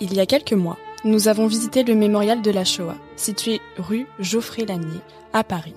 Il 0.00 0.14
y 0.14 0.20
a 0.20 0.26
quelques 0.26 0.52
mois, 0.52 0.78
nous 1.04 1.26
avons 1.26 1.48
visité 1.48 1.82
le 1.82 1.96
mémorial 1.96 2.40
de 2.40 2.52
la 2.52 2.64
Shoah, 2.64 2.94
situé 3.16 3.60
rue 3.78 4.06
Geoffrey-Lanier, 4.20 5.00
à 5.32 5.42
Paris. 5.42 5.74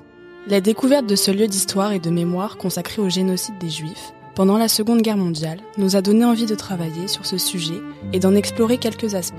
La 0.48 0.62
découverte 0.62 1.08
de 1.08 1.16
ce 1.16 1.32
lieu 1.32 1.48
d'histoire 1.48 1.92
et 1.92 2.00
de 2.00 2.12
mémoire 2.12 2.58
consacré 2.58 3.02
au 3.02 3.10
génocide 3.10 3.58
des 3.58 3.70
Juifs 3.70 4.14
pendant 4.36 4.60
la 4.60 4.68
Seconde 4.68 5.02
Guerre 5.02 5.18
mondiale 5.18 5.60
nous 5.78 5.96
a 5.96 6.04
donné 6.04 6.24
envie 6.24 6.46
de 6.46 6.54
travailler 6.54 7.08
sur 7.08 7.26
ce 7.26 7.40
sujet 7.40 7.82
et 8.14 8.20
d'en 8.20 8.36
explorer 8.36 8.78
quelques 8.78 9.16
aspects. 9.16 9.38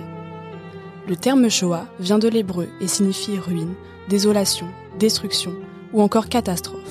Le 1.09 1.14
terme 1.14 1.48
Shoah 1.48 1.87
vient 2.01 2.19
de 2.19 2.28
l'hébreu 2.28 2.69
et 2.80 2.89
signifie 2.89 3.39
ruine, 3.39 3.75
désolation, 4.09 4.67
destruction 4.98 5.55
ou 5.92 6.03
encore 6.03 6.28
catastrophe. 6.28 6.81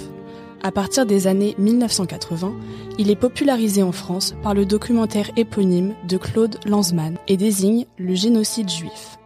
À 0.64 0.72
partir 0.72 1.08
des 1.08 1.26
années 1.26 1.56
1980, 1.58 2.54
il 3.00 3.10
est 3.10 3.16
popularisé 3.16 3.82
en 3.82 3.92
France 3.92 4.36
par 4.44 4.54
le 4.54 4.66
documentaire 4.66 5.32
éponyme 5.36 5.94
de 6.08 6.18
Claude 6.18 6.60
Lanzmann 6.68 7.18
et 7.28 7.36
désigne 7.36 7.88
le 7.98 8.14
génocide 8.14 8.70
juif. 8.70 9.18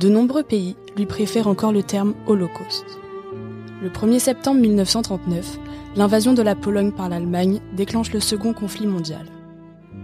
De 0.00 0.08
nombreux 0.08 0.42
pays 0.42 0.76
lui 0.96 1.06
préfèrent 1.06 1.46
encore 1.46 1.70
le 1.70 1.84
terme 1.84 2.14
Holocauste. 2.26 2.98
Le 3.80 3.88
1er 3.88 4.18
septembre 4.18 4.60
1939, 4.60 5.60
l'invasion 5.94 6.34
de 6.34 6.42
la 6.42 6.56
Pologne 6.56 6.90
par 6.90 7.08
l'Allemagne 7.08 7.60
déclenche 7.76 8.12
le 8.12 8.18
second 8.18 8.52
conflit 8.52 8.88
mondial. 8.88 9.26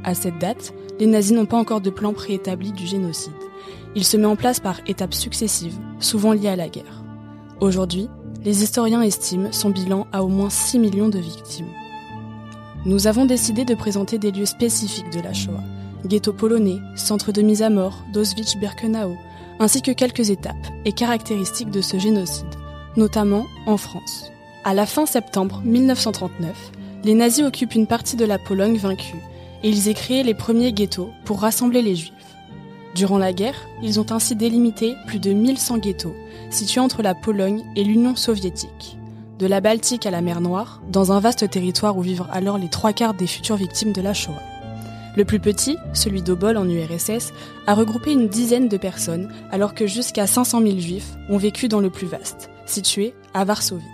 À 0.04 0.14
cette 0.14 0.38
date, 0.38 0.72
les 1.00 1.06
nazis 1.06 1.32
n'ont 1.32 1.46
pas 1.46 1.56
encore 1.56 1.80
de 1.80 1.90
plan 1.90 2.12
préétabli 2.12 2.70
du 2.70 2.86
génocide. 2.86 3.32
Il 3.96 4.04
se 4.04 4.16
met 4.16 4.26
en 4.26 4.36
place 4.36 4.60
par 4.60 4.78
étapes 4.86 5.14
successives, 5.14 5.78
souvent 5.98 6.32
liées 6.32 6.48
à 6.48 6.56
la 6.56 6.68
guerre. 6.68 7.02
Aujourd'hui, 7.60 8.08
les 8.44 8.62
historiens 8.62 9.00
estiment 9.00 9.52
son 9.52 9.70
bilan 9.70 10.06
à 10.12 10.22
au 10.22 10.28
moins 10.28 10.50
6 10.50 10.78
millions 10.78 11.08
de 11.08 11.18
victimes. 11.18 11.72
Nous 12.84 13.06
avons 13.06 13.24
décidé 13.24 13.64
de 13.64 13.74
présenter 13.74 14.18
des 14.18 14.30
lieux 14.30 14.44
spécifiques 14.44 15.10
de 15.10 15.20
la 15.20 15.32
Shoah, 15.32 15.64
ghetto 16.04 16.34
polonais, 16.34 16.78
centre 16.94 17.32
de 17.32 17.40
mise 17.40 17.62
à 17.62 17.70
mort 17.70 18.04
d'Auschwitz-Birkenau, 18.12 19.16
ainsi 19.60 19.80
que 19.80 19.92
quelques 19.92 20.28
étapes 20.28 20.66
et 20.84 20.92
caractéristiques 20.92 21.70
de 21.70 21.80
ce 21.80 21.98
génocide, 21.98 22.54
notamment 22.96 23.46
en 23.66 23.78
France. 23.78 24.30
À 24.64 24.74
la 24.74 24.84
fin 24.84 25.06
septembre 25.06 25.62
1939, 25.64 26.72
les 27.04 27.14
nazis 27.14 27.44
occupent 27.44 27.74
une 27.74 27.86
partie 27.86 28.16
de 28.16 28.26
la 28.26 28.38
Pologne 28.38 28.76
vaincue 28.76 29.22
et 29.62 29.70
ils 29.70 29.88
y 29.88 29.94
créé 29.94 30.22
les 30.22 30.34
premiers 30.34 30.72
ghettos 30.72 31.10
pour 31.24 31.40
rassembler 31.40 31.80
les 31.80 31.96
juifs. 31.96 32.12
Durant 32.94 33.18
la 33.18 33.32
guerre, 33.32 33.68
ils 33.82 33.98
ont 33.98 34.06
ainsi 34.10 34.36
délimité 34.36 34.94
plus 35.06 35.18
de 35.18 35.32
1100 35.32 35.78
ghettos 35.78 36.14
situé 36.50 36.80
entre 36.80 37.02
la 37.02 37.14
Pologne 37.14 37.64
et 37.76 37.84
l'Union 37.84 38.16
soviétique. 38.16 38.96
De 39.38 39.46
la 39.46 39.60
Baltique 39.60 40.06
à 40.06 40.12
la 40.12 40.20
mer 40.20 40.40
Noire, 40.40 40.80
dans 40.88 41.10
un 41.10 41.18
vaste 41.18 41.50
territoire 41.50 41.96
où 41.96 42.02
vivent 42.02 42.26
alors 42.30 42.56
les 42.56 42.68
trois 42.68 42.92
quarts 42.92 43.14
des 43.14 43.26
futures 43.26 43.56
victimes 43.56 43.92
de 43.92 44.00
la 44.00 44.14
Shoah. 44.14 44.40
Le 45.16 45.24
plus 45.24 45.40
petit, 45.40 45.76
celui 45.92 46.22
d'Obol 46.22 46.56
en 46.56 46.68
URSS, 46.68 47.32
a 47.66 47.74
regroupé 47.74 48.12
une 48.12 48.28
dizaine 48.28 48.68
de 48.68 48.76
personnes, 48.76 49.32
alors 49.50 49.74
que 49.74 49.86
jusqu'à 49.86 50.26
500 50.26 50.62
000 50.62 50.78
juifs 50.78 51.16
ont 51.28 51.38
vécu 51.38 51.68
dans 51.68 51.80
le 51.80 51.90
plus 51.90 52.06
vaste, 52.06 52.50
situé 52.66 53.14
à 53.32 53.44
Varsovie. 53.44 53.84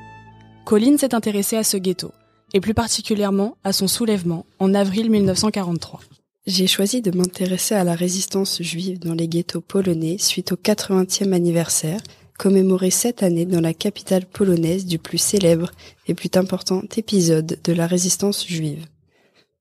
Colline 0.65 0.99
s'est 0.99 1.15
intéressé 1.15 1.57
à 1.57 1.65
ce 1.65 1.77
ghetto, 1.77 2.13
et 2.53 2.61
plus 2.61 2.75
particulièrement 2.75 3.57
à 3.65 3.73
son 3.73 3.89
soulèvement 3.89 4.45
en 4.59 4.75
avril 4.75 5.11
1943. 5.11 6.01
J'ai 6.47 6.67
choisi 6.67 7.03
de 7.03 7.15
m'intéresser 7.15 7.75
à 7.75 7.85
la 7.85 7.95
résistance 7.95 8.63
juive 8.63 8.99
dans 8.99 9.13
les 9.13 9.29
ghettos 9.29 9.61
polonais 9.61 10.17
suite 10.19 10.53
au 10.53 10.57
80e 10.57 11.33
anniversaire 11.33 12.01
commémoré 12.39 12.91
cette 12.91 13.23
année 13.23 13.45
dans 13.45 13.61
la 13.61 13.75
capitale 13.75 14.25
polonaise 14.25 14.87
du 14.87 14.99
plus 14.99 15.19
célèbre 15.19 15.71
et 16.07 16.15
plus 16.15 16.31
important 16.37 16.83
épisode 16.97 17.59
de 17.63 17.73
la 17.75 17.87
résistance 17.87 18.47
juive. 18.47 18.87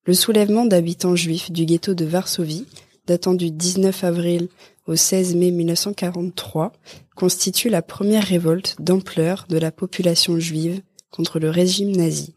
Le 0.05 0.13
soulèvement 0.13 0.65
d'habitants 0.65 1.17
juifs 1.17 1.51
du 1.51 1.65
ghetto 1.65 1.93
de 1.93 2.05
Varsovie, 2.05 2.65
datant 3.05 3.33
du 3.33 3.51
19 3.51 4.05
avril 4.05 4.47
au 4.87 4.95
16 4.95 5.35
mai 5.35 5.51
1943, 5.51 6.71
constitue 7.13 7.67
la 7.67 7.81
première 7.81 8.23
révolte 8.23 8.77
d'ampleur 8.79 9.45
de 9.49 9.57
la 9.57 9.73
population 9.73 10.39
juive 10.39 10.81
contre 11.11 11.39
le 11.39 11.49
régime 11.49 11.93
nazi. 11.93 12.33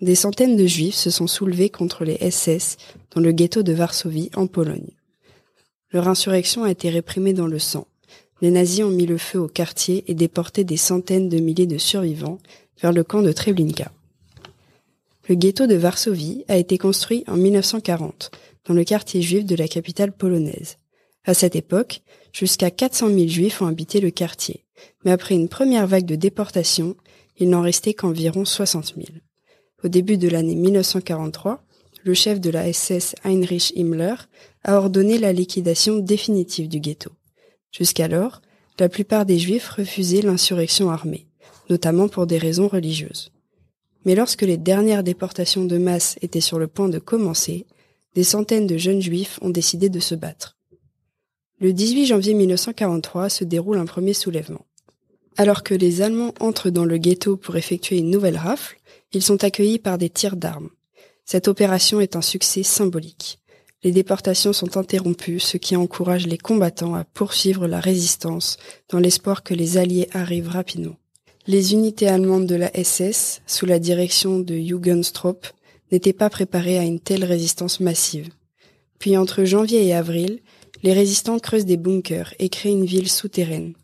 Des 0.00 0.14
centaines 0.14 0.56
de 0.56 0.66
juifs 0.66 0.94
se 0.94 1.10
sont 1.10 1.26
soulevés 1.26 1.70
contre 1.70 2.04
les 2.04 2.30
SS 2.30 2.76
dans 3.14 3.20
le 3.20 3.32
ghetto 3.32 3.62
de 3.62 3.72
Varsovie 3.72 4.30
en 4.34 4.46
Pologne. 4.46 4.90
Leur 5.92 6.08
insurrection 6.08 6.64
a 6.64 6.70
été 6.70 6.90
réprimée 6.90 7.32
dans 7.32 7.46
le 7.46 7.58
sang 7.58 7.86
les 8.44 8.50
nazis 8.50 8.84
ont 8.84 8.90
mis 8.90 9.06
le 9.06 9.16
feu 9.16 9.38
au 9.38 9.48
quartier 9.48 10.04
et 10.06 10.14
déporté 10.14 10.64
des 10.64 10.76
centaines 10.76 11.30
de 11.30 11.38
milliers 11.38 11.66
de 11.66 11.78
survivants 11.78 12.38
vers 12.80 12.92
le 12.92 13.02
camp 13.02 13.22
de 13.22 13.32
Treblinka. 13.32 13.90
Le 15.28 15.34
ghetto 15.34 15.66
de 15.66 15.76
Varsovie 15.76 16.44
a 16.48 16.58
été 16.58 16.76
construit 16.76 17.24
en 17.26 17.36
1940 17.36 18.30
dans 18.66 18.74
le 18.74 18.84
quartier 18.84 19.22
juif 19.22 19.46
de 19.46 19.56
la 19.56 19.66
capitale 19.66 20.12
polonaise. 20.12 20.76
À 21.24 21.32
cette 21.32 21.56
époque, 21.56 22.02
jusqu'à 22.32 22.70
400 22.70 23.08
000 23.08 23.28
juifs 23.28 23.62
ont 23.62 23.66
habité 23.66 24.00
le 24.00 24.10
quartier, 24.10 24.66
mais 25.04 25.10
après 25.10 25.34
une 25.34 25.48
première 25.48 25.86
vague 25.86 26.04
de 26.04 26.16
déportation, 26.16 26.96
il 27.38 27.48
n'en 27.48 27.62
restait 27.62 27.94
qu'environ 27.94 28.44
60 28.44 28.94
000. 28.96 29.06
Au 29.84 29.88
début 29.88 30.16
de 30.16 30.28
l'année 30.28 30.54
1943, 30.54 31.62
le 32.04 32.14
chef 32.14 32.40
de 32.40 32.48
la 32.48 32.72
SS 32.72 33.14
Heinrich 33.22 33.70
Himmler 33.76 34.14
a 34.62 34.78
ordonné 34.78 35.18
la 35.18 35.34
liquidation 35.34 35.98
définitive 35.98 36.68
du 36.68 36.80
ghetto. 36.80 37.10
Jusqu'alors, 37.70 38.40
la 38.78 38.88
plupart 38.88 39.26
des 39.26 39.38
Juifs 39.38 39.68
refusaient 39.68 40.22
l'insurrection 40.22 40.90
armée, 40.90 41.26
notamment 41.68 42.08
pour 42.08 42.26
des 42.26 42.38
raisons 42.38 42.66
religieuses. 42.66 43.30
Mais 44.06 44.14
lorsque 44.14 44.42
les 44.42 44.56
dernières 44.56 45.04
déportations 45.04 45.66
de 45.66 45.76
masse 45.76 46.16
étaient 46.22 46.40
sur 46.40 46.58
le 46.58 46.66
point 46.66 46.88
de 46.88 46.98
commencer, 46.98 47.66
des 48.14 48.24
centaines 48.24 48.66
de 48.66 48.78
jeunes 48.78 49.02
Juifs 49.02 49.38
ont 49.42 49.50
décidé 49.50 49.90
de 49.90 50.00
se 50.00 50.14
battre. 50.14 50.56
Le 51.60 51.74
18 51.74 52.06
janvier 52.06 52.32
1943 52.32 53.28
se 53.28 53.44
déroule 53.44 53.76
un 53.76 53.86
premier 53.86 54.14
soulèvement. 54.14 54.64
Alors 55.36 55.62
que 55.62 55.74
les 55.74 56.00
Allemands 56.00 56.32
entrent 56.40 56.70
dans 56.70 56.84
le 56.84 56.96
ghetto 56.96 57.36
pour 57.36 57.56
effectuer 57.56 57.98
une 57.98 58.10
nouvelle 58.10 58.38
rafle, 58.38 58.76
ils 59.14 59.22
sont 59.22 59.44
accueillis 59.44 59.78
par 59.78 59.98
des 59.98 60.10
tirs 60.10 60.36
d'armes. 60.36 60.70
Cette 61.24 61.48
opération 61.48 62.00
est 62.00 62.16
un 62.16 62.22
succès 62.22 62.62
symbolique. 62.62 63.38
Les 63.82 63.92
déportations 63.92 64.52
sont 64.52 64.76
interrompues, 64.76 65.40
ce 65.40 65.56
qui 65.58 65.76
encourage 65.76 66.26
les 66.26 66.38
combattants 66.38 66.94
à 66.94 67.04
poursuivre 67.04 67.66
la 67.66 67.80
résistance 67.80 68.56
dans 68.88 68.98
l'espoir 68.98 69.42
que 69.42 69.52
les 69.52 69.76
Alliés 69.76 70.08
arrivent 70.12 70.48
rapidement. 70.48 70.96
Les 71.46 71.74
unités 71.74 72.08
allemandes 72.08 72.46
de 72.46 72.54
la 72.54 72.70
SS, 72.72 73.42
sous 73.46 73.66
la 73.66 73.78
direction 73.78 74.38
de 74.38 74.56
Jugendstrupp, 74.56 75.46
n'étaient 75.92 76.14
pas 76.14 76.30
préparées 76.30 76.78
à 76.78 76.84
une 76.84 77.00
telle 77.00 77.24
résistance 77.24 77.80
massive. 77.80 78.30
Puis 78.98 79.18
entre 79.18 79.44
janvier 79.44 79.86
et 79.86 79.92
avril, 79.92 80.40
les 80.82 80.94
résistants 80.94 81.38
creusent 81.38 81.66
des 81.66 81.76
bunkers 81.76 82.32
et 82.38 82.48
créent 82.48 82.70
une 82.70 82.86
ville 82.86 83.10
souterraine. 83.10 83.74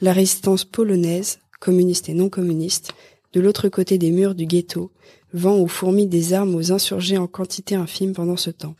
La 0.00 0.12
résistance 0.12 0.64
polonaise, 0.64 1.40
communiste 1.58 2.08
et 2.08 2.14
non 2.14 2.28
communiste, 2.28 2.92
de 3.32 3.40
l'autre 3.40 3.68
côté 3.68 3.98
des 3.98 4.10
murs 4.10 4.34
du 4.34 4.46
ghetto, 4.46 4.90
vend 5.32 5.58
ou 5.58 5.68
fourmille 5.68 6.08
des 6.08 6.32
armes 6.32 6.54
aux 6.54 6.72
insurgés 6.72 7.18
en 7.18 7.26
quantité 7.26 7.74
infime 7.74 8.12
pendant 8.12 8.36
ce 8.36 8.50
temps. 8.50 8.74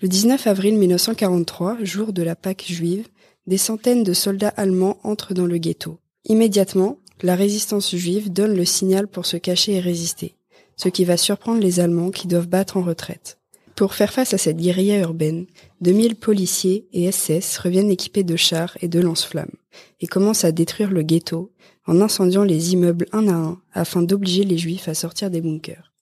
Le 0.00 0.08
19 0.08 0.46
avril 0.46 0.76
1943, 0.76 1.78
jour 1.82 2.12
de 2.12 2.22
la 2.22 2.36
Pâque 2.36 2.66
juive, 2.68 3.08
des 3.46 3.58
centaines 3.58 4.02
de 4.02 4.12
soldats 4.12 4.52
allemands 4.56 4.98
entrent 5.02 5.34
dans 5.34 5.46
le 5.46 5.58
ghetto. 5.58 5.98
Immédiatement, 6.26 6.98
la 7.22 7.34
résistance 7.34 7.94
juive 7.94 8.30
donne 8.30 8.54
le 8.54 8.64
signal 8.64 9.08
pour 9.08 9.24
se 9.24 9.36
cacher 9.36 9.74
et 9.74 9.80
résister, 9.80 10.34
ce 10.76 10.88
qui 10.88 11.04
va 11.04 11.16
surprendre 11.16 11.60
les 11.60 11.80
Allemands 11.80 12.10
qui 12.10 12.26
doivent 12.26 12.48
battre 12.48 12.76
en 12.76 12.82
retraite. 12.82 13.38
Pour 13.74 13.94
faire 13.94 14.12
face 14.12 14.34
à 14.34 14.38
cette 14.38 14.56
guérilla 14.56 15.00
urbaine, 15.00 15.46
2000 15.82 16.16
policiers 16.16 16.88
et 16.92 17.10
SS 17.10 17.58
reviennent 17.58 17.90
équipés 17.90 18.24
de 18.24 18.36
chars 18.36 18.76
et 18.80 18.88
de 18.88 19.00
lance-flammes 19.00 19.54
et 20.00 20.06
commencent 20.06 20.44
à 20.44 20.52
détruire 20.52 20.90
le 20.90 21.02
ghetto 21.02 21.52
en 21.86 22.00
incendiant 22.00 22.44
les 22.44 22.72
immeubles 22.72 23.06
un 23.12 23.28
à 23.28 23.34
un 23.34 23.60
afin 23.72 24.02
d'obliger 24.02 24.44
les 24.44 24.58
juifs 24.58 24.88
à 24.88 24.94
sortir 24.94 25.30
des 25.30 25.40
bunkers. 25.40 25.92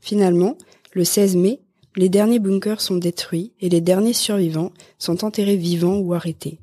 Finalement, 0.00 0.56
le 0.92 1.04
16 1.04 1.36
mai, 1.36 1.60
les 1.96 2.08
derniers 2.08 2.38
bunkers 2.38 2.80
sont 2.80 2.96
détruits 2.96 3.52
et 3.60 3.68
les 3.68 3.80
derniers 3.80 4.12
survivants 4.12 4.72
sont 4.98 5.24
enterrés 5.24 5.56
vivants 5.56 5.98
ou 5.98 6.14
arrêtés. 6.14 6.60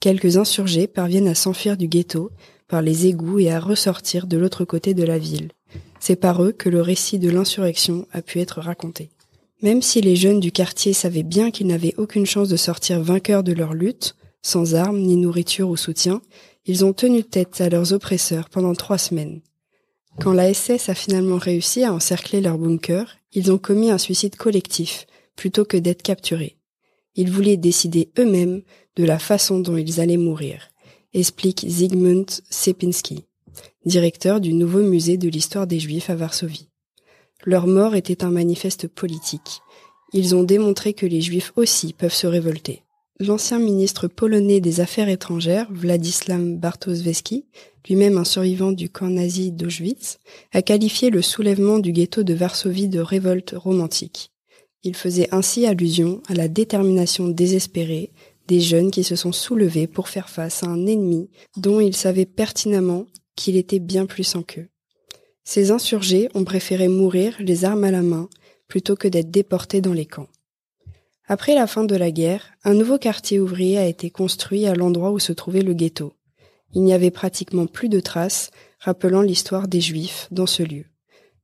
Quelques 0.00 0.36
insurgés 0.36 0.86
parviennent 0.86 1.28
à 1.28 1.34
s'enfuir 1.34 1.76
du 1.76 1.88
ghetto 1.88 2.30
par 2.68 2.82
les 2.82 3.06
égouts 3.06 3.38
et 3.38 3.50
à 3.50 3.60
ressortir 3.60 4.26
de 4.26 4.36
l'autre 4.36 4.64
côté 4.64 4.92
de 4.94 5.04
la 5.04 5.18
ville. 5.18 5.50
C'est 6.00 6.16
par 6.16 6.42
eux 6.42 6.52
que 6.52 6.68
le 6.68 6.82
récit 6.82 7.18
de 7.18 7.30
l'insurrection 7.30 8.06
a 8.12 8.20
pu 8.20 8.40
être 8.40 8.60
raconté. 8.60 9.10
Même 9.62 9.80
si 9.80 10.02
les 10.02 10.16
jeunes 10.16 10.40
du 10.40 10.52
quartier 10.52 10.92
savaient 10.92 11.22
bien 11.22 11.50
qu'ils 11.50 11.68
n'avaient 11.68 11.94
aucune 11.96 12.26
chance 12.26 12.48
de 12.48 12.56
sortir 12.56 13.00
vainqueurs 13.00 13.42
de 13.42 13.52
leur 13.52 13.72
lutte, 13.72 14.14
sans 14.42 14.74
armes 14.74 14.98
ni 14.98 15.16
nourriture 15.16 15.70
ou 15.70 15.76
soutien, 15.76 16.20
ils 16.66 16.84
ont 16.84 16.92
tenu 16.92 17.24
tête 17.24 17.60
à 17.60 17.68
leurs 17.68 17.92
oppresseurs 17.92 18.48
pendant 18.48 18.74
trois 18.74 18.98
semaines. 18.98 19.40
Quand 20.20 20.32
la 20.32 20.52
SS 20.52 20.88
a 20.88 20.94
finalement 20.94 21.38
réussi 21.38 21.84
à 21.84 21.92
encercler 21.92 22.40
leur 22.40 22.56
bunker, 22.56 23.16
ils 23.32 23.50
ont 23.50 23.58
commis 23.58 23.90
un 23.90 23.98
suicide 23.98 24.36
collectif 24.36 25.06
plutôt 25.36 25.64
que 25.64 25.76
d'être 25.76 26.02
capturés. 26.02 26.56
Ils 27.16 27.30
voulaient 27.30 27.56
décider 27.56 28.10
eux-mêmes 28.18 28.62
de 28.96 29.04
la 29.04 29.18
façon 29.18 29.58
dont 29.58 29.76
ils 29.76 30.00
allaient 30.00 30.16
mourir, 30.16 30.70
explique 31.12 31.64
Zygmunt 31.68 32.26
Sepinski, 32.48 33.24
directeur 33.84 34.40
du 34.40 34.54
nouveau 34.54 34.82
musée 34.82 35.16
de 35.16 35.28
l'histoire 35.28 35.66
des 35.66 35.80
Juifs 35.80 36.10
à 36.10 36.14
Varsovie. 36.14 36.68
Leur 37.44 37.66
mort 37.66 37.94
était 37.94 38.24
un 38.24 38.30
manifeste 38.30 38.88
politique. 38.88 39.60
Ils 40.12 40.34
ont 40.34 40.44
démontré 40.44 40.94
que 40.94 41.06
les 41.06 41.20
Juifs 41.20 41.52
aussi 41.56 41.92
peuvent 41.92 42.14
se 42.14 42.26
révolter. 42.26 42.83
L'ancien 43.20 43.58
ministre 43.58 44.08
polonais 44.08 44.60
des 44.60 44.80
Affaires 44.80 45.08
étrangères, 45.08 45.68
Władysław 45.70 46.56
Bartoszewski, 46.56 47.46
lui-même 47.88 48.18
un 48.18 48.24
survivant 48.24 48.72
du 48.72 48.88
camp 48.88 49.08
nazi 49.08 49.52
d'Auschwitz, 49.52 50.18
a 50.52 50.62
qualifié 50.62 51.10
le 51.10 51.22
soulèvement 51.22 51.78
du 51.78 51.92
ghetto 51.92 52.22
de 52.22 52.34
Varsovie 52.34 52.88
de 52.88 53.00
révolte 53.00 53.54
romantique. 53.56 54.32
Il 54.82 54.96
faisait 54.96 55.28
ainsi 55.32 55.66
allusion 55.66 56.22
à 56.28 56.34
la 56.34 56.48
détermination 56.48 57.28
désespérée 57.28 58.10
des 58.48 58.60
jeunes 58.60 58.90
qui 58.90 59.04
se 59.04 59.16
sont 59.16 59.32
soulevés 59.32 59.86
pour 59.86 60.08
faire 60.08 60.28
face 60.28 60.62
à 60.62 60.66
un 60.66 60.86
ennemi 60.86 61.30
dont 61.56 61.80
ils 61.80 61.96
savaient 61.96 62.26
pertinemment 62.26 63.06
qu'il 63.36 63.56
était 63.56 63.78
bien 63.78 64.06
puissant 64.06 64.42
qu'eux. 64.42 64.68
Ces 65.44 65.70
insurgés 65.70 66.28
ont 66.34 66.44
préféré 66.44 66.88
mourir 66.88 67.36
les 67.38 67.64
armes 67.64 67.84
à 67.84 67.90
la 67.90 68.02
main 68.02 68.28
plutôt 68.68 68.96
que 68.96 69.08
d'être 69.08 69.30
déportés 69.30 69.80
dans 69.80 69.92
les 69.92 70.06
camps. 70.06 70.28
Après 71.26 71.54
la 71.54 71.66
fin 71.66 71.84
de 71.84 71.96
la 71.96 72.10
guerre, 72.10 72.52
un 72.64 72.74
nouveau 72.74 72.98
quartier 72.98 73.40
ouvrier 73.40 73.78
a 73.78 73.86
été 73.86 74.10
construit 74.10 74.66
à 74.66 74.74
l'endroit 74.74 75.10
où 75.10 75.18
se 75.18 75.32
trouvait 75.32 75.62
le 75.62 75.72
ghetto. 75.72 76.12
Il 76.74 76.82
n'y 76.82 76.92
avait 76.92 77.10
pratiquement 77.10 77.66
plus 77.66 77.88
de 77.88 78.00
traces 78.00 78.50
rappelant 78.78 79.22
l'histoire 79.22 79.66
des 79.66 79.80
Juifs 79.80 80.28
dans 80.30 80.46
ce 80.46 80.62
lieu. 80.62 80.84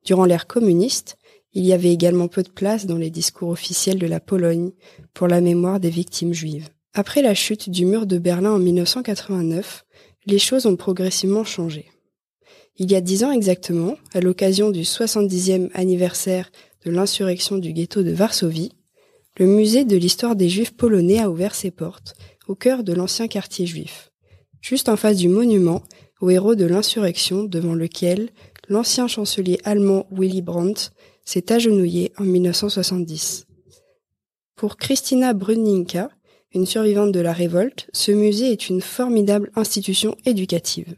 Durant 0.05 0.27
l'ère 0.27 0.47
communiste, 0.47 1.17
il 1.55 1.65
y 1.65 1.73
avait 1.73 1.93
également 1.93 2.29
peu 2.29 2.43
de 2.43 2.51
place 2.51 2.85
dans 2.85 2.99
les 2.99 3.11
discours 3.11 3.49
officiels 3.49 3.99
de 3.99 4.07
la 4.07 4.21
Pologne 4.21 4.73
pour 5.15 5.29
la 5.29 5.41
mémoire 5.41 5.81
des 5.81 5.91
victimes 5.91 6.35
juives. 6.35 6.69
Après 6.93 7.23
la 7.23 7.35
chute 7.35 7.71
du 7.71 7.87
mur 7.87 8.07
de 8.07 8.19
Berlin 8.19 8.53
en 8.53 8.59
1989, 8.59 9.87
les 10.27 10.39
choses 10.39 10.67
ont 10.67 10.77
progressivement 10.77 11.45
changé. 11.45 11.87
Il 12.77 12.91
y 12.91 12.97
a 12.97 13.01
dix 13.01 13.25
ans 13.25 13.33
exactement, 13.33 13.97
à 14.13 14.21
l'occasion 14.21 14.71
du 14.71 14.83
70e 14.83 15.71
anniversaire 15.73 16.51
de 16.85 16.91
l'insurrection 16.91 17.57
du 17.57 17.73
ghetto 17.73 18.03
de 18.03 18.13
Varsovie, 18.13 18.73
le 19.41 19.47
musée 19.47 19.87
de 19.87 19.97
l'histoire 19.97 20.37
des 20.37 20.51
juifs 20.51 20.77
polonais 20.77 21.19
a 21.19 21.31
ouvert 21.31 21.55
ses 21.55 21.71
portes 21.71 22.15
au 22.47 22.55
cœur 22.55 22.85
de 22.85 22.93
l'ancien 22.93 23.27
quartier 23.27 23.65
juif, 23.65 24.13
juste 24.61 24.91
en 24.91 24.99
face 24.99 25.17
du 25.17 25.31
monument 25.31 25.83
aux 26.21 26.29
héros 26.29 26.55
de 26.55 26.67
l'insurrection 26.67 27.45
devant 27.45 27.73
lequel 27.73 28.29
l'ancien 28.69 29.09
chancelier 29.09 29.59
allemand 29.65 30.07
Willy 30.11 30.43
Brandt 30.43 30.91
s'est 31.25 31.53
agenouillé 31.53 32.13
en 32.19 32.25
1970. 32.25 33.47
Pour 34.57 34.77
Christina 34.77 35.33
Brunninka, 35.33 36.11
une 36.53 36.67
survivante 36.67 37.13
de 37.13 37.21
la 37.21 37.33
révolte, 37.33 37.89
ce 37.95 38.13
musée 38.13 38.53
est 38.53 38.69
une 38.69 38.83
formidable 38.83 39.51
institution 39.57 40.19
éducative, 40.27 40.97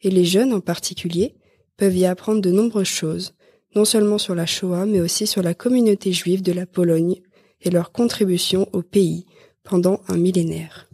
et 0.00 0.10
les 0.10 0.24
jeunes 0.24 0.52
en 0.52 0.60
particulier 0.60 1.36
peuvent 1.76 1.96
y 1.96 2.06
apprendre 2.06 2.40
de 2.40 2.50
nombreuses 2.50 2.88
choses, 2.88 3.34
non 3.76 3.84
seulement 3.84 4.18
sur 4.18 4.34
la 4.34 4.46
Shoah, 4.46 4.84
mais 4.84 5.00
aussi 5.00 5.28
sur 5.28 5.42
la 5.42 5.54
communauté 5.54 6.10
juive 6.10 6.42
de 6.42 6.50
la 6.50 6.66
Pologne 6.66 7.20
et 7.64 7.70
leur 7.70 7.92
contribution 7.92 8.68
au 8.72 8.82
pays 8.82 9.26
pendant 9.62 10.00
un 10.08 10.16
millénaire. 10.16 10.88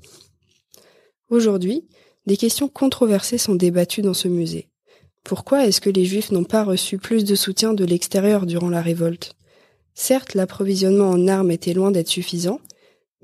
Aujourd'hui, 1.28 1.84
des 2.26 2.36
questions 2.36 2.68
controversées 2.68 3.38
sont 3.38 3.54
débattues 3.54 4.02
dans 4.02 4.14
ce 4.14 4.28
musée. 4.28 4.68
Pourquoi 5.24 5.66
est-ce 5.66 5.80
que 5.80 5.90
les 5.90 6.04
Juifs 6.04 6.32
n'ont 6.32 6.44
pas 6.44 6.64
reçu 6.64 6.98
plus 6.98 7.24
de 7.24 7.34
soutien 7.34 7.74
de 7.74 7.84
l'extérieur 7.84 8.46
durant 8.46 8.68
la 8.68 8.80
révolte? 8.80 9.34
Certes, 9.94 10.34
l'approvisionnement 10.34 11.10
en 11.10 11.28
armes 11.28 11.50
était 11.50 11.74
loin 11.74 11.90
d'être 11.90 12.08
suffisant, 12.08 12.60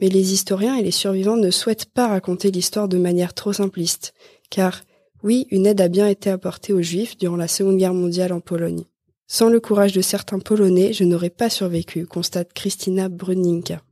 mais 0.00 0.08
les 0.08 0.32
historiens 0.32 0.76
et 0.76 0.82
les 0.82 0.90
survivants 0.90 1.36
ne 1.36 1.50
souhaitent 1.50 1.86
pas 1.86 2.08
raconter 2.08 2.50
l'histoire 2.50 2.88
de 2.88 2.98
manière 2.98 3.32
trop 3.32 3.52
simpliste, 3.52 4.12
car 4.50 4.82
oui, 5.22 5.46
une 5.50 5.66
aide 5.66 5.80
a 5.80 5.88
bien 5.88 6.06
été 6.06 6.30
apportée 6.30 6.72
aux 6.72 6.82
Juifs 6.82 7.16
durant 7.16 7.36
la 7.36 7.48
Seconde 7.48 7.78
Guerre 7.78 7.94
mondiale 7.94 8.32
en 8.32 8.40
Pologne. 8.40 8.84
Sans 9.28 9.48
le 9.48 9.58
courage 9.58 9.92
de 9.92 10.02
certains 10.02 10.38
Polonais, 10.38 10.92
je 10.92 11.04
n'aurais 11.04 11.30
pas 11.30 11.50
survécu, 11.50 12.06
constate 12.06 12.52
Christina 12.52 13.08
Bruninka. 13.08 13.82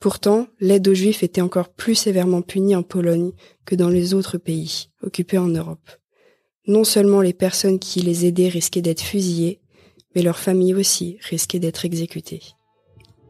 Pourtant, 0.00 0.48
l'aide 0.60 0.86
aux 0.88 0.94
Juifs 0.94 1.22
était 1.22 1.40
encore 1.40 1.70
plus 1.70 1.94
sévèrement 1.94 2.42
punie 2.42 2.76
en 2.76 2.82
Pologne 2.82 3.32
que 3.64 3.74
dans 3.74 3.88
les 3.88 4.12
autres 4.14 4.38
pays 4.38 4.88
occupés 5.02 5.38
en 5.38 5.48
Europe. 5.48 5.90
Non 6.66 6.84
seulement 6.84 7.22
les 7.22 7.32
personnes 7.32 7.78
qui 7.78 8.00
les 8.00 8.26
aidaient 8.26 8.48
risquaient 8.48 8.82
d'être 8.82 9.02
fusillées, 9.02 9.60
mais 10.14 10.22
leurs 10.22 10.38
familles 10.38 10.74
aussi 10.74 11.18
risquaient 11.28 11.58
d'être 11.58 11.84
exécutées. 11.84 12.42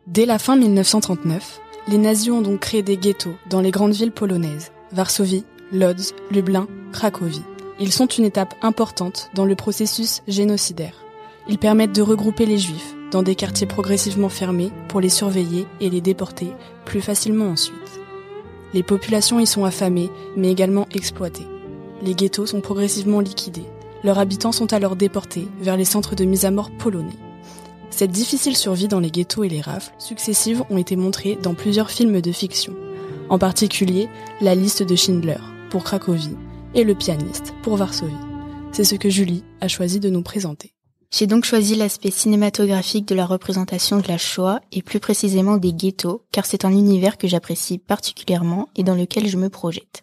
Dès 0.06 0.26
la 0.26 0.38
fin 0.38 0.56
1939, 0.56 1.60
les 1.88 1.98
nazis 1.98 2.30
ont 2.30 2.42
donc 2.42 2.60
créé 2.60 2.82
des 2.82 2.96
ghettos 2.96 3.34
dans 3.48 3.60
les 3.60 3.70
grandes 3.70 3.94
villes 3.94 4.12
polonaises, 4.12 4.72
Varsovie, 4.92 5.44
Lodz, 5.72 6.12
Lublin, 6.30 6.66
Cracovie. 6.92 7.42
Ils 7.78 7.92
sont 7.92 8.06
une 8.06 8.24
étape 8.24 8.54
importante 8.62 9.30
dans 9.34 9.44
le 9.44 9.54
processus 9.54 10.22
génocidaire. 10.26 11.04
Ils 11.50 11.58
permettent 11.58 11.96
de 11.96 12.00
regrouper 12.00 12.46
les 12.46 12.58
juifs 12.58 12.94
dans 13.10 13.24
des 13.24 13.34
quartiers 13.34 13.66
progressivement 13.66 14.28
fermés 14.28 14.70
pour 14.86 15.00
les 15.00 15.08
surveiller 15.08 15.66
et 15.80 15.90
les 15.90 16.00
déporter 16.00 16.52
plus 16.84 17.00
facilement 17.00 17.46
ensuite. 17.46 17.74
Les 18.72 18.84
populations 18.84 19.40
y 19.40 19.48
sont 19.48 19.64
affamées, 19.64 20.10
mais 20.36 20.48
également 20.48 20.86
exploitées. 20.94 21.48
Les 22.04 22.14
ghettos 22.14 22.46
sont 22.46 22.60
progressivement 22.60 23.18
liquidés. 23.18 23.66
Leurs 24.04 24.20
habitants 24.20 24.52
sont 24.52 24.72
alors 24.72 24.94
déportés 24.94 25.48
vers 25.60 25.76
les 25.76 25.84
centres 25.84 26.14
de 26.14 26.24
mise 26.24 26.44
à 26.44 26.52
mort 26.52 26.70
polonais. 26.70 27.18
Cette 27.90 28.12
difficile 28.12 28.56
survie 28.56 28.86
dans 28.86 29.00
les 29.00 29.10
ghettos 29.10 29.42
et 29.42 29.48
les 29.48 29.60
rafles 29.60 29.92
successives 29.98 30.62
ont 30.70 30.78
été 30.78 30.94
montrées 30.94 31.36
dans 31.42 31.54
plusieurs 31.54 31.90
films 31.90 32.20
de 32.20 32.30
fiction, 32.30 32.76
en 33.28 33.40
particulier 33.40 34.08
La 34.40 34.54
liste 34.54 34.84
de 34.84 34.94
Schindler 34.94 35.40
pour 35.68 35.82
Cracovie 35.82 36.36
et 36.76 36.84
Le 36.84 36.94
pianiste 36.94 37.54
pour 37.64 37.76
Varsovie. 37.76 38.14
C'est 38.70 38.84
ce 38.84 38.94
que 38.94 39.10
Julie 39.10 39.42
a 39.60 39.66
choisi 39.66 39.98
de 39.98 40.10
nous 40.10 40.22
présenter. 40.22 40.72
J'ai 41.12 41.26
donc 41.26 41.44
choisi 41.44 41.74
l'aspect 41.74 42.12
cinématographique 42.12 43.06
de 43.06 43.16
la 43.16 43.26
représentation 43.26 43.98
de 43.98 44.06
la 44.06 44.16
Shoah 44.16 44.60
et 44.70 44.80
plus 44.80 45.00
précisément 45.00 45.56
des 45.56 45.72
ghettos, 45.72 46.24
car 46.30 46.46
c'est 46.46 46.64
un 46.64 46.70
univers 46.70 47.18
que 47.18 47.26
j'apprécie 47.26 47.78
particulièrement 47.78 48.68
et 48.76 48.84
dans 48.84 48.94
lequel 48.94 49.26
je 49.26 49.36
me 49.36 49.48
projette. 49.48 50.02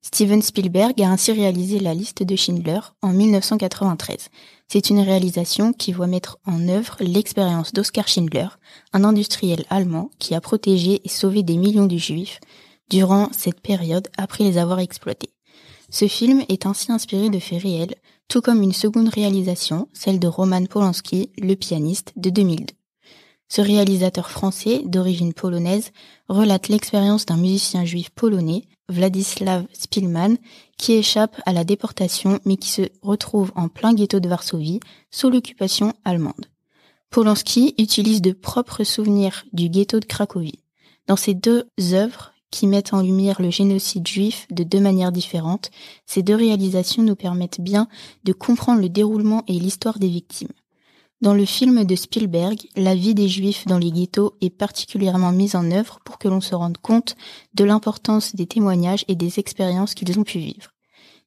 Steven 0.00 0.40
Spielberg 0.40 1.00
a 1.02 1.10
ainsi 1.10 1.30
réalisé 1.30 1.78
la 1.78 1.92
liste 1.92 2.22
de 2.22 2.34
Schindler 2.36 2.80
en 3.02 3.12
1993. 3.12 4.30
C'est 4.66 4.88
une 4.88 5.00
réalisation 5.00 5.74
qui 5.74 5.92
voit 5.92 6.06
mettre 6.06 6.38
en 6.46 6.68
œuvre 6.68 6.96
l'expérience 7.00 7.74
d'Oskar 7.74 8.08
Schindler, 8.08 8.48
un 8.94 9.04
industriel 9.04 9.66
allemand 9.68 10.10
qui 10.18 10.34
a 10.34 10.40
protégé 10.40 11.02
et 11.04 11.08
sauvé 11.10 11.42
des 11.42 11.58
millions 11.58 11.86
de 11.86 11.98
juifs 11.98 12.40
durant 12.88 13.28
cette 13.32 13.60
période 13.60 14.08
après 14.16 14.44
les 14.44 14.56
avoir 14.56 14.78
exploités. 14.78 15.34
Ce 15.90 16.08
film 16.08 16.44
est 16.48 16.64
ainsi 16.64 16.90
inspiré 16.92 17.28
de 17.28 17.38
faits 17.38 17.62
réels, 17.62 17.94
tout 18.30 18.40
comme 18.40 18.62
une 18.62 18.72
seconde 18.72 19.08
réalisation, 19.08 19.88
celle 19.92 20.20
de 20.20 20.28
Roman 20.28 20.64
Polanski, 20.64 21.30
le 21.36 21.56
pianiste, 21.56 22.12
de 22.16 22.30
2002. 22.30 22.72
Ce 23.48 23.60
réalisateur 23.60 24.30
français, 24.30 24.82
d'origine 24.84 25.34
polonaise, 25.34 25.90
relate 26.28 26.68
l'expérience 26.68 27.26
d'un 27.26 27.36
musicien 27.36 27.84
juif 27.84 28.10
polonais, 28.10 28.62
Vladislav 28.88 29.66
Spilman, 29.72 30.36
qui 30.78 30.92
échappe 30.92 31.40
à 31.44 31.52
la 31.52 31.64
déportation 31.64 32.38
mais 32.44 32.56
qui 32.56 32.68
se 32.68 32.82
retrouve 33.02 33.50
en 33.56 33.68
plein 33.68 33.94
ghetto 33.94 34.20
de 34.20 34.28
Varsovie, 34.28 34.78
sous 35.10 35.28
l'occupation 35.28 35.92
allemande. 36.04 36.46
Polanski 37.10 37.74
utilise 37.78 38.22
de 38.22 38.30
propres 38.30 38.84
souvenirs 38.84 39.44
du 39.52 39.68
ghetto 39.68 39.98
de 39.98 40.04
Cracovie. 40.04 40.60
Dans 41.08 41.16
ces 41.16 41.34
deux 41.34 41.66
œuvres, 41.92 42.32
qui 42.50 42.66
mettent 42.66 42.92
en 42.92 43.02
lumière 43.02 43.40
le 43.40 43.50
génocide 43.50 44.06
juif 44.06 44.46
de 44.50 44.62
deux 44.62 44.80
manières 44.80 45.12
différentes, 45.12 45.70
ces 46.06 46.22
deux 46.22 46.34
réalisations 46.34 47.02
nous 47.02 47.16
permettent 47.16 47.60
bien 47.60 47.88
de 48.24 48.32
comprendre 48.32 48.80
le 48.80 48.88
déroulement 48.88 49.44
et 49.46 49.52
l'histoire 49.52 49.98
des 49.98 50.08
victimes. 50.08 50.52
Dans 51.20 51.34
le 51.34 51.44
film 51.44 51.84
de 51.84 51.96
Spielberg, 51.96 52.58
la 52.76 52.94
vie 52.94 53.14
des 53.14 53.28
Juifs 53.28 53.66
dans 53.66 53.76
les 53.76 53.90
ghettos 53.90 54.36
est 54.40 54.48
particulièrement 54.48 55.32
mise 55.32 55.54
en 55.54 55.70
œuvre 55.70 55.98
pour 56.02 56.16
que 56.18 56.28
l'on 56.28 56.40
se 56.40 56.54
rende 56.54 56.78
compte 56.78 57.14
de 57.52 57.64
l'importance 57.64 58.34
des 58.34 58.46
témoignages 58.46 59.04
et 59.06 59.16
des 59.16 59.38
expériences 59.38 59.92
qu'ils 59.92 60.18
ont 60.18 60.24
pu 60.24 60.38
vivre. 60.38 60.70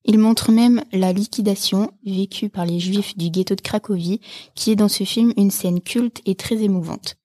Il 0.06 0.18
montre 0.18 0.52
même 0.52 0.84
la 0.92 1.14
liquidation 1.14 1.92
vécue 2.06 2.50
par 2.50 2.66
les 2.66 2.80
Juifs 2.80 3.16
du 3.18 3.30
ghetto 3.30 3.54
de 3.54 3.62
Cracovie, 3.62 4.20
qui 4.56 4.72
est 4.72 4.76
dans 4.76 4.90
ce 4.90 5.04
film 5.04 5.32
une 5.38 5.52
scène 5.52 5.80
culte 5.80 6.22
et 6.26 6.34
très 6.34 6.64
émouvante. 6.64 7.16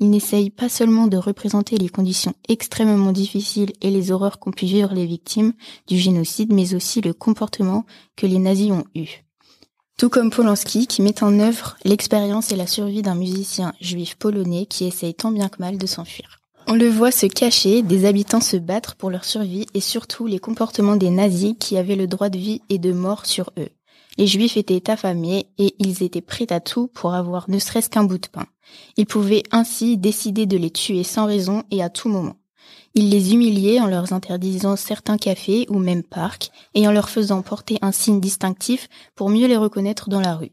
Il 0.00 0.10
n'essaye 0.10 0.50
pas 0.50 0.68
seulement 0.68 1.06
de 1.06 1.16
représenter 1.16 1.76
les 1.76 1.88
conditions 1.88 2.34
extrêmement 2.48 3.12
difficiles 3.12 3.72
et 3.80 3.90
les 3.90 4.12
horreurs 4.12 4.38
qu'ont 4.38 4.52
pu 4.52 4.66
vivre 4.66 4.94
les 4.94 5.06
victimes 5.06 5.52
du 5.86 5.98
génocide, 5.98 6.52
mais 6.52 6.74
aussi 6.74 7.00
le 7.00 7.12
comportement 7.12 7.84
que 8.16 8.26
les 8.26 8.38
nazis 8.38 8.70
ont 8.70 8.84
eu 8.94 9.24
tout 9.98 10.08
comme 10.08 10.30
Polanski 10.30 10.86
qui 10.86 11.02
met 11.02 11.22
en 11.24 11.40
œuvre 11.40 11.76
l'expérience 11.84 12.52
et 12.52 12.56
la 12.56 12.68
survie 12.68 13.02
d'un 13.02 13.16
musicien 13.16 13.74
juif 13.80 14.14
polonais 14.14 14.64
qui 14.66 14.86
essaye 14.86 15.12
tant 15.12 15.32
bien 15.32 15.48
que 15.48 15.60
mal 15.60 15.76
de 15.76 15.86
s'enfuir. 15.86 16.38
On 16.68 16.74
le 16.74 16.88
voit 16.88 17.10
se 17.10 17.26
cacher, 17.26 17.82
des 17.82 18.04
habitants 18.04 18.40
se 18.40 18.56
battre 18.56 18.94
pour 18.94 19.10
leur 19.10 19.24
survie 19.24 19.66
et 19.74 19.80
surtout 19.80 20.26
les 20.26 20.38
comportements 20.38 20.96
des 20.96 21.10
nazis 21.10 21.54
qui 21.58 21.76
avaient 21.76 21.96
le 21.96 22.06
droit 22.06 22.28
de 22.28 22.38
vie 22.38 22.62
et 22.68 22.78
de 22.78 22.92
mort 22.92 23.26
sur 23.26 23.50
eux. 23.58 23.70
Les 24.18 24.26
juifs 24.26 24.56
étaient 24.56 24.90
affamés 24.90 25.46
et 25.58 25.74
ils 25.78 26.02
étaient 26.02 26.20
prêts 26.20 26.52
à 26.52 26.60
tout 26.60 26.88
pour 26.88 27.14
avoir 27.14 27.48
ne 27.48 27.58
serait-ce 27.58 27.88
qu'un 27.88 28.02
bout 28.02 28.18
de 28.18 28.26
pain. 28.26 28.46
Ils 28.96 29.06
pouvaient 29.06 29.44
ainsi 29.52 29.96
décider 29.96 30.44
de 30.44 30.56
les 30.56 30.70
tuer 30.70 31.04
sans 31.04 31.24
raison 31.24 31.62
et 31.70 31.82
à 31.82 31.88
tout 31.88 32.08
moment. 32.08 32.34
Ils 32.94 33.10
les 33.10 33.32
humiliaient 33.32 33.80
en 33.80 33.86
leur 33.86 34.12
interdisant 34.12 34.74
certains 34.74 35.18
cafés 35.18 35.66
ou 35.70 35.78
même 35.78 36.02
parcs 36.02 36.50
et 36.74 36.88
en 36.88 36.90
leur 36.90 37.08
faisant 37.08 37.42
porter 37.42 37.78
un 37.80 37.92
signe 37.92 38.20
distinctif 38.20 38.88
pour 39.14 39.30
mieux 39.30 39.46
les 39.46 39.56
reconnaître 39.56 40.08
dans 40.08 40.20
la 40.20 40.34
rue. 40.34 40.52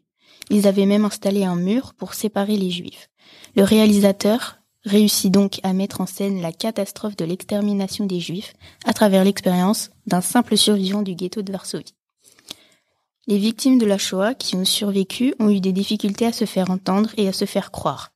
Ils 0.51 0.67
avaient 0.67 0.85
même 0.85 1.05
installé 1.05 1.43
un 1.43 1.55
mur 1.55 1.95
pour 1.95 2.13
séparer 2.13 2.57
les 2.57 2.69
juifs. 2.69 3.09
Le 3.55 3.63
réalisateur 3.63 4.57
réussit 4.85 5.31
donc 5.31 5.59
à 5.63 5.73
mettre 5.73 6.01
en 6.01 6.05
scène 6.05 6.41
la 6.41 6.51
catastrophe 6.51 7.15
de 7.15 7.25
l'extermination 7.25 8.05
des 8.05 8.19
Juifs 8.19 8.53
à 8.85 8.93
travers 8.93 9.23
l'expérience 9.23 9.89
d'un 10.05 10.21
simple 10.21 10.55
survivant 10.55 11.01
du 11.01 11.15
ghetto 11.15 11.41
de 11.41 11.51
Varsovie. 11.51 11.95
Les 13.27 13.39
victimes 13.39 13.79
de 13.79 13.87
la 13.87 13.97
Shoah 13.97 14.35
qui 14.35 14.55
ont 14.55 14.65
survécu 14.65 15.33
ont 15.39 15.49
eu 15.49 15.59
des 15.59 15.71
difficultés 15.71 16.27
à 16.27 16.31
se 16.31 16.45
faire 16.45 16.69
entendre 16.69 17.09
et 17.17 17.27
à 17.27 17.33
se 17.33 17.45
faire 17.45 17.71
croire. 17.71 18.11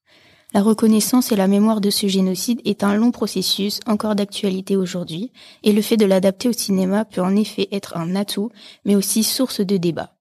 La 0.53 0.61
reconnaissance 0.61 1.31
et 1.31 1.35
la 1.35 1.47
mémoire 1.47 1.81
de 1.81 1.89
ce 1.89 2.07
génocide 2.07 2.61
est 2.63 2.83
un 2.83 2.95
long 2.95 3.11
processus 3.11 3.79
encore 3.87 4.15
d'actualité 4.15 4.77
aujourd'hui, 4.77 5.31
et 5.63 5.73
le 5.73 5.81
fait 5.81 5.97
de 5.97 6.05
l'adapter 6.05 6.49
au 6.49 6.53
cinéma 6.53 7.05
peut 7.05 7.21
en 7.21 7.35
effet 7.35 7.67
être 7.71 7.97
un 7.97 8.15
atout, 8.15 8.51
mais 8.85 8.95
aussi 8.95 9.23
source 9.23 9.61
de 9.61 9.77
débat. 9.77 10.15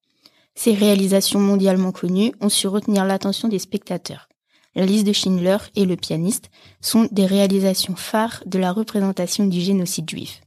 Ces 0.54 0.72
réalisations 0.72 1.40
mondialement 1.40 1.92
connues 1.92 2.32
ont 2.40 2.48
su 2.48 2.66
retenir 2.66 3.04
l'attention 3.04 3.48
des 3.48 3.58
spectateurs. 3.58 4.28
La 4.74 4.86
liste 4.86 5.06
de 5.06 5.12
Schindler 5.12 5.58
et 5.76 5.84
Le 5.84 5.96
pianiste 5.96 6.50
sont 6.80 7.08
des 7.10 7.26
réalisations 7.26 7.96
phares 7.96 8.42
de 8.46 8.58
la 8.58 8.72
représentation 8.72 9.46
du 9.46 9.60
génocide 9.60 10.08
juif. 10.08 10.40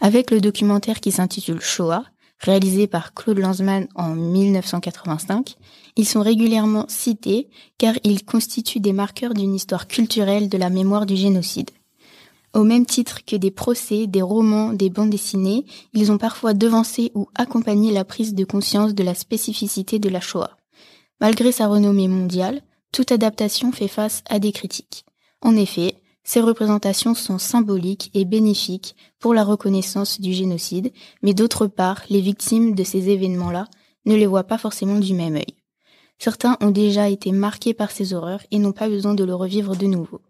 Avec 0.00 0.30
le 0.30 0.40
documentaire 0.40 1.00
qui 1.00 1.10
s'intitule 1.10 1.60
Shoah, 1.60 2.04
réalisé 2.38 2.86
par 2.86 3.14
Claude 3.14 3.38
Lanzmann 3.38 3.88
en 3.94 4.14
1985, 4.14 5.56
ils 5.96 6.06
sont 6.06 6.22
régulièrement 6.22 6.86
cités 6.88 7.48
car 7.78 7.94
ils 8.04 8.24
constituent 8.24 8.80
des 8.80 8.92
marqueurs 8.92 9.34
d'une 9.34 9.54
histoire 9.54 9.88
culturelle 9.88 10.48
de 10.48 10.58
la 10.58 10.70
mémoire 10.70 11.06
du 11.06 11.16
génocide. 11.16 11.70
Au 12.54 12.64
même 12.64 12.86
titre 12.86 13.24
que 13.26 13.36
des 13.36 13.50
procès, 13.50 14.06
des 14.06 14.22
romans, 14.22 14.72
des 14.72 14.88
bandes 14.88 15.10
dessinées, 15.10 15.66
ils 15.92 16.10
ont 16.10 16.18
parfois 16.18 16.54
devancé 16.54 17.12
ou 17.14 17.28
accompagné 17.34 17.92
la 17.92 18.04
prise 18.04 18.34
de 18.34 18.44
conscience 18.44 18.94
de 18.94 19.04
la 19.04 19.14
spécificité 19.14 19.98
de 19.98 20.08
la 20.08 20.20
Shoah. 20.20 20.56
Malgré 21.20 21.52
sa 21.52 21.66
renommée 21.66 22.08
mondiale, 22.08 22.62
toute 22.92 23.12
adaptation 23.12 23.70
fait 23.70 23.88
face 23.88 24.22
à 24.30 24.38
des 24.38 24.52
critiques. 24.52 25.04
En 25.42 25.56
effet, 25.56 25.96
ces 26.28 26.42
représentations 26.42 27.14
sont 27.14 27.38
symboliques 27.38 28.10
et 28.12 28.26
bénéfiques 28.26 28.94
pour 29.18 29.32
la 29.32 29.44
reconnaissance 29.44 30.20
du 30.20 30.34
génocide, 30.34 30.92
mais 31.22 31.32
d'autre 31.32 31.66
part, 31.66 32.02
les 32.10 32.20
victimes 32.20 32.74
de 32.74 32.84
ces 32.84 33.08
événements-là 33.08 33.66
ne 34.04 34.14
les 34.14 34.26
voient 34.26 34.44
pas 34.44 34.58
forcément 34.58 34.98
du 34.98 35.14
même 35.14 35.36
œil. 35.36 35.56
Certains 36.18 36.58
ont 36.60 36.70
déjà 36.70 37.08
été 37.08 37.32
marqués 37.32 37.72
par 37.72 37.90
ces 37.90 38.12
horreurs 38.12 38.42
et 38.50 38.58
n'ont 38.58 38.72
pas 38.72 38.90
besoin 38.90 39.14
de 39.14 39.24
le 39.24 39.34
revivre 39.34 39.74
de 39.74 39.86
nouveau. 39.86 40.20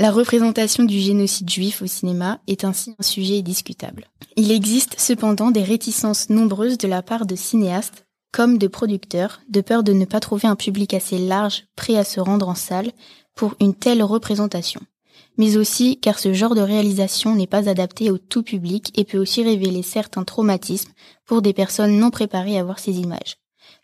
La 0.00 0.10
représentation 0.10 0.82
du 0.82 0.98
génocide 0.98 1.48
juif 1.48 1.82
au 1.82 1.86
cinéma 1.86 2.40
est 2.48 2.64
ainsi 2.64 2.96
un 2.98 3.04
sujet 3.04 3.40
discutable. 3.40 4.08
Il 4.34 4.50
existe 4.50 4.98
cependant 4.98 5.52
des 5.52 5.62
réticences 5.62 6.30
nombreuses 6.30 6.78
de 6.78 6.88
la 6.88 7.00
part 7.00 7.26
de 7.26 7.36
cinéastes 7.36 8.06
comme 8.32 8.58
de 8.58 8.66
producteurs, 8.66 9.40
de 9.48 9.60
peur 9.60 9.84
de 9.84 9.92
ne 9.92 10.04
pas 10.04 10.18
trouver 10.18 10.48
un 10.48 10.56
public 10.56 10.94
assez 10.94 11.16
large 11.16 11.66
prêt 11.76 11.96
à 11.96 12.02
se 12.02 12.18
rendre 12.18 12.48
en 12.48 12.56
salle 12.56 12.90
pour 13.36 13.54
une 13.60 13.76
telle 13.76 14.02
représentation 14.02 14.80
mais 15.36 15.56
aussi 15.56 15.98
car 16.00 16.18
ce 16.18 16.32
genre 16.32 16.54
de 16.54 16.60
réalisation 16.60 17.34
n'est 17.34 17.46
pas 17.46 17.68
adapté 17.68 18.10
au 18.10 18.18
tout 18.18 18.42
public 18.42 18.92
et 18.98 19.04
peut 19.04 19.18
aussi 19.18 19.42
révéler 19.42 19.82
certains 19.82 20.24
traumatismes 20.24 20.92
pour 21.26 21.42
des 21.42 21.52
personnes 21.52 21.98
non 21.98 22.10
préparées 22.10 22.58
à 22.58 22.64
voir 22.64 22.78
ces 22.78 22.98
images. 22.98 23.36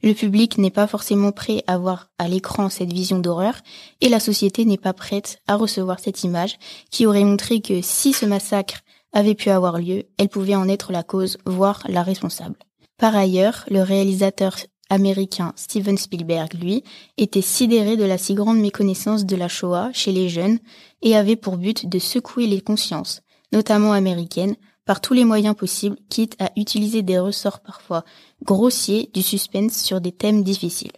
Le 0.02 0.14
public 0.14 0.56
n'est 0.56 0.70
pas 0.70 0.86
forcément 0.86 1.32
prêt 1.32 1.62
à 1.66 1.76
voir 1.76 2.08
à 2.18 2.26
l'écran 2.28 2.70
cette 2.70 2.92
vision 2.92 3.18
d'horreur 3.18 3.56
et 4.00 4.08
la 4.08 4.20
société 4.20 4.64
n'est 4.64 4.78
pas 4.78 4.94
prête 4.94 5.38
à 5.46 5.56
recevoir 5.56 6.00
cette 6.00 6.24
image 6.24 6.58
qui 6.90 7.06
aurait 7.06 7.24
montré 7.24 7.60
que 7.60 7.82
si 7.82 8.12
ce 8.12 8.24
massacre 8.24 8.80
avait 9.12 9.34
pu 9.34 9.50
avoir 9.50 9.78
lieu, 9.78 10.04
elle 10.18 10.28
pouvait 10.28 10.54
en 10.54 10.68
être 10.68 10.92
la 10.92 11.02
cause, 11.02 11.36
voire 11.44 11.82
la 11.88 12.02
responsable. 12.02 12.56
Par 12.96 13.16
ailleurs, 13.16 13.64
le 13.68 13.82
réalisateur 13.82 14.56
américain 14.90 15.54
Steven 15.56 15.96
Spielberg, 15.96 16.54
lui, 16.60 16.84
était 17.16 17.40
sidéré 17.40 17.96
de 17.96 18.04
la 18.04 18.18
si 18.18 18.34
grande 18.34 18.60
méconnaissance 18.60 19.24
de 19.24 19.36
la 19.36 19.48
Shoah 19.48 19.90
chez 19.94 20.12
les 20.12 20.28
jeunes 20.28 20.58
et 21.00 21.16
avait 21.16 21.36
pour 21.36 21.56
but 21.56 21.88
de 21.88 21.98
secouer 21.98 22.46
les 22.46 22.60
consciences, 22.60 23.22
notamment 23.52 23.92
américaines, 23.92 24.56
par 24.84 25.00
tous 25.00 25.14
les 25.14 25.24
moyens 25.24 25.54
possibles, 25.54 25.96
quitte 26.08 26.36
à 26.40 26.50
utiliser 26.56 27.02
des 27.02 27.18
ressorts 27.18 27.60
parfois 27.60 28.04
grossiers 28.44 29.10
du 29.14 29.22
suspense 29.22 29.80
sur 29.80 30.00
des 30.00 30.12
thèmes 30.12 30.42
difficiles. 30.42 30.92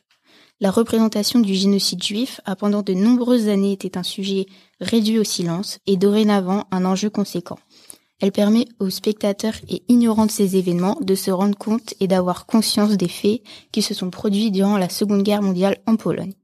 La 0.63 0.71
représentation 0.71 1.41
du 1.41 1.55
génocide 1.55 2.03
juif 2.03 2.41
a 2.45 2.55
pendant 2.55 2.83
de 2.83 2.95
nombreuses 2.95 3.49
années 3.49 3.73
été 3.73 3.99
un 3.99 4.05
sujet 4.05 4.47
réduit 4.81 5.19
au 5.19 5.25
silence 5.25 5.79
et 5.87 5.97
dorénavant 5.97 6.65
un 6.71 6.85
enjeu 6.85 7.11
conséquent. 7.11 7.59
Elle 8.23 8.31
permet 8.31 8.67
aux 8.79 8.88
spectateurs 8.88 9.57
et 9.69 9.83
ignorants 9.88 10.26
de 10.26 10.31
ces 10.31 10.57
événements 10.57 10.97
de 11.00 11.17
se 11.17 11.33
rendre 11.33 11.59
compte 11.59 11.95
et 11.99 12.07
d'avoir 12.07 12.47
conscience 12.47 12.97
des 12.97 13.09
faits 13.09 13.43
qui 13.73 13.83
se 13.83 13.95
sont 13.95 14.11
produits 14.11 14.52
durant 14.52 14.79
la 14.79 14.88
Seconde 14.88 15.25
Guerre 15.25 15.43
mondiale 15.43 15.79
en 15.88 15.97
Pologne. 15.97 16.35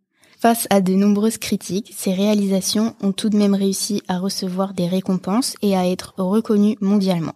Face 0.41 0.67
à 0.71 0.81
de 0.81 0.93
nombreuses 0.95 1.39
critiques, 1.39 1.95
ces 1.97 2.13
réalisations 2.13 2.97
ont 3.01 3.13
tout 3.13 3.29
de 3.29 3.37
même 3.37 3.55
réussi 3.55 4.03
à 4.09 4.19
recevoir 4.19 4.75
des 4.75 4.89
récompenses 4.89 5.55
et 5.63 5.77
à 5.77 5.89
être 5.89 6.15
reconnues 6.19 6.77
mondialement. 6.81 7.35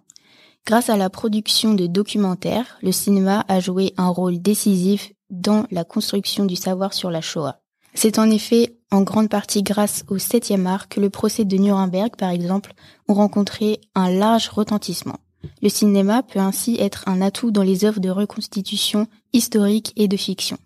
Grâce 0.66 0.90
à 0.90 0.96
la 0.96 1.08
production 1.08 1.74
de 1.74 1.86
documentaires, 1.86 2.78
le 2.82 2.90
cinéma 2.90 3.44
a 3.46 3.60
joué 3.60 3.94
un 3.96 4.08
rôle 4.08 4.42
décisif 4.42 5.12
dans 5.30 5.66
la 5.70 5.84
construction 5.84 6.46
du 6.46 6.56
savoir 6.56 6.94
sur 6.94 7.12
la 7.12 7.20
Shoah. 7.20 7.60
C'est 7.94 8.18
en 8.18 8.28
effet 8.28 8.76
en 8.92 9.02
grande 9.02 9.30
partie 9.30 9.62
grâce 9.62 10.04
au 10.08 10.18
7e 10.18 10.66
art 10.66 10.88
que 10.88 11.00
le 11.00 11.10
procès 11.10 11.44
de 11.44 11.56
Nuremberg, 11.56 12.14
par 12.16 12.30
exemple, 12.30 12.74
ont 13.08 13.14
rencontré 13.14 13.80
un 13.94 14.10
large 14.10 14.48
retentissement. 14.48 15.18
Le 15.62 15.68
cinéma 15.68 16.22
peut 16.22 16.38
ainsi 16.38 16.76
être 16.78 17.08
un 17.08 17.20
atout 17.20 17.50
dans 17.50 17.62
les 17.62 17.84
œuvres 17.84 18.00
de 18.00 18.10
reconstitution 18.10 19.08
historique 19.32 19.92
et 19.96 20.08
de 20.08 20.16
fiction. 20.16 20.58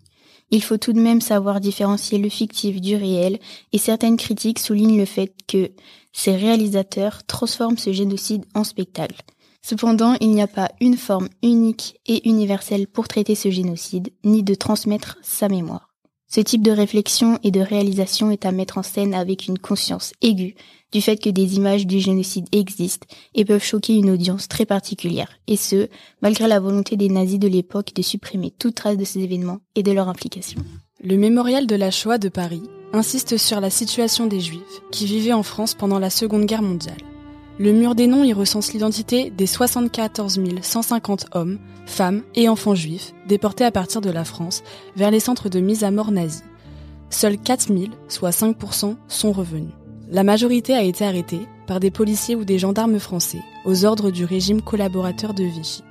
Il 0.51 0.61
faut 0.61 0.77
tout 0.77 0.93
de 0.93 0.99
même 0.99 1.21
savoir 1.21 1.59
différencier 1.59 2.19
le 2.19 2.29
fictif 2.29 2.79
du 2.79 2.95
réel 2.95 3.39
et 3.73 3.77
certaines 3.77 4.17
critiques 4.17 4.59
soulignent 4.59 4.97
le 4.97 5.05
fait 5.05 5.33
que 5.47 5.71
ces 6.13 6.35
réalisateurs 6.35 7.25
transforment 7.25 7.77
ce 7.77 7.91
génocide 7.91 8.45
en 8.53 8.63
spectacle. 8.63 9.21
Cependant, 9.61 10.15
il 10.21 10.31
n'y 10.31 10.41
a 10.41 10.47
pas 10.47 10.69
une 10.79 10.97
forme 10.97 11.27
unique 11.43 11.99
et 12.05 12.27
universelle 12.29 12.87
pour 12.87 13.07
traiter 13.07 13.35
ce 13.35 13.51
génocide, 13.51 14.09
ni 14.23 14.43
de 14.43 14.55
transmettre 14.55 15.17
sa 15.21 15.49
mémoire. 15.49 15.86
Ce 16.29 16.41
type 16.41 16.61
de 16.61 16.71
réflexion 16.71 17.39
et 17.43 17.51
de 17.51 17.61
réalisation 17.61 18.31
est 18.31 18.45
à 18.45 18.51
mettre 18.51 18.77
en 18.77 18.83
scène 18.83 19.13
avec 19.13 19.47
une 19.47 19.57
conscience 19.57 20.11
aiguë 20.21 20.55
du 20.91 21.01
fait 21.01 21.17
que 21.17 21.29
des 21.29 21.55
images 21.55 21.87
du 21.87 21.99
génocide 21.99 22.47
existent 22.51 23.07
et 23.33 23.45
peuvent 23.45 23.63
choquer 23.63 23.95
une 23.95 24.09
audience 24.09 24.47
très 24.47 24.65
particulière, 24.65 25.29
et 25.47 25.57
ce, 25.57 25.87
malgré 26.21 26.47
la 26.47 26.59
volonté 26.59 26.97
des 26.97 27.09
nazis 27.09 27.39
de 27.39 27.47
l'époque 27.47 27.93
de 27.93 28.01
supprimer 28.01 28.51
toute 28.51 28.75
trace 28.75 28.97
de 28.97 29.05
ces 29.05 29.19
événements 29.19 29.59
et 29.75 29.83
de 29.83 29.91
leur 29.91 30.09
implication. 30.09 30.61
Le 31.03 31.17
mémorial 31.17 31.67
de 31.67 31.75
la 31.75 31.91
Shoah 31.91 32.17
de 32.17 32.29
Paris 32.29 32.63
insiste 32.93 33.37
sur 33.37 33.59
la 33.59 33.69
situation 33.69 34.27
des 34.27 34.39
Juifs 34.39 34.81
qui 34.91 35.05
vivaient 35.05 35.33
en 35.33 35.43
France 35.43 35.75
pendant 35.75 35.99
la 35.99 36.09
Seconde 36.09 36.45
Guerre 36.45 36.61
mondiale. 36.61 37.06
Le 37.59 37.73
mur 37.73 37.95
des 37.95 38.05
noms 38.05 38.23
y 38.23 38.33
recense 38.33 38.71
l'identité 38.71 39.31
des 39.31 39.47
74 39.47 40.39
150 40.61 41.25
hommes, 41.31 41.57
femmes 41.87 42.21
et 42.35 42.49
enfants 42.49 42.75
juifs 42.75 43.13
déportés 43.27 43.65
à 43.65 43.71
partir 43.71 43.99
de 43.99 44.11
la 44.11 44.23
France 44.25 44.61
vers 44.95 45.09
les 45.09 45.19
centres 45.19 45.49
de 45.49 45.59
mise 45.59 45.83
à 45.83 45.89
mort 45.89 46.11
nazis. 46.11 46.43
Seuls 47.09 47.39
4 47.39 47.67
000, 47.67 47.85
soit 48.09 48.29
5%, 48.29 48.95
sont 49.07 49.31
revenus. 49.31 49.73
La 50.11 50.23
majorité 50.23 50.75
a 50.75 50.83
été 50.83 51.03
arrêtée 51.03 51.47
par 51.65 51.79
des 51.79 51.89
policiers 51.89 52.35
ou 52.35 52.45
des 52.45 52.59
gendarmes 52.59 52.99
français 52.99 53.41
aux 53.65 53.85
ordres 53.85 54.11
du 54.11 54.23
régime 54.23 54.61
collaborateur 54.61 55.33
de 55.33 55.43
Vichy. 55.43 55.83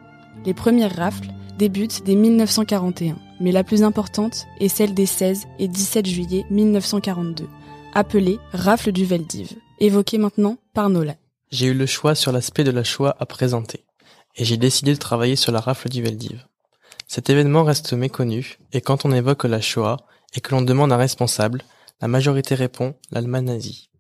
Les 0.44 0.54
premières 0.54 0.94
rafles 0.94 1.30
débutent 1.58 2.04
dès 2.04 2.14
1941, 2.14 3.16
mais 3.40 3.50
la 3.50 3.64
plus 3.64 3.82
importante 3.82 4.46
est 4.60 4.68
celle 4.68 4.94
des 4.94 5.06
16 5.06 5.46
et 5.58 5.66
17 5.66 6.06
juillet 6.06 6.44
1942, 6.48 7.48
appelée 7.92 8.38
rafle 8.52 8.92
du 8.92 9.04
Veldiv, 9.04 9.56
évoquée 9.80 10.18
maintenant 10.18 10.58
par 10.72 10.90
Nola. 10.90 11.16
J'ai 11.52 11.66
eu 11.66 11.74
le 11.74 11.86
choix 11.86 12.16
sur 12.16 12.32
l'aspect 12.32 12.64
de 12.64 12.72
la 12.72 12.82
Shoah 12.82 13.16
à 13.20 13.26
présenter, 13.26 13.84
et 14.34 14.44
j'ai 14.44 14.56
décidé 14.56 14.92
de 14.92 14.98
travailler 14.98 15.36
sur 15.36 15.52
la 15.52 15.60
rafle 15.60 15.88
du 15.88 16.02
Veldiv. 16.02 16.44
Cet 17.06 17.30
événement 17.30 17.62
reste 17.62 17.92
méconnu, 17.92 18.58
et 18.72 18.80
quand 18.80 19.04
on 19.04 19.12
évoque 19.12 19.44
la 19.44 19.60
Shoah 19.60 19.98
et 20.34 20.40
que 20.40 20.54
l'on 20.54 20.62
demande 20.62 20.92
un 20.92 20.96
responsable, 20.96 21.62
la 22.00 22.08
majorité 22.08 22.56
répond 22.56 22.96
l'Allemagne 23.12 23.44
nazie. 23.44 23.90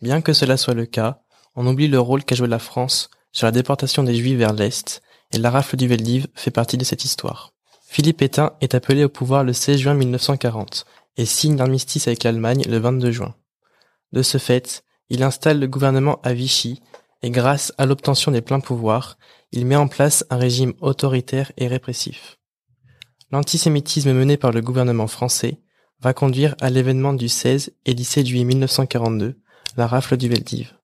Bien 0.00 0.22
que 0.22 0.32
cela 0.32 0.56
soit 0.56 0.72
le 0.72 0.86
cas, 0.86 1.20
on 1.54 1.66
oublie 1.66 1.88
le 1.88 2.00
rôle 2.00 2.24
qu'a 2.24 2.36
joué 2.36 2.48
la 2.48 2.58
France 2.58 3.10
sur 3.32 3.46
la 3.46 3.52
déportation 3.52 4.02
des 4.02 4.14
Juifs 4.14 4.38
vers 4.38 4.54
l'Est, 4.54 5.02
et 5.32 5.38
la 5.38 5.50
rafle 5.50 5.76
du 5.76 5.88
Veldiv 5.88 6.26
fait 6.34 6.50
partie 6.50 6.78
de 6.78 6.84
cette 6.84 7.04
histoire. 7.04 7.52
Philippe 7.86 8.18
Pétain 8.18 8.52
est 8.62 8.74
appelé 8.74 9.04
au 9.04 9.08
pouvoir 9.10 9.44
le 9.44 9.52
16 9.52 9.78
juin 9.78 9.94
1940 9.94 10.86
et 11.18 11.26
signe 11.26 11.56
l'armistice 11.56 12.06
avec 12.06 12.24
l'Allemagne 12.24 12.62
le 12.66 12.78
22 12.78 13.10
juin. 13.10 13.34
De 14.12 14.22
ce 14.22 14.38
fait, 14.38 14.84
il 15.10 15.22
installe 15.22 15.58
le 15.58 15.66
gouvernement 15.66 16.20
à 16.22 16.32
Vichy 16.32 16.80
et 17.22 17.30
grâce 17.30 17.72
à 17.78 17.86
l'obtention 17.86 18.30
des 18.30 18.42
pleins 18.42 18.60
pouvoirs, 18.60 19.18
il 19.52 19.66
met 19.66 19.76
en 19.76 19.88
place 19.88 20.24
un 20.30 20.36
régime 20.36 20.74
autoritaire 20.80 21.52
et 21.56 21.66
répressif. 21.66 22.38
L'antisémitisme 23.30 24.12
mené 24.12 24.36
par 24.36 24.52
le 24.52 24.60
gouvernement 24.60 25.06
français 25.06 25.60
va 26.00 26.14
conduire 26.14 26.54
à 26.60 26.70
l'événement 26.70 27.12
du 27.12 27.28
16 27.28 27.72
et 27.84 27.94
17 27.94 28.26
juillet 28.26 28.44
1942, 28.44 29.40
la 29.76 29.86
rafle 29.86 30.16
du 30.16 30.28
Veldiv. 30.28 30.74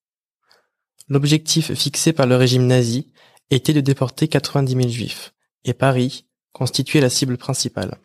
L'objectif 1.08 1.74
fixé 1.74 2.12
par 2.12 2.26
le 2.26 2.36
régime 2.36 2.66
nazi 2.66 3.12
était 3.50 3.72
de 3.72 3.80
déporter 3.80 4.28
90 4.28 4.72
000 4.72 4.88
juifs, 4.88 5.34
et 5.64 5.74
Paris 5.74 6.26
constituait 6.52 7.00
la 7.00 7.10
cible 7.10 7.36
principale. 7.36 7.98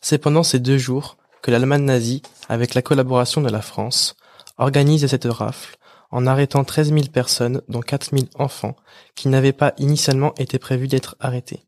C'est 0.00 0.18
pendant 0.18 0.42
ces 0.42 0.58
deux 0.58 0.78
jours 0.78 1.16
que 1.42 1.50
l'Allemagne 1.50 1.84
nazie, 1.84 2.22
avec 2.48 2.74
la 2.74 2.82
collaboration 2.82 3.40
de 3.40 3.48
la 3.48 3.62
France, 3.62 4.16
organise 4.58 5.06
cette 5.06 5.24
rafle 5.24 5.76
en 6.10 6.26
arrêtant 6.26 6.62
13 6.62 6.92
000 6.92 7.06
personnes, 7.06 7.62
dont 7.68 7.80
4 7.80 8.10
000 8.14 8.28
enfants, 8.34 8.76
qui 9.14 9.28
n'avaient 9.28 9.52
pas 9.52 9.72
initialement 9.78 10.34
été 10.36 10.58
prévus 10.58 10.88
d'être 10.88 11.16
arrêtés. 11.20 11.64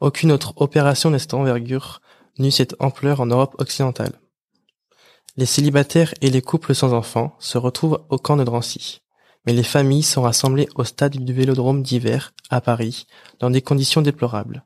Aucune 0.00 0.32
autre 0.32 0.54
opération 0.56 1.10
de 1.10 1.18
cette 1.18 1.34
envergure 1.34 2.00
n'eut 2.38 2.50
cette 2.50 2.74
ampleur 2.80 3.20
en 3.20 3.26
Europe 3.26 3.54
occidentale. 3.58 4.18
Les 5.36 5.46
célibataires 5.46 6.14
et 6.22 6.30
les 6.30 6.42
couples 6.42 6.74
sans 6.74 6.92
enfants 6.92 7.36
se 7.38 7.58
retrouvent 7.58 8.02
au 8.08 8.18
camp 8.18 8.36
de 8.36 8.44
Drancy, 8.44 9.02
mais 9.46 9.52
les 9.52 9.62
familles 9.62 10.02
sont 10.02 10.22
rassemblées 10.22 10.68
au 10.74 10.84
stade 10.84 11.16
du 11.16 11.32
Vélodrome 11.32 11.82
d'hiver, 11.82 12.32
à 12.50 12.60
Paris, 12.60 13.06
dans 13.38 13.50
des 13.50 13.62
conditions 13.62 14.02
déplorables. 14.02 14.64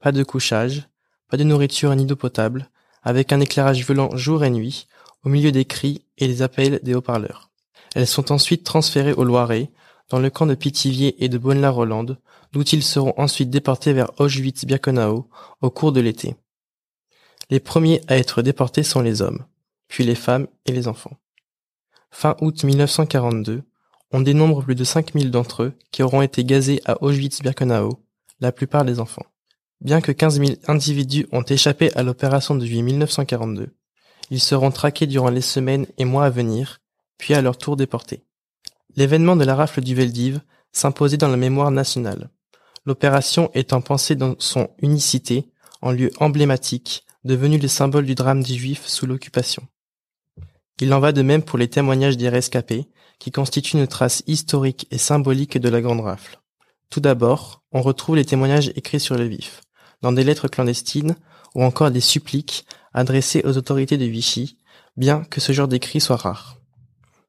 Pas 0.00 0.12
de 0.12 0.22
couchage, 0.22 0.88
pas 1.30 1.36
de 1.36 1.44
nourriture 1.44 1.94
ni 1.94 2.06
d'eau 2.06 2.16
potable, 2.16 2.70
avec 3.02 3.32
un 3.32 3.40
éclairage 3.40 3.84
violent 3.84 4.16
jour 4.16 4.44
et 4.44 4.50
nuit, 4.50 4.88
au 5.24 5.28
milieu 5.28 5.52
des 5.52 5.64
cris 5.64 6.04
et 6.18 6.26
des 6.26 6.42
appels 6.42 6.80
des 6.82 6.94
haut-parleurs. 6.94 7.50
Elles 7.94 8.06
sont 8.06 8.32
ensuite 8.32 8.64
transférées 8.64 9.12
au 9.12 9.24
Loiret, 9.24 9.70
dans 10.10 10.18
le 10.18 10.30
camp 10.30 10.46
de 10.46 10.54
Pithiviers 10.54 11.24
et 11.24 11.28
de 11.28 11.38
Bonne-la-Rolande, 11.38 12.18
d'où 12.52 12.62
ils 12.62 12.82
seront 12.82 13.14
ensuite 13.16 13.50
déportés 13.50 13.92
vers 13.92 14.12
Auschwitz-Birkenau 14.20 15.28
au 15.60 15.70
cours 15.70 15.92
de 15.92 16.00
l'été. 16.00 16.36
Les 17.50 17.60
premiers 17.60 18.00
à 18.08 18.16
être 18.16 18.42
déportés 18.42 18.82
sont 18.82 19.00
les 19.00 19.22
hommes, 19.22 19.44
puis 19.88 20.04
les 20.04 20.14
femmes 20.14 20.46
et 20.66 20.72
les 20.72 20.88
enfants. 20.88 21.16
Fin 22.10 22.36
août 22.40 22.62
1942, 22.62 23.62
on 24.12 24.20
dénombre 24.20 24.62
plus 24.62 24.74
de 24.74 24.84
5000 24.84 25.30
d'entre 25.30 25.64
eux 25.64 25.72
qui 25.90 26.02
auront 26.02 26.22
été 26.22 26.44
gazés 26.44 26.80
à 26.84 27.02
Auschwitz-Birkenau, 27.02 28.00
la 28.40 28.52
plupart 28.52 28.84
des 28.84 29.00
enfants. 29.00 29.26
Bien 29.80 30.00
que 30.00 30.12
15 30.12 30.38
000 30.38 30.52
individus 30.68 31.26
ont 31.32 31.42
échappé 31.42 31.92
à 31.96 32.02
l'opération 32.02 32.54
de 32.54 32.64
juillet 32.64 32.82
1942, 32.82 33.74
ils 34.30 34.40
seront 34.40 34.70
traqués 34.70 35.06
durant 35.06 35.30
les 35.30 35.40
semaines 35.40 35.86
et 35.98 36.04
mois 36.04 36.24
à 36.24 36.30
venir, 36.30 36.80
puis 37.18 37.34
à 37.34 37.42
leur 37.42 37.58
tour 37.58 37.76
déportés. 37.76 38.24
L'événement 38.96 39.36
de 39.36 39.44
la 39.44 39.54
rafle 39.54 39.80
du 39.80 39.94
Veldiv 39.94 40.40
s'imposait 40.72 41.16
dans 41.16 41.28
la 41.28 41.36
mémoire 41.36 41.70
nationale, 41.70 42.30
l'opération 42.86 43.50
étant 43.54 43.80
pensée 43.80 44.14
dans 44.14 44.34
son 44.38 44.68
unicité 44.78 45.50
en 45.82 45.92
lieu 45.92 46.10
emblématique, 46.18 47.04
devenu 47.24 47.58
le 47.58 47.68
symbole 47.68 48.06
du 48.06 48.14
drame 48.14 48.42
des 48.42 48.54
Juifs 48.54 48.86
sous 48.86 49.06
l'occupation. 49.06 49.66
Il 50.80 50.92
en 50.92 51.00
va 51.00 51.12
de 51.12 51.22
même 51.22 51.42
pour 51.42 51.58
les 51.58 51.68
témoignages 51.68 52.16
des 52.16 52.28
rescapés, 52.28 52.88
qui 53.18 53.30
constituent 53.30 53.78
une 53.78 53.86
trace 53.86 54.22
historique 54.26 54.86
et 54.90 54.98
symbolique 54.98 55.58
de 55.58 55.68
la 55.68 55.80
Grande 55.80 56.00
Rafle. 56.00 56.40
Tout 56.90 57.00
d'abord, 57.00 57.62
on 57.72 57.80
retrouve 57.80 58.16
les 58.16 58.24
témoignages 58.24 58.72
écrits 58.76 59.00
sur 59.00 59.16
le 59.16 59.24
vif, 59.24 59.62
dans 60.02 60.12
des 60.12 60.24
lettres 60.24 60.48
clandestines 60.48 61.16
ou 61.54 61.62
encore 61.62 61.90
des 61.90 62.00
suppliques 62.00 62.66
adressées 62.94 63.42
aux 63.44 63.56
autorités 63.56 63.98
de 63.98 64.04
Vichy, 64.04 64.58
bien 64.96 65.24
que 65.24 65.40
ce 65.40 65.52
genre 65.52 65.68
d'écrit 65.68 66.00
soit 66.00 66.16
rare. 66.16 66.58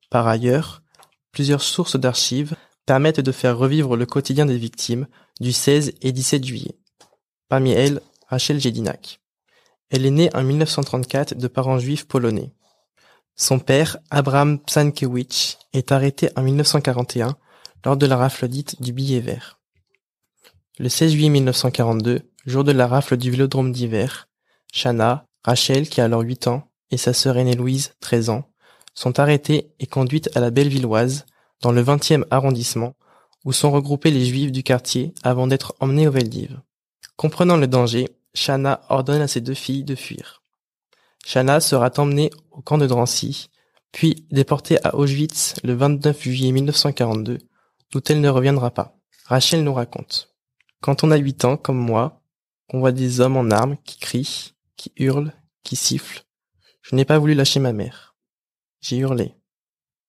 Par 0.09 0.27
ailleurs, 0.27 0.83
plusieurs 1.31 1.63
sources 1.63 1.97
d'archives 1.97 2.55
permettent 2.85 3.19
de 3.19 3.31
faire 3.31 3.57
revivre 3.57 3.97
le 3.97 4.05
quotidien 4.05 4.45
des 4.45 4.57
victimes 4.57 5.07
du 5.41 5.51
16 5.51 5.93
et 6.01 6.11
17 6.11 6.45
juillet. 6.45 6.77
Parmi 7.49 7.71
elles, 7.71 8.01
Rachel 8.27 8.59
Jedinak. 8.59 9.19
Elle 9.89 10.05
est 10.05 10.11
née 10.11 10.29
en 10.35 10.43
1934 10.43 11.35
de 11.35 11.47
parents 11.47 11.79
juifs 11.79 12.07
polonais. 12.07 12.53
Son 13.35 13.59
père, 13.59 13.97
Abraham 14.09 14.59
Psankiewicz, 14.59 15.57
est 15.73 15.91
arrêté 15.91 16.29
en 16.35 16.43
1941 16.43 17.35
lors 17.83 17.97
de 17.97 18.05
la 18.05 18.17
rafle 18.17 18.47
dite 18.47 18.81
du 18.81 18.93
billet 18.93 19.19
vert. 19.19 19.59
Le 20.79 20.89
16 20.89 21.11
juillet 21.11 21.29
1942, 21.29 22.21
jour 22.45 22.63
de 22.63 22.71
la 22.71 22.87
rafle 22.87 23.17
du 23.17 23.31
vélodrome 23.31 23.71
d'hiver, 23.71 24.27
Shana, 24.73 25.25
Rachel, 25.45 25.87
qui 25.87 26.01
a 26.01 26.05
alors 26.05 26.21
8 26.21 26.47
ans, 26.47 26.71
et 26.89 26.97
sa 26.97 27.13
sœur 27.13 27.37
aînée 27.37 27.53
Louise, 27.53 27.93
13 27.99 28.31
ans, 28.31 28.49
sont 28.95 29.19
arrêtées 29.19 29.69
et 29.79 29.85
conduites 29.85 30.35
à 30.35 30.39
la 30.39 30.49
Bellevilloise, 30.49 31.27
dans 31.61 31.71
le 31.71 31.83
20e 31.83 32.25
arrondissement, 32.31 32.95
où 33.43 33.53
sont 33.53 33.69
regroupés 33.69 34.09
les 34.09 34.25
juifs 34.25 34.51
du 34.51 34.63
quartier 34.63 35.13
avant 35.21 35.45
d'être 35.45 35.75
emmenés 35.79 36.07
au 36.07 36.11
Veldiv. 36.11 36.59
Comprenant 37.15 37.57
le 37.57 37.67
danger, 37.67 38.09
Shana 38.33 38.81
ordonne 38.89 39.21
à 39.21 39.27
ses 39.27 39.39
deux 39.39 39.53
filles 39.53 39.83
de 39.83 39.93
fuir. 39.93 40.41
Shana 41.23 41.59
sera 41.59 41.91
emmenée 41.97 42.31
au 42.49 42.61
camp 42.61 42.79
de 42.79 42.87
Drancy, 42.87 43.51
puis 43.91 44.25
déportée 44.31 44.83
à 44.83 44.95
Auschwitz 44.95 45.57
le 45.63 45.75
29 45.75 46.23
juillet 46.23 46.51
1942, 46.53 47.37
d'où 47.91 48.01
elle 48.09 48.19
ne 48.19 48.29
reviendra 48.29 48.71
pas. 48.71 48.97
Rachel 49.25 49.63
nous 49.63 49.75
raconte. 49.75 50.33
Quand 50.81 51.03
on 51.03 51.11
a 51.11 51.17
huit 51.17 51.45
ans, 51.45 51.55
comme 51.55 51.77
moi, 51.77 52.23
on 52.73 52.79
voit 52.79 52.91
des 52.91 53.19
hommes 53.19 53.37
en 53.37 53.51
armes 53.51 53.77
qui 53.85 53.99
crient, 53.99 54.54
qui 54.77 54.91
hurlent, 54.97 55.33
qui 55.63 55.75
sifflent. 55.75 56.25
Je 56.81 56.95
n'ai 56.95 57.05
pas 57.05 57.17
voulu 57.17 57.33
lâcher 57.33 57.59
ma 57.59 57.73
mère. 57.73 58.15
J'ai 58.81 58.97
hurlé. 58.97 59.35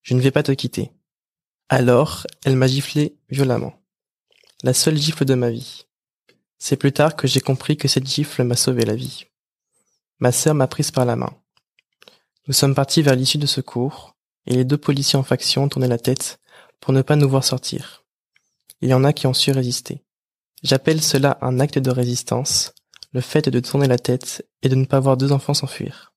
Je 0.02 0.14
ne 0.14 0.20
vais 0.20 0.30
pas 0.30 0.42
te 0.42 0.52
quitter. 0.52 0.92
Alors, 1.68 2.26
elle 2.44 2.56
m'a 2.56 2.66
giflé 2.66 3.16
violemment. 3.28 3.82
La 4.62 4.74
seule 4.74 4.96
gifle 4.96 5.24
de 5.24 5.34
ma 5.34 5.50
vie. 5.50 5.86
C'est 6.58 6.76
plus 6.76 6.92
tard 6.92 7.16
que 7.16 7.26
j'ai 7.26 7.40
compris 7.40 7.76
que 7.76 7.88
cette 7.88 8.06
gifle 8.06 8.44
m'a 8.44 8.56
sauvé 8.56 8.84
la 8.84 8.94
vie. 8.94 9.26
Ma 10.18 10.32
sœur 10.32 10.54
m'a 10.54 10.68
prise 10.68 10.90
par 10.90 11.04
la 11.04 11.16
main. 11.16 11.36
Nous 12.46 12.54
sommes 12.54 12.74
partis 12.74 13.02
vers 13.02 13.16
l'issue 13.16 13.38
de 13.38 13.46
ce 13.46 13.60
cours, 13.60 14.16
et 14.46 14.54
les 14.54 14.64
deux 14.64 14.78
policiers 14.78 15.18
en 15.18 15.22
faction 15.22 15.68
tournaient 15.68 15.88
la 15.88 15.98
tête 15.98 16.38
pour 16.80 16.92
ne 16.92 17.02
pas 17.02 17.16
nous 17.16 17.28
voir 17.28 17.44
sortir. 17.44 18.04
Il 18.80 18.88
y 18.88 18.94
en 18.94 19.04
a 19.04 19.12
qui 19.12 19.26
ont 19.26 19.34
su 19.34 19.50
résister. 19.50 20.04
J'appelle 20.62 21.02
cela 21.02 21.38
un 21.40 21.60
acte 21.60 21.78
de 21.78 21.90
résistance, 21.90 22.72
le 23.16 23.22
fait 23.22 23.48
de 23.48 23.60
tourner 23.60 23.88
la 23.88 23.96
tête 23.96 24.46
et 24.62 24.68
de 24.68 24.74
ne 24.74 24.84
pas 24.84 25.00
voir 25.00 25.16
deux 25.16 25.32
enfants 25.32 25.54
s'enfuir. 25.54 26.12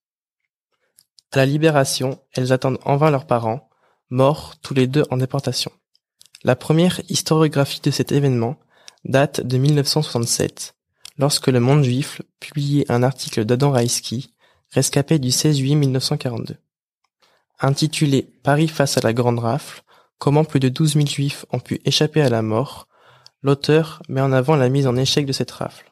À 1.32 1.38
la 1.38 1.46
libération, 1.46 2.20
elles 2.34 2.52
attendent 2.52 2.78
en 2.84 2.98
vain 2.98 3.10
leurs 3.10 3.26
parents, 3.26 3.70
morts 4.10 4.56
tous 4.60 4.74
les 4.74 4.86
deux 4.86 5.04
en 5.08 5.16
déportation. 5.16 5.72
La 6.44 6.56
première 6.56 7.00
historiographie 7.08 7.80
de 7.80 7.90
cet 7.90 8.12
événement 8.12 8.60
date 9.06 9.40
de 9.40 9.56
1967, 9.56 10.74
lorsque 11.16 11.46
le 11.46 11.58
Monde 11.58 11.84
Juif 11.84 12.20
publiait 12.38 12.92
un 12.92 13.02
article 13.02 13.46
d'Adam 13.46 13.70
Raïski, 13.70 14.34
rescapé 14.68 15.18
du 15.18 15.30
16 15.30 15.56
juillet 15.56 15.76
1942. 15.76 16.58
Intitulé 17.60 18.30
Paris 18.42 18.68
face 18.68 18.98
à 18.98 19.00
la 19.00 19.14
Grande 19.14 19.38
Rafle, 19.38 19.80
comment 20.18 20.44
plus 20.44 20.60
de 20.60 20.68
12 20.68 20.96
000 20.96 21.06
Juifs 21.06 21.46
ont 21.50 21.60
pu 21.60 21.80
échapper 21.86 22.20
à 22.20 22.28
la 22.28 22.42
mort, 22.42 22.88
l'auteur 23.40 24.02
met 24.10 24.20
en 24.20 24.32
avant 24.32 24.54
la 24.54 24.68
mise 24.68 24.86
en 24.86 24.96
échec 24.96 25.24
de 25.24 25.32
cette 25.32 25.50
rafle. 25.50 25.89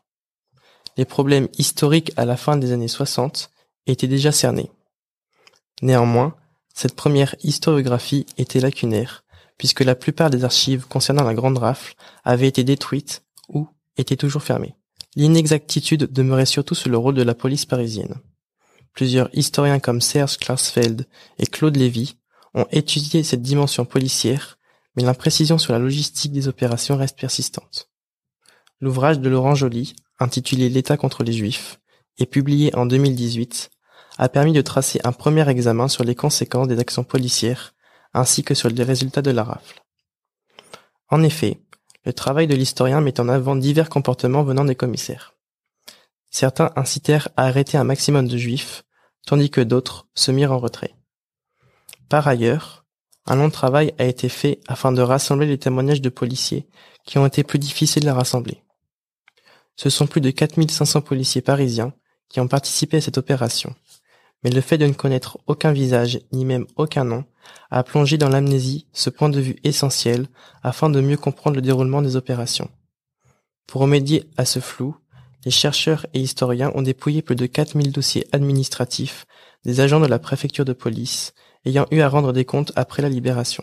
Les 0.98 1.04
problèmes 1.04 1.48
historiques 1.56 2.12
à 2.16 2.24
la 2.24 2.36
fin 2.36 2.56
des 2.56 2.72
années 2.72 2.88
60 2.88 3.52
étaient 3.86 4.08
déjà 4.08 4.32
cernés. 4.32 4.72
Néanmoins, 5.80 6.34
cette 6.74 6.96
première 6.96 7.36
historiographie 7.44 8.26
était 8.36 8.58
lacunaire, 8.58 9.22
puisque 9.58 9.80
la 9.80 9.94
plupart 9.94 10.28
des 10.28 10.42
archives 10.42 10.86
concernant 10.88 11.22
la 11.22 11.34
Grande 11.34 11.58
Rafle 11.58 11.94
avaient 12.24 12.48
été 12.48 12.64
détruites 12.64 13.22
ou 13.48 13.68
étaient 13.96 14.16
toujours 14.16 14.42
fermées. 14.42 14.74
L'inexactitude 15.14 16.12
demeurait 16.12 16.46
surtout 16.46 16.74
sur 16.74 16.90
le 16.90 16.98
rôle 16.98 17.14
de 17.14 17.22
la 17.22 17.34
police 17.34 17.64
parisienne. 17.64 18.16
Plusieurs 18.92 19.30
historiens 19.32 19.78
comme 19.78 20.00
Serge 20.00 20.36
Klarsfeld 20.36 21.06
et 21.38 21.46
Claude 21.46 21.76
Lévy 21.76 22.16
ont 22.54 22.66
étudié 22.72 23.22
cette 23.22 23.42
dimension 23.42 23.84
policière, 23.84 24.58
mais 24.96 25.04
l'imprécision 25.04 25.58
sur 25.58 25.72
la 25.72 25.78
logistique 25.78 26.32
des 26.32 26.48
opérations 26.48 26.96
reste 26.96 27.16
persistante. 27.16 27.88
L'ouvrage 28.80 29.20
de 29.20 29.28
Laurent 29.28 29.54
Joly, 29.54 29.94
intitulé 30.18 30.68
L'État 30.68 30.96
contre 30.96 31.22
les 31.22 31.32
Juifs, 31.32 31.80
et 32.18 32.26
publié 32.26 32.74
en 32.74 32.86
2018, 32.86 33.70
a 34.18 34.28
permis 34.28 34.52
de 34.52 34.62
tracer 34.62 35.00
un 35.04 35.12
premier 35.12 35.48
examen 35.48 35.88
sur 35.88 36.04
les 36.04 36.14
conséquences 36.14 36.68
des 36.68 36.78
actions 36.78 37.04
policières 37.04 37.74
ainsi 38.14 38.42
que 38.42 38.54
sur 38.54 38.68
les 38.68 38.82
résultats 38.82 39.22
de 39.22 39.30
la 39.30 39.44
rafle. 39.44 39.82
En 41.08 41.22
effet, 41.22 41.60
le 42.04 42.12
travail 42.12 42.46
de 42.46 42.54
l'historien 42.54 43.00
met 43.00 43.20
en 43.20 43.28
avant 43.28 43.56
divers 43.56 43.88
comportements 43.88 44.42
venant 44.42 44.64
des 44.64 44.74
commissaires. 44.74 45.34
Certains 46.30 46.72
incitèrent 46.76 47.28
à 47.36 47.44
arrêter 47.44 47.78
un 47.78 47.84
maximum 47.84 48.28
de 48.28 48.36
juifs, 48.36 48.84
tandis 49.26 49.50
que 49.50 49.60
d'autres 49.60 50.08
se 50.14 50.30
mirent 50.30 50.52
en 50.52 50.58
retrait. 50.58 50.94
Par 52.08 52.26
ailleurs, 52.28 52.86
un 53.26 53.36
long 53.36 53.50
travail 53.50 53.94
a 53.98 54.04
été 54.04 54.28
fait 54.28 54.60
afin 54.68 54.90
de 54.90 55.02
rassembler 55.02 55.46
les 55.46 55.58
témoignages 55.58 56.00
de 56.00 56.08
policiers 56.08 56.66
qui 57.04 57.18
ont 57.18 57.26
été 57.26 57.44
plus 57.44 57.58
difficiles 57.58 58.08
à 58.08 58.14
rassembler. 58.14 58.62
Ce 59.78 59.90
sont 59.90 60.08
plus 60.08 60.20
de 60.20 60.32
4500 60.32 61.02
policiers 61.02 61.40
parisiens 61.40 61.92
qui 62.28 62.40
ont 62.40 62.48
participé 62.48 62.96
à 62.96 63.00
cette 63.00 63.16
opération, 63.16 63.76
mais 64.42 64.50
le 64.50 64.60
fait 64.60 64.76
de 64.76 64.86
ne 64.86 64.92
connaître 64.92 65.38
aucun 65.46 65.70
visage 65.70 66.18
ni 66.32 66.44
même 66.44 66.66
aucun 66.74 67.04
nom 67.04 67.24
a 67.70 67.84
plongé 67.84 68.18
dans 68.18 68.28
l'amnésie 68.28 68.88
ce 68.92 69.08
point 69.08 69.28
de 69.28 69.40
vue 69.40 69.56
essentiel 69.62 70.26
afin 70.64 70.90
de 70.90 71.00
mieux 71.00 71.16
comprendre 71.16 71.54
le 71.54 71.62
déroulement 71.62 72.02
des 72.02 72.16
opérations. 72.16 72.68
Pour 73.68 73.80
remédier 73.80 74.28
à 74.36 74.44
ce 74.44 74.58
flou, 74.58 74.96
les 75.44 75.52
chercheurs 75.52 76.06
et 76.12 76.18
historiens 76.18 76.72
ont 76.74 76.82
dépouillé 76.82 77.22
plus 77.22 77.36
de 77.36 77.46
4000 77.46 77.92
dossiers 77.92 78.26
administratifs 78.32 79.26
des 79.64 79.78
agents 79.78 80.00
de 80.00 80.06
la 80.06 80.18
préfecture 80.18 80.64
de 80.64 80.72
police 80.72 81.34
ayant 81.64 81.86
eu 81.92 82.00
à 82.00 82.08
rendre 82.08 82.32
des 82.32 82.44
comptes 82.44 82.72
après 82.74 83.00
la 83.00 83.08
libération. 83.08 83.62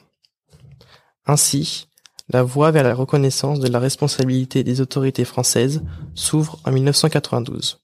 Ainsi, 1.26 1.90
la 2.30 2.44
voie 2.44 2.72
vers 2.72 2.84
la 2.84 2.96
reconnaissance 2.96 3.60
de 3.60 3.68
la 3.68 3.80
responsabilité 3.80 4.64
des 4.64 4.82
autorités 4.82 5.26
françaises 5.26 5.84
s'ouvre 6.16 6.60
en 6.66 6.72
1992. 6.72 7.82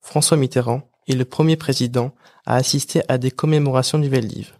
François 0.00 0.36
Mitterrand 0.36 0.82
est 1.08 1.14
le 1.14 1.24
premier 1.24 1.56
président 1.56 2.14
à 2.46 2.56
assister 2.56 3.02
à 3.08 3.18
des 3.18 3.30
commémorations 3.30 3.98
du 3.98 4.08
Veldiv. 4.08 4.58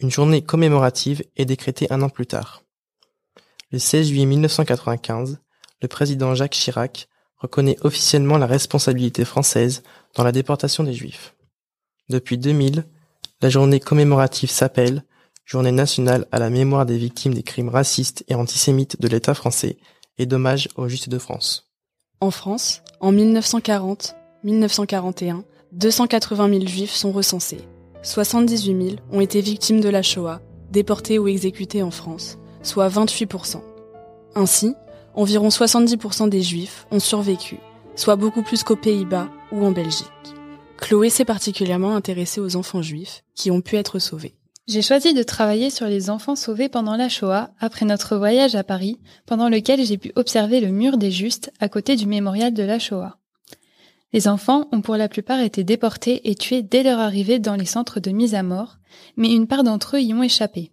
Une 0.00 0.10
journée 0.10 0.42
commémorative 0.42 1.22
est 1.36 1.44
décrétée 1.44 1.92
un 1.92 2.02
an 2.02 2.08
plus 2.08 2.26
tard. 2.26 2.62
Le 3.70 3.78
16 3.78 4.08
juillet 4.08 4.26
1995, 4.26 5.38
le 5.82 5.88
président 5.88 6.34
Jacques 6.34 6.52
Chirac 6.52 7.08
reconnaît 7.36 7.76
officiellement 7.82 8.36
la 8.36 8.46
responsabilité 8.46 9.24
française 9.24 9.82
dans 10.14 10.24
la 10.24 10.32
déportation 10.32 10.84
des 10.84 10.92
Juifs. 10.92 11.34
Depuis 12.08 12.36
2000, 12.36 12.84
la 13.40 13.48
journée 13.48 13.80
commémorative 13.80 14.50
s'appelle 14.50 15.04
Journée 15.50 15.72
nationale 15.72 16.26
à 16.30 16.38
la 16.38 16.48
mémoire 16.48 16.86
des 16.86 16.96
victimes 16.96 17.34
des 17.34 17.42
crimes 17.42 17.70
racistes 17.70 18.24
et 18.28 18.36
antisémites 18.36 19.00
de 19.00 19.08
l'État 19.08 19.34
français 19.34 19.78
et 20.16 20.24
d'hommage 20.24 20.68
aux 20.76 20.86
Justes 20.86 21.08
de 21.08 21.18
France. 21.18 21.72
En 22.20 22.30
France, 22.30 22.82
en 23.00 23.12
1940-1941, 23.12 25.42
280 25.72 26.50
000 26.50 26.66
juifs 26.68 26.94
sont 26.94 27.10
recensés. 27.10 27.62
78 28.02 28.90
000 28.90 28.96
ont 29.10 29.20
été 29.20 29.40
victimes 29.40 29.80
de 29.80 29.88
la 29.88 30.02
Shoah, 30.02 30.40
déportés 30.70 31.18
ou 31.18 31.26
exécutés 31.26 31.82
en 31.82 31.90
France, 31.90 32.38
soit 32.62 32.88
28%. 32.88 33.60
Ainsi, 34.36 34.76
environ 35.14 35.48
70% 35.48 36.28
des 36.28 36.42
juifs 36.42 36.86
ont 36.92 37.00
survécu, 37.00 37.58
soit 37.96 38.14
beaucoup 38.14 38.44
plus 38.44 38.62
qu'aux 38.62 38.76
Pays-Bas 38.76 39.28
ou 39.50 39.66
en 39.66 39.72
Belgique. 39.72 40.06
Chloé 40.76 41.10
s'est 41.10 41.24
particulièrement 41.24 41.96
intéressée 41.96 42.40
aux 42.40 42.54
enfants 42.54 42.82
juifs 42.82 43.24
qui 43.34 43.50
ont 43.50 43.62
pu 43.62 43.74
être 43.74 43.98
sauvés. 43.98 44.36
J'ai 44.70 44.82
choisi 44.82 45.14
de 45.14 45.24
travailler 45.24 45.68
sur 45.68 45.86
les 45.86 46.10
enfants 46.10 46.36
sauvés 46.36 46.68
pendant 46.68 46.94
la 46.94 47.08
Shoah 47.08 47.50
après 47.58 47.84
notre 47.84 48.16
voyage 48.16 48.54
à 48.54 48.62
Paris, 48.62 49.00
pendant 49.26 49.48
lequel 49.48 49.84
j'ai 49.84 49.98
pu 49.98 50.12
observer 50.14 50.60
le 50.60 50.68
mur 50.68 50.96
des 50.96 51.10
Justes 51.10 51.52
à 51.58 51.68
côté 51.68 51.96
du 51.96 52.06
mémorial 52.06 52.54
de 52.54 52.62
la 52.62 52.78
Shoah. 52.78 53.18
Les 54.12 54.28
enfants 54.28 54.68
ont 54.70 54.80
pour 54.80 54.96
la 54.96 55.08
plupart 55.08 55.40
été 55.40 55.64
déportés 55.64 56.30
et 56.30 56.36
tués 56.36 56.62
dès 56.62 56.84
leur 56.84 57.00
arrivée 57.00 57.40
dans 57.40 57.56
les 57.56 57.64
centres 57.64 57.98
de 57.98 58.12
mise 58.12 58.36
à 58.36 58.44
mort, 58.44 58.76
mais 59.16 59.32
une 59.34 59.48
part 59.48 59.64
d'entre 59.64 59.96
eux 59.96 60.02
y 60.02 60.14
ont 60.14 60.22
échappé. 60.22 60.70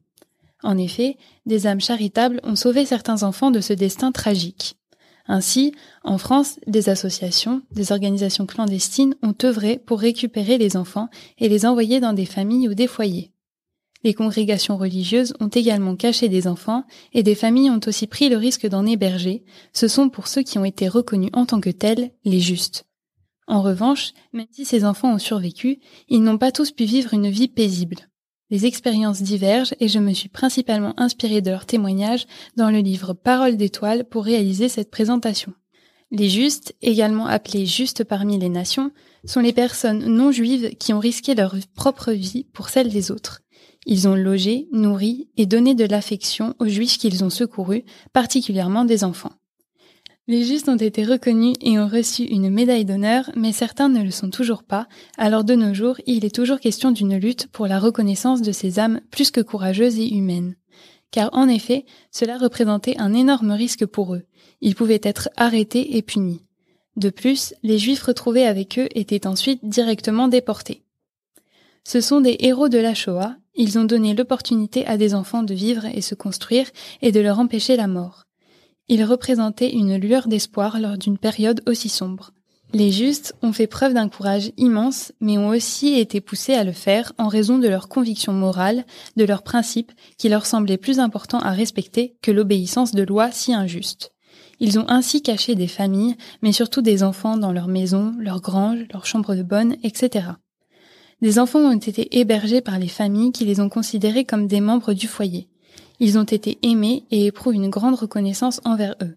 En 0.62 0.78
effet, 0.78 1.18
des 1.48 1.66
âmes 1.66 1.82
charitables 1.82 2.40
ont 2.44 2.56
sauvé 2.56 2.86
certains 2.86 3.24
enfants 3.24 3.50
de 3.50 3.62
ce 3.62 3.74
destin 3.74 4.12
tragique. 4.12 4.76
Ainsi, 5.26 5.74
en 6.04 6.20
France, 6.20 6.60
des 6.68 6.90
associations, 6.90 7.64
des 7.72 7.92
organisations 7.92 8.46
clandestines 8.46 9.16
ont 9.24 9.34
œuvré 9.44 9.80
pour 9.80 10.00
récupérer 10.00 10.60
les 10.60 10.78
enfants 10.78 11.10
et 11.40 11.50
les 11.50 11.66
envoyer 11.66 12.00
dans 12.00 12.14
des 12.14 12.28
familles 12.28 12.70
ou 12.70 12.76
des 12.76 12.86
foyers. 12.86 13.32
Les 14.04 14.14
congrégations 14.14 14.78
religieuses 14.78 15.34
ont 15.40 15.48
également 15.48 15.96
caché 15.96 16.30
des 16.30 16.48
enfants 16.48 16.84
et 17.14 17.24
des 17.24 17.36
familles 17.36 17.72
ont 17.72 17.80
aussi 17.88 18.08
pris 18.08 18.30
le 18.30 18.38
risque 18.38 18.68
d'en 18.68 18.86
héberger. 18.86 19.44
Ce 19.74 19.88
sont 19.88 20.10
pour 20.10 20.28
ceux 20.28 20.44
qui 20.44 20.58
ont 20.58 20.66
été 20.66 20.88
reconnus 20.88 21.32
en 21.34 21.46
tant 21.46 21.60
que 21.60 21.70
tels 21.70 22.12
les 22.24 22.40
justes. 22.40 22.86
En 23.48 23.62
revanche, 23.62 24.12
même 24.34 24.48
si 24.52 24.66
ces 24.66 24.84
enfants 24.84 25.14
ont 25.14 25.20
survécu, 25.20 25.80
ils 26.10 26.22
n'ont 26.22 26.38
pas 26.38 26.52
tous 26.52 26.72
pu 26.72 26.84
vivre 26.84 27.14
une 27.14 27.30
vie 27.30 27.48
paisible. 27.48 28.10
Les 28.50 28.66
expériences 28.66 29.22
divergent 29.22 29.74
et 29.80 29.88
je 29.88 30.00
me 30.00 30.14
suis 30.14 30.30
principalement 30.30 30.94
inspirée 30.98 31.42
de 31.42 31.52
leurs 31.52 31.66
témoignages 31.66 32.28
dans 32.56 32.70
le 32.70 32.80
livre 32.80 33.14
Paroles 33.14 33.58
d'étoiles 33.58 34.06
pour 34.06 34.24
réaliser 34.24 34.70
cette 34.70 34.92
présentation. 34.92 35.54
Les 36.12 36.30
justes, 36.30 36.74
également 36.82 37.26
appelés 37.26 37.66
justes 37.66 38.06
parmi 38.06 38.38
les 38.38 38.48
nations, 38.48 38.92
sont 39.26 39.42
les 39.42 39.52
personnes 39.52 40.06
non 40.06 40.32
juives 40.32 40.76
qui 40.78 40.94
ont 40.94 41.00
risqué 41.00 41.36
leur 41.36 41.56
propre 41.76 42.14
vie 42.14 42.46
pour 42.54 42.70
celle 42.70 42.90
des 42.90 43.12
autres. 43.12 43.42
Ils 43.90 44.10
ont 44.10 44.16
logé, 44.16 44.68
nourri 44.74 45.30
et 45.38 45.46
donné 45.46 45.74
de 45.74 45.86
l'affection 45.86 46.54
aux 46.60 46.68
juifs 46.68 46.98
qu'ils 46.98 47.24
ont 47.24 47.30
secourus, 47.30 47.86
particulièrement 48.12 48.84
des 48.84 49.06
enfants. 49.06 49.32
Les 50.28 50.44
justes 50.44 50.68
ont 50.68 50.76
été 50.76 51.06
reconnus 51.06 51.56
et 51.62 51.80
ont 51.80 51.88
reçu 51.88 52.24
une 52.24 52.50
médaille 52.50 52.84
d'honneur, 52.84 53.32
mais 53.38 53.54
certains 53.54 53.88
ne 53.88 54.04
le 54.04 54.12
sont 54.12 54.30
toujours 54.30 54.64
pas, 54.64 54.90
alors 55.18 55.46
de 55.46 55.56
nos 55.56 55.74
jours, 55.74 55.96
il 56.06 56.26
est 56.26 56.36
toujours 56.36 56.60
question 56.60 56.92
d'une 56.92 57.16
lutte 57.16 57.48
pour 57.48 57.66
la 57.66 57.80
reconnaissance 57.80 58.42
de 58.42 58.52
ces 58.52 58.78
âmes 58.78 59.00
plus 59.10 59.32
que 59.32 59.40
courageuses 59.40 60.00
et 60.00 60.14
humaines. 60.14 60.56
Car 61.12 61.30
en 61.32 61.48
effet, 61.48 61.86
cela 62.12 62.38
représentait 62.38 62.98
un 63.00 63.14
énorme 63.14 63.52
risque 63.52 63.86
pour 63.86 64.16
eux. 64.16 64.24
Ils 64.60 64.76
pouvaient 64.76 65.00
être 65.02 65.30
arrêtés 65.38 65.96
et 65.96 66.02
punis. 66.02 66.42
De 66.98 67.10
plus, 67.10 67.54
les 67.64 67.78
juifs 67.78 68.04
retrouvés 68.04 68.46
avec 68.46 68.78
eux 68.80 68.90
étaient 68.96 69.28
ensuite 69.28 69.64
directement 69.64 70.28
déportés. 70.28 70.84
Ce 71.86 72.02
sont 72.02 72.20
des 72.20 72.36
héros 72.42 72.68
de 72.68 72.80
la 72.80 72.94
Shoah, 72.94 73.38
ils 73.58 73.78
ont 73.78 73.84
donné 73.84 74.14
l'opportunité 74.14 74.86
à 74.86 74.98
des 74.98 75.14
enfants 75.16 75.44
de 75.44 75.54
vivre 75.54 75.86
et 75.86 76.02
se 76.02 76.16
construire 76.16 76.68
et 77.02 77.12
de 77.12 77.20
leur 77.20 77.40
empêcher 77.40 77.76
la 77.76 77.88
mort. 77.88 78.24
Ils 78.88 79.04
représentaient 79.04 79.74
une 79.74 79.98
lueur 79.98 80.28
d'espoir 80.28 80.80
lors 80.80 80.98
d'une 80.98 81.18
période 81.18 81.62
aussi 81.68 81.90
sombre. 81.90 82.32
Les 82.74 82.92
justes 82.92 83.34
ont 83.42 83.54
fait 83.54 83.68
preuve 83.68 83.94
d'un 83.94 84.10
courage 84.10 84.52
immense, 84.58 85.14
mais 85.22 85.38
ont 85.38 85.50
aussi 85.50 86.00
été 86.00 86.20
poussés 86.22 86.54
à 86.54 86.64
le 86.64 86.74
faire 86.74 87.14
en 87.18 87.28
raison 87.30 87.60
de 87.60 87.68
leurs 87.68 87.88
convictions 87.88 88.34
morales, 88.34 88.86
de 89.16 89.24
leurs 89.24 89.44
principes, 89.44 89.94
qui 90.18 90.28
leur 90.30 90.46
semblaient 90.46 90.78
plus 90.78 91.00
importants 91.00 91.40
à 91.40 91.52
respecter 91.52 92.16
que 92.22 92.32
l'obéissance 92.32 92.94
de 92.94 93.04
lois 93.04 93.32
si 93.32 93.54
injustes. 93.54 94.12
Ils 94.60 94.80
ont 94.80 94.90
ainsi 94.90 95.22
caché 95.22 95.56
des 95.56 95.68
familles, 95.68 96.16
mais 96.42 96.52
surtout 96.52 96.82
des 96.82 97.04
enfants 97.04 97.38
dans 97.38 97.52
leurs 97.52 97.68
maisons, 97.68 98.16
leurs 98.20 98.42
granges, 98.42 98.86
leurs 98.92 99.06
chambres 99.06 99.36
de 99.36 99.44
bonne, 99.44 99.78
etc. 99.84 100.32
Des 101.22 101.40
enfants 101.40 101.62
ont 101.62 101.78
été 101.78 102.20
hébergés 102.20 102.62
par 102.62 102.78
les 102.78 102.88
familles 102.88 103.32
qui 103.32 103.46
les 103.46 103.60
ont 103.60 103.70
considérés 103.70 104.24
comme 104.24 104.46
des 104.46 104.62
membres 104.62 104.94
du 104.94 105.08
foyer. 105.08 105.48
Ils 106.00 106.20
ont 106.20 106.24
été 106.24 106.60
aimés 106.62 107.06
et 107.10 107.26
éprouvent 107.26 107.56
une 107.56 107.72
grande 107.72 107.96
reconnaissance 107.96 108.62
envers 108.66 108.96
eux. 109.02 109.16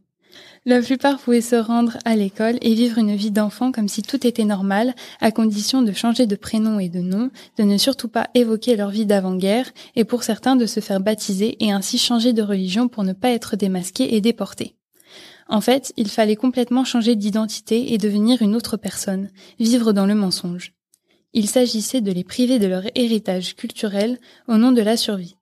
La 0.65 0.81
plupart 0.81 1.19
pouvaient 1.19 1.43
se 1.43 1.57
rendre 1.57 1.99
à 2.07 2.17
l'école 2.17 2.59
et 2.63 2.75
vivre 2.75 2.97
une 2.97 3.15
vie 3.17 3.31
d'enfant 3.31 3.71
comme 3.71 3.89
si 3.89 4.03
tout 4.03 4.27
était 4.27 4.45
normal, 4.45 4.95
à 5.21 5.31
condition 5.31 5.83
de 5.83 5.93
changer 5.93 6.27
de 6.27 6.37
prénom 6.37 6.79
et 6.79 6.89
de 6.89 7.01
nom, 7.01 7.31
de 7.59 7.65
ne 7.65 7.77
surtout 7.77 8.09
pas 8.09 8.29
évoquer 8.35 8.77
leur 8.77 8.91
vie 8.91 9.07
d'avant-guerre, 9.07 9.71
et 9.97 10.05
pour 10.05 10.23
certains 10.23 10.57
de 10.57 10.67
se 10.67 10.81
faire 10.81 11.01
baptiser 11.01 11.63
et 11.65 11.73
ainsi 11.73 11.99
changer 11.99 12.33
de 12.33 12.43
religion 12.43 12.89
pour 12.89 13.05
ne 13.05 13.13
pas 13.13 13.31
être 13.31 13.57
démasqués 13.57 14.15
et 14.15 14.21
déportés. 14.21 14.75
En 15.49 15.61
fait, 15.61 15.93
il 15.97 16.09
fallait 16.09 16.37
complètement 16.37 16.85
changer 16.85 17.17
d'identité 17.17 17.93
et 17.93 17.99
devenir 17.99 18.41
une 18.41 18.55
autre 18.55 18.77
personne, 18.77 19.31
vivre 19.59 19.93
dans 19.93 20.07
le 20.07 20.15
mensonge. 20.15 20.73
Il 21.33 21.49
s'agissait 21.49 22.01
de 22.01 22.12
les 22.12 22.25
priver 22.25 22.59
de 22.59 22.66
leur 22.66 22.85
héritage 22.95 23.55
culturel 23.55 24.19
au 24.49 24.57
nom 24.57 24.73
de 24.73 24.83
la 24.83 24.97
survie. 24.97 25.37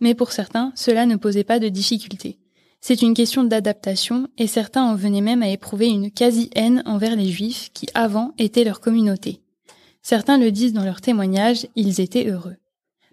Mais 0.00 0.14
pour 0.14 0.32
certains, 0.32 0.72
cela 0.74 1.06
ne 1.06 1.16
posait 1.16 1.44
pas 1.44 1.58
de 1.58 1.68
difficulté. 1.68 2.38
C'est 2.80 3.02
une 3.02 3.14
question 3.14 3.42
d'adaptation 3.42 4.28
et 4.38 4.46
certains 4.46 4.84
en 4.84 4.94
venaient 4.94 5.20
même 5.20 5.42
à 5.42 5.48
éprouver 5.48 5.88
une 5.88 6.10
quasi-haine 6.10 6.82
envers 6.86 7.16
les 7.16 7.28
juifs 7.30 7.70
qui 7.72 7.88
avant 7.94 8.32
étaient 8.38 8.64
leur 8.64 8.80
communauté. 8.80 9.40
Certains 10.02 10.38
le 10.38 10.52
disent 10.52 10.72
dans 10.72 10.84
leurs 10.84 11.00
témoignages, 11.00 11.66
ils 11.74 12.00
étaient 12.00 12.28
heureux. 12.30 12.56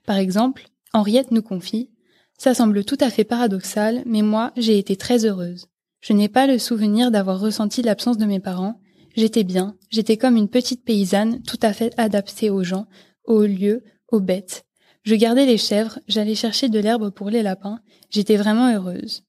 Par 0.06 0.17
exemple, 0.17 0.67
Henriette 0.93 1.32
nous 1.32 1.41
confie 1.41 1.89
Ça 2.38 2.54
semble 2.54 2.86
tout 2.86 2.97
à 2.99 3.10
fait 3.10 3.23
paradoxal, 3.23 4.04
mais 4.06 4.21
moi, 4.21 4.52
j'ai 4.58 4.78
été 4.78 4.95
très 4.95 5.26
heureuse. 5.26 5.65
Je 6.02 6.13
n'ai 6.13 6.30
pas 6.30 6.45
le 6.45 6.60
souvenir 6.60 7.10
d'avoir 7.10 7.39
ressenti 7.39 7.82
l'absence 7.82 8.17
de 8.17 8.26
mes 8.26 8.39
parents, 8.39 8.80
J'étais 9.15 9.43
bien, 9.43 9.78
j'étais 9.91 10.17
comme 10.17 10.38
une 10.38 10.49
petite 10.49 10.84
paysanne 10.84 11.41
tout 11.43 11.60
à 11.62 11.71
fait 11.73 11.93
adaptée 11.97 12.49
aux 12.49 12.63
gens, 12.63 12.88
aux 13.26 13.43
lieux, 13.43 13.84
aux 14.08 14.19
bêtes. 14.19 14.65
Je 15.04 15.15
gardais 15.15 15.45
les 15.45 15.58
chèvres, 15.58 15.99
j'allais 16.08 16.36
chercher 16.36 16.69
de 16.69 16.80
l'herbe 16.80 17.12
pour 17.12 17.30
les 17.30 17.43
lapins, 17.43 17.80
j'étais 18.10 18.38
vraiment 18.38 18.73
heureuse. 18.73 19.23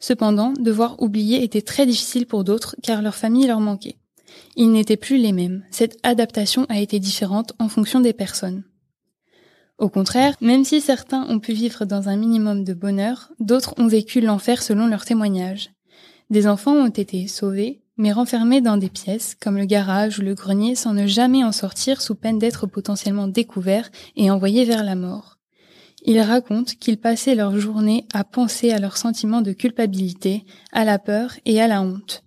Cependant, 0.00 0.52
devoir 0.52 1.00
oublier 1.00 1.44
était 1.44 1.62
très 1.62 1.86
difficile 1.86 2.26
pour 2.26 2.42
d'autres 2.42 2.74
car 2.82 3.02
leur 3.02 3.14
famille 3.14 3.46
leur 3.46 3.60
manquait. 3.60 3.98
Ils 4.56 4.72
n'étaient 4.72 4.96
plus 4.96 5.18
les 5.18 5.32
mêmes, 5.32 5.64
cette 5.70 5.96
adaptation 6.02 6.66
a 6.68 6.80
été 6.80 6.98
différente 6.98 7.52
en 7.60 7.68
fonction 7.68 8.00
des 8.00 8.12
personnes. 8.12 8.64
Au 9.78 9.88
contraire, 9.88 10.36
même 10.40 10.64
si 10.64 10.80
certains 10.80 11.26
ont 11.28 11.38
pu 11.38 11.52
vivre 11.52 11.84
dans 11.84 12.08
un 12.08 12.16
minimum 12.16 12.64
de 12.64 12.74
bonheur, 12.74 13.32
d'autres 13.38 13.74
ont 13.78 13.86
vécu 13.86 14.20
l'enfer 14.20 14.62
selon 14.62 14.86
leurs 14.86 15.04
témoignages. 15.04 15.70
Des 16.30 16.46
enfants 16.46 16.74
ont 16.74 16.88
été 16.88 17.28
sauvés, 17.28 17.83
mais 17.96 18.12
renfermés 18.12 18.60
dans 18.60 18.76
des 18.76 18.88
pièces, 18.88 19.36
comme 19.40 19.56
le 19.56 19.64
garage 19.64 20.18
ou 20.18 20.22
le 20.22 20.34
grenier, 20.34 20.74
sans 20.74 20.92
ne 20.92 21.06
jamais 21.06 21.44
en 21.44 21.52
sortir 21.52 22.00
sous 22.00 22.14
peine 22.14 22.38
d'être 22.38 22.66
potentiellement 22.66 23.28
découverts 23.28 23.90
et 24.16 24.30
envoyés 24.30 24.64
vers 24.64 24.84
la 24.84 24.94
mort. 24.94 25.38
Ils 26.04 26.20
racontent 26.20 26.72
qu'ils 26.78 26.98
passaient 26.98 27.34
leur 27.34 27.58
journée 27.58 28.06
à 28.12 28.24
penser 28.24 28.72
à 28.72 28.78
leurs 28.78 28.98
sentiments 28.98 29.40
de 29.40 29.52
culpabilité, 29.52 30.44
à 30.72 30.84
la 30.84 30.98
peur 30.98 31.32
et 31.46 31.60
à 31.60 31.66
la 31.66 31.80
honte. 31.80 32.22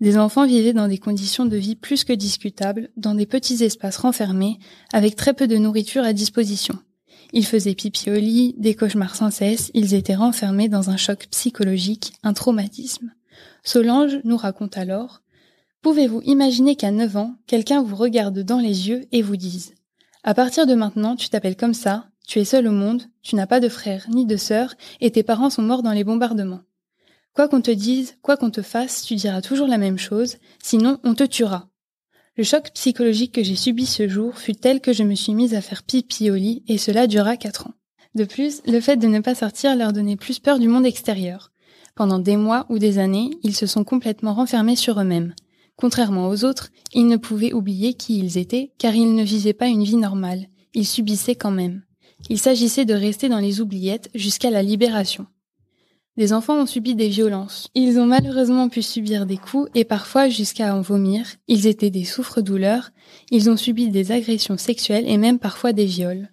Des 0.00 0.16
enfants 0.16 0.46
vivaient 0.46 0.72
dans 0.72 0.86
des 0.86 0.98
conditions 0.98 1.44
de 1.44 1.56
vie 1.56 1.74
plus 1.74 2.04
que 2.04 2.12
discutables, 2.12 2.90
dans 2.96 3.16
des 3.16 3.26
petits 3.26 3.64
espaces 3.64 3.96
renfermés, 3.96 4.60
avec 4.92 5.16
très 5.16 5.34
peu 5.34 5.48
de 5.48 5.56
nourriture 5.56 6.04
à 6.04 6.12
disposition. 6.12 6.78
Ils 7.32 7.44
faisaient 7.44 7.74
pipi 7.74 8.10
au 8.10 8.14
lit, 8.14 8.54
des 8.58 8.76
cauchemars 8.76 9.16
sans 9.16 9.32
cesse, 9.32 9.72
ils 9.74 9.94
étaient 9.94 10.14
renfermés 10.14 10.68
dans 10.68 10.90
un 10.90 10.96
choc 10.96 11.26
psychologique, 11.30 12.12
un 12.22 12.32
traumatisme. 12.32 13.12
Solange 13.64 14.20
nous 14.24 14.36
raconte 14.36 14.76
alors 14.76 15.22
Pouvez-vous 15.82 16.22
imaginer 16.22 16.74
qu'à 16.74 16.90
9 16.90 17.16
ans, 17.16 17.34
quelqu'un 17.46 17.82
vous 17.82 17.96
regarde 17.96 18.40
dans 18.40 18.58
les 18.58 18.88
yeux 18.88 19.06
et 19.12 19.22
vous 19.22 19.36
dise 19.36 19.74
À 20.24 20.34
partir 20.34 20.66
de 20.66 20.74
maintenant, 20.74 21.14
tu 21.14 21.28
t'appelles 21.28 21.56
comme 21.56 21.74
ça, 21.74 22.08
tu 22.26 22.40
es 22.40 22.44
seul 22.44 22.66
au 22.66 22.72
monde, 22.72 23.04
tu 23.22 23.36
n'as 23.36 23.46
pas 23.46 23.60
de 23.60 23.68
frère 23.68 24.06
ni 24.10 24.26
de 24.26 24.36
sœur, 24.36 24.74
et 25.00 25.10
tes 25.10 25.22
parents 25.22 25.50
sont 25.50 25.62
morts 25.62 25.82
dans 25.82 25.92
les 25.92 26.04
bombardements. 26.04 26.62
Quoi 27.34 27.48
qu'on 27.48 27.60
te 27.60 27.70
dise, 27.70 28.16
quoi 28.22 28.36
qu'on 28.36 28.50
te 28.50 28.62
fasse, 28.62 29.02
tu 29.02 29.14
diras 29.14 29.40
toujours 29.40 29.68
la 29.68 29.78
même 29.78 29.98
chose, 29.98 30.36
sinon 30.60 30.98
on 31.04 31.14
te 31.14 31.24
tuera. 31.24 31.68
Le 32.36 32.44
choc 32.44 32.70
psychologique 32.74 33.32
que 33.32 33.42
j'ai 33.42 33.56
subi 33.56 33.86
ce 33.86 34.08
jour 34.08 34.36
fut 34.38 34.54
tel 34.54 34.80
que 34.80 34.92
je 34.92 35.04
me 35.04 35.14
suis 35.14 35.34
mise 35.34 35.54
à 35.54 35.60
faire 35.60 35.82
pipi 35.82 36.30
au 36.30 36.34
lit, 36.34 36.62
et 36.68 36.78
cela 36.78 37.06
dura 37.06 37.36
quatre 37.36 37.66
ans. 37.66 37.74
De 38.14 38.24
plus, 38.24 38.62
le 38.66 38.80
fait 38.80 38.96
de 38.96 39.06
ne 39.06 39.20
pas 39.20 39.34
sortir 39.34 39.76
leur 39.76 39.92
donnait 39.92 40.16
plus 40.16 40.38
peur 40.38 40.58
du 40.58 40.68
monde 40.68 40.86
extérieur. 40.86 41.50
Pendant 41.98 42.20
des 42.20 42.36
mois 42.36 42.64
ou 42.68 42.78
des 42.78 43.00
années, 43.00 43.30
ils 43.42 43.56
se 43.56 43.66
sont 43.66 43.82
complètement 43.82 44.32
renfermés 44.32 44.76
sur 44.76 45.00
eux-mêmes. 45.00 45.34
Contrairement 45.74 46.28
aux 46.28 46.44
autres, 46.44 46.70
ils 46.94 47.08
ne 47.08 47.16
pouvaient 47.16 47.52
oublier 47.52 47.94
qui 47.94 48.20
ils 48.20 48.38
étaient, 48.38 48.70
car 48.78 48.94
ils 48.94 49.16
ne 49.16 49.24
vivaient 49.24 49.52
pas 49.52 49.66
une 49.66 49.82
vie 49.82 49.96
normale. 49.96 50.46
Ils 50.74 50.86
subissaient 50.86 51.34
quand 51.34 51.50
même. 51.50 51.82
Il 52.30 52.38
s'agissait 52.38 52.84
de 52.84 52.94
rester 52.94 53.28
dans 53.28 53.40
les 53.40 53.60
oubliettes 53.60 54.10
jusqu'à 54.14 54.50
la 54.50 54.62
libération. 54.62 55.26
Les 56.16 56.32
enfants 56.32 56.60
ont 56.60 56.66
subi 56.66 56.94
des 56.94 57.08
violences. 57.08 57.68
Ils 57.74 57.98
ont 57.98 58.06
malheureusement 58.06 58.68
pu 58.68 58.80
subir 58.80 59.26
des 59.26 59.36
coups 59.36 59.68
et 59.74 59.82
parfois 59.82 60.28
jusqu'à 60.28 60.76
en 60.76 60.82
vomir. 60.82 61.26
Ils 61.48 61.66
étaient 61.66 61.90
des 61.90 62.04
souffres-douleurs. 62.04 62.90
Ils 63.32 63.50
ont 63.50 63.56
subi 63.56 63.88
des 63.88 64.12
agressions 64.12 64.56
sexuelles 64.56 65.08
et 65.08 65.16
même 65.16 65.40
parfois 65.40 65.72
des 65.72 65.86
viols. 65.86 66.28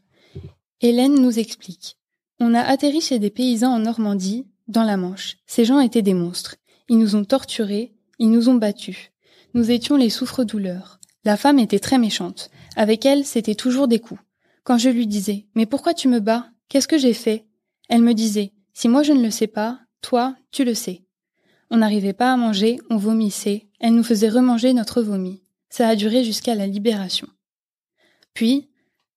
Hélène 0.82 1.20
nous 1.20 1.40
explique. 1.40 1.98
On 2.40 2.54
a 2.54 2.62
atterri 2.62 3.02
chez 3.02 3.18
des 3.18 3.32
paysans 3.32 3.74
en 3.74 3.80
Normandie, 3.80 4.46
dans 4.68 4.84
la 4.84 4.98
Manche. 4.98 5.38
Ces 5.46 5.66
gens 5.66 5.80
étaient 5.80 6.02
des 6.02 6.14
monstres. 6.14 6.56
Ils 6.90 6.98
nous 6.98 7.16
ont 7.16 7.26
torturés, 7.26 7.94
ils 8.20 8.32
nous 8.32 8.50
ont 8.50 8.56
battus. 8.56 9.12
Nous 9.54 9.72
étions 9.72 9.96
les 9.96 10.10
souffres-douleurs. 10.10 11.00
La 11.24 11.38
femme 11.38 11.60
était 11.60 11.80
très 11.80 11.98
méchante. 11.98 12.50
Avec 12.76 13.06
elle, 13.06 13.26
c'était 13.26 13.56
toujours 13.56 13.88
des 13.88 14.00
coups. 14.00 14.22
Quand 14.64 14.78
je 14.78 14.90
lui 14.90 15.08
disais 15.08 15.46
Mais 15.56 15.66
pourquoi 15.66 15.94
tu 15.94 16.08
me 16.08 16.20
bats? 16.20 16.50
Qu'est-ce 16.70 16.88
que 16.88 16.98
j'ai 16.98 17.14
fait? 17.14 17.46
Elle 17.90 18.02
me 18.02 18.14
disait 18.14 18.54
Si 18.74 18.88
moi 18.88 19.04
je 19.04 19.14
ne 19.14 19.24
le 19.24 19.32
sais 19.32 19.48
pas, 19.48 19.80
toi, 20.02 20.36
tu 20.52 20.64
le 20.64 20.74
sais. 20.74 21.04
On 21.72 21.78
n'arrivait 21.78 22.14
pas 22.14 22.32
à 22.32 22.38
manger, 22.38 22.80
on 22.90 22.98
vomissait, 22.98 23.68
elle 23.80 23.96
nous 23.96 24.04
faisait 24.04 24.30
remanger 24.30 24.74
notre 24.74 25.02
vomi. 25.02 25.42
Ça 25.70 25.88
a 25.88 25.96
duré 25.96 26.24
jusqu'à 26.24 26.56
la 26.56 26.68
libération. 26.68 27.28
Puis, 28.34 28.70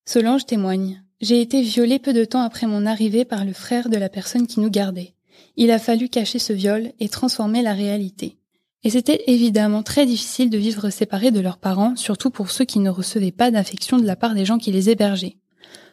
Solange 0.07 0.47
témoigne. 0.47 1.05
J'ai 1.21 1.43
été 1.43 1.61
violée 1.61 1.99
peu 1.99 2.15
de 2.15 2.25
temps 2.25 2.41
après 2.41 2.67
mon 2.67 2.87
arrivée 2.87 3.27
par 3.27 3.45
le 3.45 3.53
frère 3.53 3.91
de 3.91 3.99
la 3.99 4.09
personne 4.09 4.47
qui 4.47 4.59
nous 4.59 4.71
gardait. 4.71 5.13
Il 5.57 5.71
a 5.71 5.79
fallu 5.79 6.09
cacher 6.09 6.39
ce 6.39 6.53
viol 6.53 6.93
et 7.01 7.09
transformer 7.09 7.63
la 7.63 7.73
réalité. 7.73 8.37
Et 8.85 8.91
c'était 8.91 9.25
évidemment 9.27 9.83
très 9.83 10.07
difficile 10.07 10.51
de 10.51 10.59
vivre 10.59 10.91
séparés 10.91 11.31
de 11.31 11.41
leurs 11.41 11.59
parents, 11.59 11.97
surtout 11.97 12.31
pour 12.31 12.51
ceux 12.51 12.65
qui 12.65 12.79
ne 12.79 12.91
recevaient 12.91 13.33
pas 13.33 13.51
d'affection 13.51 13.99
de 13.99 14.07
la 14.07 14.17
part 14.17 14.35
des 14.35 14.45
gens 14.45 14.59
qui 14.59 14.71
les 14.71 14.89
hébergeaient. 14.89 15.37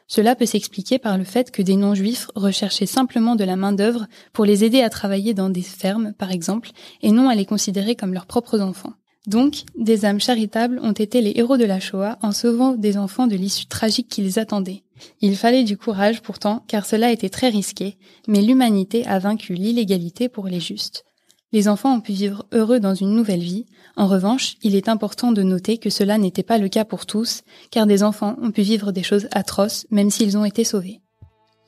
Cela 0.07 0.35
peut 0.35 0.45
s'expliquer 0.45 0.99
par 0.99 1.17
le 1.17 1.23
fait 1.23 1.49
que 1.49 1.63
des 1.63 1.75
non-juifs 1.75 2.27
recherchaient 2.35 2.85
simplement 2.85 3.35
de 3.35 3.43
la 3.43 3.55
main-d'œuvre 3.55 4.05
pour 4.33 4.45
les 4.45 4.63
aider 4.63 4.81
à 4.81 4.89
travailler 4.89 5.33
dans 5.33 5.49
des 5.49 5.63
fermes, 5.63 6.13
par 6.13 6.31
exemple, 6.31 6.69
et 7.01 7.11
non 7.11 7.27
à 7.27 7.33
les 7.33 7.45
considérer 7.45 7.95
comme 7.95 8.13
leurs 8.13 8.27
propres 8.27 8.59
enfants. 8.59 8.93
Donc, 9.27 9.63
des 9.75 10.05
âmes 10.05 10.19
charitables 10.19 10.79
ont 10.83 10.91
été 10.91 11.21
les 11.21 11.33
héros 11.35 11.57
de 11.57 11.65
la 11.65 11.79
Shoah 11.79 12.17
en 12.21 12.31
sauvant 12.31 12.73
des 12.73 12.97
enfants 12.97 13.27
de 13.27 13.35
l'issue 13.35 13.65
tragique 13.65 14.07
qui 14.07 14.21
les 14.21 14.37
attendait. 14.37 14.83
Il 15.21 15.35
fallait 15.35 15.63
du 15.63 15.77
courage 15.77 16.21
pourtant, 16.21 16.63
car 16.67 16.85
cela 16.85 17.11
était 17.11 17.29
très 17.29 17.49
risqué, 17.49 17.97
mais 18.27 18.41
l'humanité 18.41 19.05
a 19.07 19.19
vaincu 19.19 19.53
l'illégalité 19.55 20.29
pour 20.29 20.47
les 20.47 20.59
justes. 20.59 21.05
Les 21.51 21.67
enfants 21.67 21.95
ont 21.95 22.01
pu 22.01 22.11
vivre 22.11 22.45
heureux 22.51 22.79
dans 22.79 22.95
une 22.95 23.15
nouvelle 23.15 23.39
vie. 23.39 23.65
En 23.95 24.07
revanche, 24.07 24.55
il 24.61 24.75
est 24.75 24.89
important 24.89 25.31
de 25.31 25.41
noter 25.41 25.77
que 25.77 25.89
cela 25.89 26.17
n'était 26.17 26.43
pas 26.43 26.57
le 26.57 26.67
cas 26.67 26.85
pour 26.85 27.05
tous, 27.05 27.43
car 27.71 27.85
des 27.85 28.03
enfants 28.03 28.35
ont 28.41 28.51
pu 28.51 28.61
vivre 28.61 28.91
des 28.91 29.03
choses 29.03 29.27
atroces 29.31 29.85
même 29.89 30.09
s'ils 30.09 30.37
ont 30.37 30.45
été 30.45 30.63
sauvés. 30.63 31.01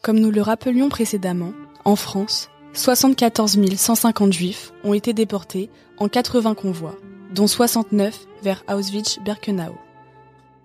Comme 0.03 0.19
nous 0.19 0.31
le 0.31 0.41
rappelions 0.41 0.89
précédemment, 0.89 1.53
en 1.85 1.95
France, 1.95 2.49
74 2.73 3.57
150 3.75 4.33
juifs 4.33 4.73
ont 4.83 4.93
été 4.93 5.13
déportés 5.13 5.69
en 5.97 6.09
80 6.09 6.53
convois, 6.53 6.97
dont 7.37 7.47
69 7.47 8.27
vers 8.43 8.63
Auschwitz-Birkenau. 8.67 9.77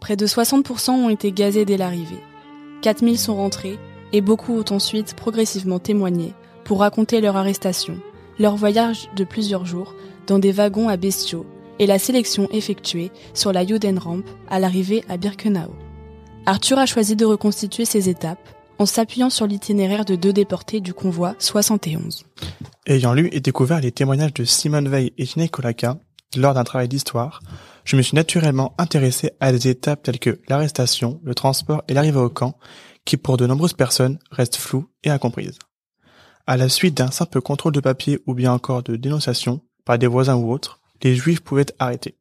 Près 0.01 0.17
de 0.17 0.27
60% 0.27 0.91
ont 0.91 1.11
été 1.11 1.31
gazés 1.31 1.65
dès 1.65 1.77
l'arrivée. 1.77 2.23
4000 2.81 3.19
sont 3.19 3.37
rentrés 3.37 3.79
et 4.13 4.21
beaucoup 4.21 4.59
ont 4.59 4.75
ensuite 4.75 5.15
progressivement 5.15 5.79
témoigné 5.79 6.35
pour 6.65 6.81
raconter 6.81 7.21
leur 7.21 7.37
arrestation 7.37 8.01
leur 8.39 8.57
voyage 8.57 9.09
de 9.17 9.25
plusieurs 9.25 9.67
jours 9.67 9.95
dans 10.27 10.39
des 10.39 10.53
wagons 10.53 10.89
à 10.89 10.97
bestiaux 10.97 11.47
et 11.79 11.87
la 11.87 11.99
sélection 11.99 12.49
effectuée 12.51 13.11
sur 13.35 13.53
la 13.53 13.67
Judenramp 13.67 14.23
à 14.49 14.59
l'arrivée 14.59 15.05
à 15.09 15.17
Birkenau. 15.17 15.75
Arthur 16.47 16.79
a 16.79 16.87
choisi 16.87 17.17
de 17.17 17.25
reconstituer 17.25 17.85
ces 17.85 18.09
étapes 18.09 18.49
en 18.79 18.87
s'appuyant 18.87 19.31
sur 19.31 19.47
l'itinéraire 19.47 20.05
de 20.05 20.17
deux 20.17 20.33
déportés 20.33 20.81
du 20.81 20.93
convoi 20.93 21.37
71. 21.39 22.25
Ayant 22.87 23.15
lu 23.15 23.29
et 23.33 23.41
découvert 23.41 23.81
les 23.81 23.93
témoignages 23.93 24.35
de 24.35 24.45
Simone 24.45 24.89
Veil 24.89 25.13
et 25.19 25.25
Ginny 25.25 25.49
Kolaka 25.49 25.99
lors 26.37 26.55
d'un 26.55 26.65
travail 26.65 26.89
d'histoire, 26.89 27.41
je 27.85 27.97
me 27.97 28.03
suis 28.03 28.15
naturellement 28.15 28.75
intéressé 28.79 29.33
à 29.41 29.53
des 29.53 29.69
étapes 29.69 30.03
telles 30.03 30.19
que 30.19 30.41
l'arrestation, 30.49 31.21
le 31.25 31.35
transport 31.35 31.83
et 31.89 31.95
l'arrivée 31.95 32.21
au 32.21 32.31
camp, 32.31 32.57
qui 33.05 33.17
pour 33.17 33.37
de 33.37 33.47
nombreuses 33.47 33.73
personnes 33.73 34.19
restent 34.31 34.57
floues 34.57 34.89
et 35.03 35.11
incomprises 35.11 35.59
à 36.47 36.57
la 36.57 36.69
suite 36.69 36.97
d'un 36.97 37.11
simple 37.11 37.41
contrôle 37.41 37.73
de 37.73 37.81
papier 37.81 38.21
ou 38.27 38.35
bien 38.35 38.53
encore 38.53 38.83
de 38.83 38.97
dénonciation 38.97 39.61
par 39.85 39.99
des 39.99 40.07
voisins 40.07 40.37
ou 40.37 40.53
autres, 40.53 40.81
les 41.03 41.15
juifs 41.15 41.41
pouvaient 41.41 41.63
être 41.63 41.75
arrêtés. 41.79 42.17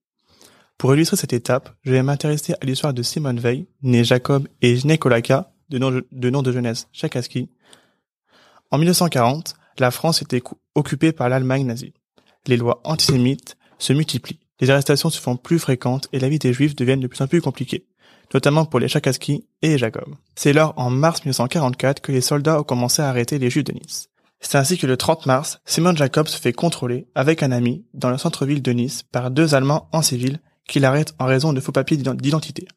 Pour 0.78 0.94
illustrer 0.94 1.18
cette 1.18 1.34
étape, 1.34 1.76
je 1.84 1.92
vais 1.92 2.04
m'intéresser 2.04 2.54
à 2.54 2.66
l'histoire 2.66 2.94
de 2.94 3.04
Simone 3.04 3.40
Veil, 3.40 3.68
né 3.84 4.04
Jacob 4.04 4.48
et 4.62 4.80
Kolaka, 4.98 5.54
de 5.70 5.78
nom 5.78 6.02
de, 6.12 6.30
nom 6.30 6.42
de 6.42 6.52
jeunesse 6.52 6.88
Chakaski. 6.92 7.50
En 8.72 8.78
1940, 8.78 9.56
la 9.80 9.92
France 9.92 10.22
était 10.22 10.42
occupée 10.76 11.12
par 11.12 11.30
l'Allemagne 11.30 11.66
nazie. 11.66 11.94
Les 12.48 12.58
lois 12.58 12.82
antisémites 12.84 13.58
se 13.82 13.94
multiplient, 13.94 14.40
les 14.60 14.70
arrestations 14.70 15.10
se 15.10 15.20
font 15.20 15.38
plus 15.38 15.60
fréquentes 15.60 16.08
et 16.14 16.20
la 16.20 16.30
vie 16.30 16.40
des 16.40 16.54
juifs 16.54 16.76
devient 16.76 16.98
de 16.98 17.08
plus 17.08 17.22
en 17.22 17.28
plus 17.28 17.42
compliquée 17.42 17.88
notamment 18.34 18.66
pour 18.66 18.80
les 18.80 18.88
Chakaski 18.88 19.46
et 19.62 19.70
les 19.70 19.78
Jacob. 19.78 20.16
C'est 20.36 20.54
lors 20.54 20.74
en 20.78 20.90
mars 20.90 21.22
1944 21.22 22.02
que 22.02 22.12
les 22.12 22.22
soldats 22.22 22.60
ont 22.60 22.64
commencé 22.64 23.02
à 23.02 23.10
arrêter 23.10 23.40
les 23.40 23.50
Juifs 23.50 23.64
de 23.64 23.74
Nice. 23.74 24.10
C'est 24.40 24.58
ainsi 24.58 24.78
que 24.78 24.88
le 24.88 24.98
30 24.98 25.28
mars, 25.28 25.60
Simone 25.66 25.98
Jacob 25.98 26.28
se 26.28 26.40
fait 26.40 26.54
contrôler 26.54 27.08
avec 27.14 27.44
un 27.44 27.52
ami 27.52 27.86
dans 27.94 28.10
le 28.10 28.18
centre-ville 28.18 28.62
de 28.62 28.72
Nice 28.72 29.04
par 29.04 29.30
deux 29.30 29.54
Allemands 29.54 29.88
en 29.92 30.02
civil 30.02 30.40
qui 30.68 30.80
l'arrêtent 30.80 31.14
en 31.20 31.26
raison 31.26 31.54
de 31.54 31.60
faux 31.60 31.72
papiers 31.72 31.98
d'identité. 31.98 32.68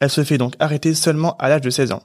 Elle 0.00 0.10
se 0.10 0.22
fait 0.22 0.38
donc 0.38 0.54
arrêter 0.60 0.94
seulement 0.94 1.36
à 1.38 1.48
l'âge 1.48 1.62
de 1.62 1.70
16 1.70 1.92
ans. 1.92 2.02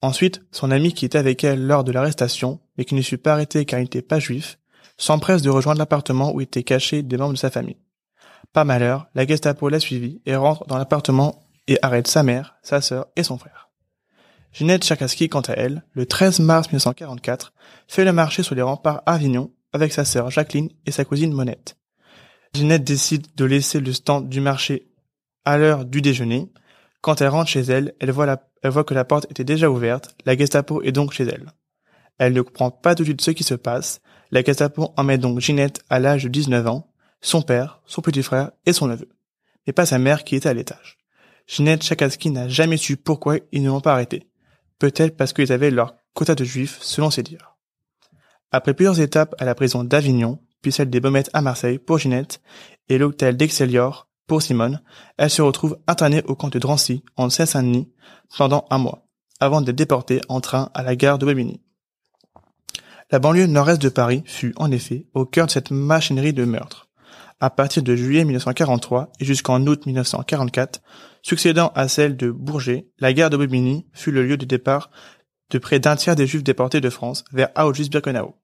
Ensuite, 0.00 0.40
son 0.52 0.70
ami 0.70 0.94
qui 0.94 1.04
était 1.04 1.18
avec 1.18 1.44
elle 1.44 1.66
lors 1.66 1.84
de 1.84 1.92
l'arrestation, 1.92 2.60
mais 2.78 2.86
qui 2.86 2.94
ne 2.94 3.02
fut 3.02 3.18
pas 3.18 3.34
arrêté 3.34 3.66
car 3.66 3.78
il 3.78 3.82
n'était 3.82 4.00
pas 4.00 4.18
juif, 4.18 4.58
s'empresse 5.00 5.42
de 5.42 5.50
rejoindre 5.50 5.78
l'appartement 5.78 6.32
où 6.32 6.40
étaient 6.40 6.62
cachés 6.62 7.02
des 7.02 7.16
membres 7.16 7.32
de 7.32 7.38
sa 7.38 7.50
famille. 7.50 7.78
Par 8.52 8.64
malheur, 8.64 9.08
la 9.14 9.26
Gestapo 9.26 9.68
l'a 9.68 9.80
suivi 9.80 10.20
et 10.26 10.36
rentre 10.36 10.66
dans 10.66 10.76
l'appartement 10.76 11.42
et 11.66 11.78
arrête 11.82 12.06
sa 12.06 12.22
mère, 12.22 12.56
sa 12.62 12.80
sœur 12.80 13.06
et 13.16 13.22
son 13.22 13.38
frère. 13.38 13.70
Ginette 14.52 14.84
Chakaski, 14.84 15.28
quant 15.28 15.40
à 15.42 15.52
elle, 15.52 15.84
le 15.92 16.06
13 16.06 16.40
mars 16.40 16.68
1944, 16.68 17.52
fait 17.86 18.04
le 18.04 18.12
marché 18.12 18.42
sur 18.42 18.54
les 18.54 18.62
remparts 18.62 19.02
Avignon 19.06 19.52
avec 19.72 19.92
sa 19.92 20.04
sœur 20.04 20.30
Jacqueline 20.30 20.70
et 20.84 20.90
sa 20.90 21.04
cousine 21.04 21.32
Monette. 21.32 21.76
Ginette 22.52 22.84
décide 22.84 23.26
de 23.36 23.44
laisser 23.44 23.80
le 23.80 23.92
stand 23.92 24.28
du 24.28 24.40
marché 24.40 24.90
à 25.44 25.56
l'heure 25.56 25.84
du 25.84 26.02
déjeuner. 26.02 26.52
Quand 27.00 27.20
elle 27.20 27.28
rentre 27.28 27.48
chez 27.48 27.60
elle, 27.60 27.94
elle 28.00 28.10
voit, 28.10 28.36
elle 28.62 28.70
voit 28.70 28.84
que 28.84 28.94
la 28.94 29.04
porte 29.04 29.30
était 29.30 29.44
déjà 29.44 29.70
ouverte, 29.70 30.14
la 30.26 30.36
Gestapo 30.36 30.82
est 30.82 30.92
donc 30.92 31.12
chez 31.12 31.24
elle. 31.24 31.52
Elle 32.18 32.32
ne 32.32 32.42
comprend 32.42 32.72
pas 32.72 32.94
tout 32.94 33.02
de 33.02 33.08
suite 33.08 33.22
ce 33.22 33.30
qui 33.30 33.44
se 33.44 33.54
passe, 33.54 34.02
la 34.30 34.42
Gestapo 34.42 34.92
emmène 34.96 35.20
donc 35.20 35.40
Ginette 35.40 35.82
à 35.90 35.98
l'âge 35.98 36.24
de 36.24 36.28
19 36.28 36.66
ans, 36.66 36.92
son 37.20 37.42
père, 37.42 37.80
son 37.86 38.02
petit 38.02 38.22
frère 38.22 38.50
et 38.66 38.72
son 38.72 38.86
neveu, 38.86 39.08
mais 39.66 39.72
pas 39.72 39.86
sa 39.86 39.98
mère 39.98 40.24
qui 40.24 40.36
était 40.36 40.48
à 40.48 40.54
l'étage. 40.54 40.98
Ginette 41.46 41.82
Chakaski 41.82 42.30
n'a 42.30 42.48
jamais 42.48 42.76
su 42.76 42.96
pourquoi 42.96 43.38
ils 43.52 43.62
ne 43.62 43.68
l'ont 43.68 43.80
pas 43.80 43.92
arrêté 43.92 44.30
peut-être 44.80 45.16
parce 45.16 45.32
qu'ils 45.32 45.52
avaient 45.52 45.70
leur 45.70 45.94
quota 46.14 46.34
de 46.34 46.42
juifs, 46.42 46.78
selon 46.80 47.12
ses 47.12 47.22
dires. 47.22 47.56
Après 48.50 48.74
plusieurs 48.74 48.98
étapes 48.98 49.36
à 49.38 49.44
la 49.44 49.54
prison 49.54 49.84
d'Avignon, 49.84 50.40
puis 50.60 50.72
celle 50.72 50.90
des 50.90 50.98
Baumettes 50.98 51.30
à 51.32 51.42
Marseille 51.42 51.78
pour 51.78 51.98
Ginette, 51.98 52.40
et 52.88 52.98
l'hôtel 52.98 53.36
d'Excellior 53.36 54.08
pour 54.26 54.42
Simone, 54.42 54.82
elle 55.16 55.30
se 55.30 55.42
retrouve 55.42 55.78
internée 55.86 56.24
au 56.26 56.34
camp 56.34 56.48
de 56.48 56.58
Drancy, 56.58 57.04
en 57.16 57.30
Seine-Saint-Denis, 57.30 57.92
pendant 58.36 58.66
un 58.70 58.78
mois, 58.78 59.06
avant 59.38 59.60
d'être 59.60 59.76
déportée 59.76 60.20
en 60.28 60.40
train 60.40 60.70
à 60.74 60.82
la 60.82 60.96
gare 60.96 61.18
de 61.18 61.26
Bobigny. 61.26 61.60
La 63.10 63.18
banlieue 63.18 63.46
nord-est 63.46 63.82
de 63.82 63.88
Paris 63.88 64.22
fut, 64.26 64.52
en 64.56 64.70
effet, 64.70 65.06
au 65.14 65.26
cœur 65.26 65.46
de 65.46 65.50
cette 65.50 65.70
machinerie 65.70 66.32
de 66.32 66.44
meurtre. 66.44 66.88
À 67.40 67.50
partir 67.50 67.82
de 67.82 67.96
juillet 67.96 68.24
1943 68.24 69.10
et 69.18 69.24
jusqu'en 69.24 69.66
août 69.66 69.86
1944, 69.86 70.80
Succédant 71.22 71.70
à 71.74 71.88
celle 71.88 72.16
de 72.16 72.30
Bourget, 72.30 72.88
la 72.98 73.12
gare 73.12 73.30
de 73.30 73.36
Bobigny 73.36 73.86
fut 73.92 74.10
le 74.10 74.24
lieu 74.24 74.36
de 74.36 74.46
départ 74.46 74.90
de 75.50 75.58
près 75.58 75.80
d'un 75.80 75.96
tiers 75.96 76.16
des 76.16 76.26
Juifs 76.26 76.44
déportés 76.44 76.80
de 76.80 76.90
France 76.90 77.24
vers 77.32 77.50
Auschwitz-Birkenau. 77.56 78.36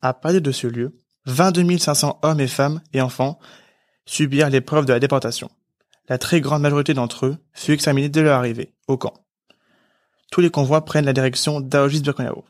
À 0.00 0.14
partir 0.14 0.40
de 0.40 0.52
ce 0.52 0.66
lieu, 0.66 0.96
22 1.26 1.76
500 1.76 2.20
hommes 2.22 2.40
et 2.40 2.46
femmes 2.46 2.80
et 2.94 3.02
enfants 3.02 3.38
subirent 4.06 4.48
l'épreuve 4.48 4.86
de 4.86 4.92
la 4.92 5.00
déportation. 5.00 5.50
La 6.08 6.16
très 6.16 6.40
grande 6.40 6.62
majorité 6.62 6.94
d'entre 6.94 7.26
eux 7.26 7.36
fut 7.52 7.72
examinée 7.72 8.08
dès 8.08 8.22
leur 8.22 8.38
arrivée 8.38 8.74
au 8.88 8.96
camp. 8.96 9.14
Tous 10.30 10.40
les 10.40 10.50
convois 10.50 10.84
prennent 10.84 11.04
la 11.04 11.12
direction 11.12 11.60
d'Auschwitz-Birkenau, 11.60 12.44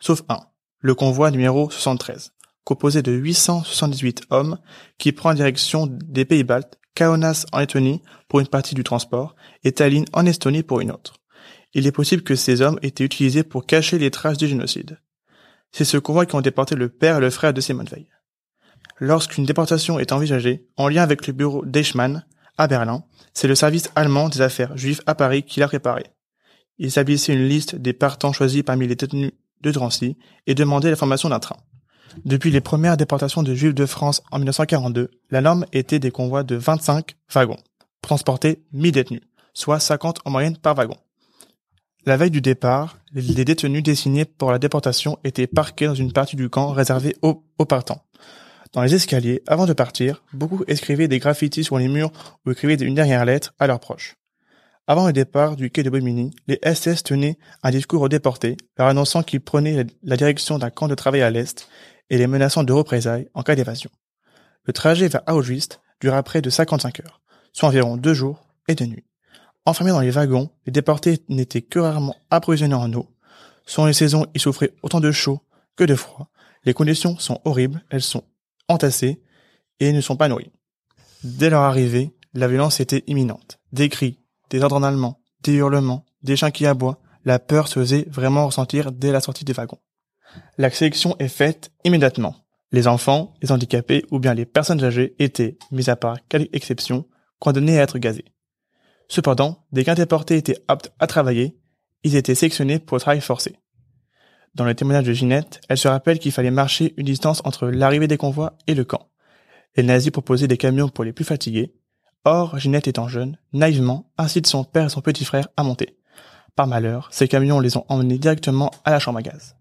sauf 0.00 0.22
un, 0.28 0.40
le 0.80 0.94
convoi 0.94 1.30
numéro 1.30 1.70
73, 1.70 2.32
composé 2.64 3.02
de 3.02 3.12
878 3.12 4.24
hommes 4.30 4.58
qui 4.98 5.12
prend 5.12 5.30
la 5.30 5.36
direction 5.36 5.86
des 5.86 6.24
Pays-Baltes 6.24 6.78
Kaunas 6.94 7.44
en 7.52 7.60
Lettonie 7.60 8.02
pour 8.28 8.40
une 8.40 8.46
partie 8.46 8.74
du 8.74 8.84
transport 8.84 9.36
et 9.64 9.72
Tallinn 9.72 10.06
en 10.12 10.26
Estonie 10.26 10.62
pour 10.62 10.80
une 10.80 10.90
autre. 10.90 11.14
il 11.74 11.86
est 11.86 11.92
possible 11.92 12.22
que 12.22 12.34
ces 12.34 12.62
hommes 12.62 12.78
aient 12.82 12.88
été 12.88 13.04
utilisés 13.04 13.42
pour 13.42 13.66
cacher 13.66 13.98
les 13.98 14.10
traces 14.10 14.38
du 14.38 14.48
génocide. 14.48 14.98
C'est 15.72 15.84
ce 15.84 15.98
convoi 15.98 16.24
qui 16.24 16.34
ont 16.34 16.40
déporté 16.40 16.74
le 16.74 16.88
père 16.88 17.18
et 17.18 17.20
le 17.20 17.30
frère 17.30 17.52
de 17.52 17.60
Simone 17.60 17.88
Veil. 17.88 18.08
Lorsqu'une 18.98 19.44
déportation 19.44 19.98
est 19.98 20.12
envisagée, 20.12 20.66
en 20.76 20.88
lien 20.88 21.02
avec 21.02 21.26
le 21.26 21.34
bureau 21.34 21.66
d'Eichmann, 21.66 22.24
à 22.56 22.66
Berlin, 22.66 23.04
c'est 23.34 23.48
le 23.48 23.54
service 23.54 23.90
allemand 23.94 24.30
des 24.30 24.40
affaires 24.40 24.76
juives 24.76 25.02
à 25.04 25.14
Paris 25.14 25.42
qui 25.42 25.60
l'a 25.60 25.68
préparé. 25.68 26.06
Il 26.78 26.88
établissait 26.88 27.34
une 27.34 27.46
liste 27.46 27.74
des 27.74 27.92
partants 27.92 28.32
choisis 28.32 28.62
parmi 28.62 28.86
les 28.86 28.96
détenus 28.96 29.32
de 29.60 29.70
Drancy 29.70 30.16
et 30.46 30.54
demandait 30.54 30.90
la 30.90 30.96
formation 30.96 31.28
d'un 31.28 31.40
train. 31.40 31.56
Depuis 32.24 32.50
les 32.50 32.60
premières 32.60 32.96
déportations 32.96 33.42
de 33.42 33.54
juifs 33.54 33.74
de 33.74 33.86
France 33.86 34.22
en 34.30 34.38
1942, 34.38 35.10
la 35.30 35.40
norme 35.40 35.66
était 35.72 35.98
des 35.98 36.10
convois 36.10 36.42
de 36.42 36.56
25 36.56 37.14
wagons, 37.32 37.56
pour 38.00 38.08
transporter 38.08 38.62
1000 38.72 38.92
détenus, 38.92 39.22
soit 39.52 39.80
50 39.80 40.20
en 40.24 40.30
moyenne 40.30 40.56
par 40.56 40.74
wagon. 40.74 40.96
La 42.06 42.16
veille 42.16 42.30
du 42.30 42.40
départ, 42.40 42.98
les 43.12 43.44
détenus 43.44 43.82
désignés 43.82 44.24
pour 44.24 44.52
la 44.52 44.60
déportation 44.60 45.18
étaient 45.24 45.48
parqués 45.48 45.86
dans 45.86 45.94
une 45.94 46.12
partie 46.12 46.36
du 46.36 46.48
camp 46.48 46.70
réservée 46.70 47.16
aux, 47.20 47.42
partants. 47.64 48.00
Dans 48.72 48.82
les 48.82 48.94
escaliers, 48.94 49.42
avant 49.48 49.66
de 49.66 49.72
partir, 49.72 50.22
beaucoup 50.32 50.62
écrivaient 50.68 51.08
des 51.08 51.18
graffitis 51.18 51.64
sur 51.64 51.78
les 51.78 51.88
murs 51.88 52.12
ou 52.44 52.52
écrivaient 52.52 52.74
une 52.74 52.94
dernière 52.94 53.24
lettre 53.24 53.54
à 53.58 53.66
leurs 53.66 53.80
proches. 53.80 54.14
Avant 54.88 55.06
le 55.08 55.12
départ 55.12 55.56
du 55.56 55.70
quai 55.70 55.82
de 55.82 55.90
Bobigny, 55.90 56.30
les 56.46 56.60
SS 56.62 57.02
tenaient 57.02 57.38
un 57.64 57.72
discours 57.72 58.02
aux 58.02 58.08
déportés, 58.08 58.56
leur 58.78 58.86
annonçant 58.86 59.24
qu'ils 59.24 59.40
prenaient 59.40 59.84
la 60.04 60.16
direction 60.16 60.58
d'un 60.58 60.70
camp 60.70 60.86
de 60.86 60.94
travail 60.94 61.22
à 61.22 61.30
l'Est 61.30 61.68
et 62.08 62.18
les 62.18 62.28
menaçant 62.28 62.62
de 62.62 62.72
représailles 62.72 63.28
en 63.34 63.42
cas 63.42 63.56
d'évasion. 63.56 63.90
Le 64.62 64.72
trajet 64.72 65.08
vers 65.08 65.22
Auschwitz 65.26 65.80
dura 66.00 66.22
près 66.22 66.40
de 66.40 66.50
55 66.50 67.00
heures, 67.00 67.20
soit 67.52 67.68
environ 67.68 67.96
deux 67.96 68.14
jours 68.14 68.46
et 68.68 68.76
deux 68.76 68.86
nuits. 68.86 69.06
Enfermés 69.64 69.90
dans 69.90 70.00
les 70.00 70.12
wagons, 70.12 70.50
les 70.66 70.72
déportés 70.72 71.18
n'étaient 71.28 71.62
que 71.62 71.80
rarement 71.80 72.14
approvisionnés 72.30 72.74
en 72.74 72.92
eau. 72.92 73.08
Sans 73.66 73.86
les 73.86 73.92
saisons, 73.92 74.26
ils 74.34 74.40
souffraient 74.40 74.74
autant 74.82 75.00
de 75.00 75.10
chaud 75.10 75.40
que 75.74 75.82
de 75.82 75.96
froid. 75.96 76.30
Les 76.64 76.74
conditions 76.74 77.18
sont 77.18 77.40
horribles, 77.44 77.84
elles 77.90 78.02
sont 78.02 78.22
entassées 78.68 79.20
et 79.80 79.92
ne 79.92 80.00
sont 80.00 80.16
pas 80.16 80.28
nourries. 80.28 80.52
Dès 81.24 81.50
leur 81.50 81.62
arrivée, 81.62 82.12
la 82.34 82.46
violence 82.46 82.78
était 82.78 83.02
imminente. 83.08 83.58
Des 83.72 83.88
cris, 83.88 84.20
des 84.50 84.62
ordres 84.62 84.76
en 84.76 84.82
allemand, 84.82 85.20
des 85.42 85.54
hurlements, 85.54 86.04
des 86.22 86.36
chiens 86.36 86.50
qui 86.50 86.66
aboient, 86.66 87.00
la 87.24 87.38
peur 87.38 87.68
se 87.68 87.80
faisait 87.80 88.06
vraiment 88.08 88.46
ressentir 88.46 88.92
dès 88.92 89.12
la 89.12 89.20
sortie 89.20 89.44
des 89.44 89.52
wagons. 89.52 89.80
La 90.58 90.70
sélection 90.70 91.16
est 91.18 91.28
faite 91.28 91.72
immédiatement. 91.84 92.36
Les 92.72 92.88
enfants, 92.88 93.34
les 93.42 93.52
handicapés 93.52 94.04
ou 94.10 94.18
bien 94.18 94.34
les 94.34 94.46
personnes 94.46 94.82
âgées 94.84 95.14
étaient, 95.18 95.58
mis 95.70 95.88
à 95.88 95.96
part 95.96 96.18
quelques 96.28 96.54
exceptions, 96.54 97.06
condamnés 97.38 97.78
à 97.78 97.82
être 97.82 97.98
gazés. 97.98 98.24
Cependant, 99.08 99.64
dès 99.72 99.84
qu'un 99.84 99.94
déporté 99.94 100.36
était 100.36 100.58
apte 100.68 100.92
à 100.98 101.06
travailler, 101.06 101.58
ils 102.02 102.16
étaient 102.16 102.34
sélectionnés 102.34 102.78
pour 102.78 102.96
le 102.96 103.00
travail 103.00 103.20
forcé. 103.20 103.56
Dans 104.54 104.64
le 104.64 104.74
témoignage 104.74 105.04
de 105.04 105.12
Ginette, 105.12 105.60
elle 105.68 105.76
se 105.76 105.86
rappelle 105.86 106.18
qu'il 106.18 106.32
fallait 106.32 106.50
marcher 106.50 106.94
une 106.96 107.06
distance 107.06 107.42
entre 107.44 107.68
l'arrivée 107.68 108.08
des 108.08 108.16
convois 108.16 108.56
et 108.66 108.74
le 108.74 108.84
camp. 108.84 109.10
Les 109.76 109.82
nazis 109.82 110.10
proposaient 110.10 110.48
des 110.48 110.56
camions 110.56 110.88
pour 110.88 111.04
les 111.04 111.12
plus 111.12 111.26
fatigués. 111.26 111.74
Or, 112.28 112.58
Ginette 112.58 112.88
étant 112.88 113.06
jeune, 113.06 113.38
naïvement, 113.52 114.10
incite 114.18 114.48
son 114.48 114.64
père 114.64 114.86
et 114.86 114.88
son 114.88 115.00
petit 115.00 115.24
frère 115.24 115.46
à 115.56 115.62
monter. 115.62 115.96
Par 116.56 116.66
malheur, 116.66 117.08
ces 117.12 117.28
camions 117.28 117.60
les 117.60 117.76
ont 117.76 117.84
emmenés 117.88 118.18
directement 118.18 118.72
à 118.84 118.90
la 118.90 118.98
chambre 118.98 119.20
à 119.20 119.22
gaz. 119.22 119.54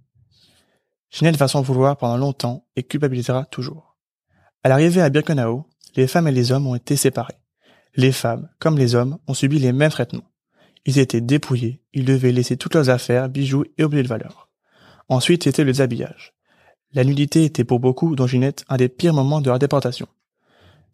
Ginette 1.12 1.38
va 1.38 1.48
s'en 1.48 1.62
vouloir 1.62 1.96
pendant 1.96 2.18
longtemps 2.18 2.66
et 2.76 2.82
culpabilisera 2.82 3.46
toujours. 3.46 3.96
À 4.64 4.70
l'arrivée 4.70 5.04
à 5.04 5.12
Birkenau, 5.12 5.68
les 5.96 6.08
femmes 6.08 6.28
et 6.28 6.32
les 6.32 6.52
hommes 6.52 6.66
ont 6.66 6.74
été 6.74 6.96
séparés. 6.96 7.38
Les 7.94 8.12
femmes, 8.12 8.50
comme 8.58 8.80
les 8.80 8.96
hommes, 8.96 9.20
ont 9.28 9.36
subi 9.36 9.60
les 9.60 9.72
mêmes 9.72 9.92
traitements. 9.92 10.32
Ils 10.88 10.98
étaient 10.98 11.22
dépouillés, 11.22 11.84
ils 11.94 12.04
devaient 12.04 12.32
laisser 12.32 12.58
toutes 12.58 12.74
leurs 12.74 12.90
affaires, 12.90 13.30
bijoux 13.30 13.66
et 13.78 13.84
objets 13.84 14.02
de 14.02 14.08
valeur. 14.08 14.50
Ensuite, 15.08 15.44
c'était 15.44 15.64
le 15.64 15.72
déshabillage. 15.72 16.34
La 16.94 17.04
nudité 17.04 17.44
était 17.44 17.64
pour 17.64 17.80
beaucoup, 17.80 18.16
dont 18.16 18.26
Ginette, 18.26 18.66
un 18.70 18.78
des 18.78 18.90
pires 18.90 19.14
moments 19.14 19.42
de 19.42 19.52
leur 19.52 19.60
déportation. 19.60 20.08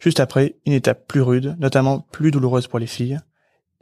Juste 0.01 0.19
après, 0.19 0.55
une 0.65 0.73
étape 0.73 1.05
plus 1.07 1.21
rude, 1.21 1.55
notamment 1.59 1.99
plus 1.99 2.31
douloureuse 2.31 2.67
pour 2.67 2.79
les 2.79 2.87
filles, 2.87 3.19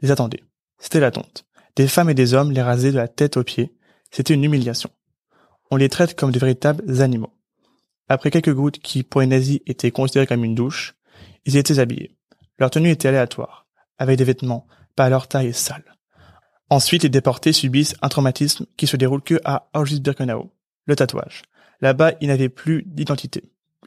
les 0.02 0.10
attendait. 0.10 0.44
C'était 0.78 1.00
la 1.00 1.10
tonte. 1.10 1.46
Des 1.76 1.88
femmes 1.88 2.10
et 2.10 2.14
des 2.14 2.34
hommes 2.34 2.52
les 2.52 2.60
rasaient 2.60 2.92
de 2.92 2.96
la 2.96 3.08
tête 3.08 3.38
aux 3.38 3.44
pieds. 3.44 3.74
C'était 4.10 4.34
une 4.34 4.44
humiliation. 4.44 4.90
On 5.70 5.76
les 5.76 5.88
traite 5.88 6.14
comme 6.18 6.30
de 6.30 6.38
véritables 6.38 7.00
animaux. 7.00 7.32
Après 8.08 8.30
quelques 8.30 8.52
gouttes 8.52 8.80
qui, 8.80 9.02
pour 9.02 9.22
les 9.22 9.26
nazis, 9.26 9.60
étaient 9.66 9.92
considérées 9.92 10.26
comme 10.26 10.44
une 10.44 10.54
douche, 10.54 10.94
ils 11.46 11.56
étaient 11.56 11.78
habillés. 11.78 12.16
Leur 12.58 12.70
tenue 12.70 12.90
était 12.90 13.08
aléatoire, 13.08 13.66
avec 13.96 14.18
des 14.18 14.24
vêtements, 14.24 14.66
pas 14.96 15.06
à 15.06 15.08
leur 15.08 15.26
taille 15.26 15.48
et 15.48 15.52
sales. 15.54 15.96
Ensuite, 16.68 17.04
les 17.04 17.08
déportés 17.08 17.54
subissent 17.54 17.94
un 18.02 18.08
traumatisme 18.08 18.66
qui 18.76 18.86
se 18.86 18.96
déroule 18.98 19.22
que 19.22 19.40
à 19.44 19.70
Auschwitz-Birkenau, 19.74 20.52
le 20.84 20.96
tatouage. 20.96 21.42
Là-bas, 21.80 22.12
ils 22.20 22.28
n'avaient 22.28 22.50
plus 22.50 22.82
d'identité, 22.84 23.44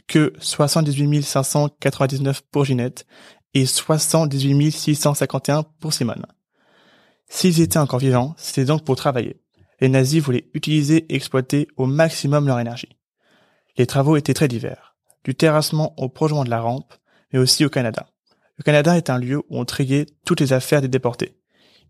que 0.08 0.34
78 0.40 1.22
599 1.22 2.42
pour 2.52 2.66
Ginette 2.66 3.06
et 3.54 3.66
78 3.66 4.72
651 4.72 5.64
pour 5.80 5.94
Simone. 5.94 6.26
S'ils 7.28 7.62
étaient 7.62 7.80
encore 7.80 8.00
vivants, 8.00 8.36
c'était 8.38 8.66
donc 8.66 8.84
pour 8.84 8.96
travailler. 8.96 9.42
Les 9.80 9.90
nazis 9.90 10.22
voulaient 10.22 10.50
utiliser 10.54 11.06
et 11.10 11.16
exploiter 11.16 11.68
au 11.78 11.86
maximum 11.86 12.48
leur 12.48 12.60
énergie. 12.60 12.98
Les 13.78 13.88
travaux 13.88 14.18
étaient 14.18 14.34
très 14.34 14.48
divers, 14.48 14.96
du 15.24 15.36
terrassement 15.36 15.94
au 15.98 16.10
prolongement 16.10 16.44
de 16.44 16.50
la 16.50 16.62
rampe, 16.62 16.94
mais 17.32 17.40
aussi 17.40 17.66
au 17.66 17.70
Canada. 17.70 18.08
Le 18.58 18.64
Canada 18.64 18.96
est 18.96 19.10
un 19.10 19.18
lieu 19.18 19.40
où 19.50 19.60
on 19.60 19.66
triait 19.66 20.06
toutes 20.26 20.42
les 20.42 20.54
affaires 20.54 20.82
des 20.82 20.88
déportés. 20.88 21.36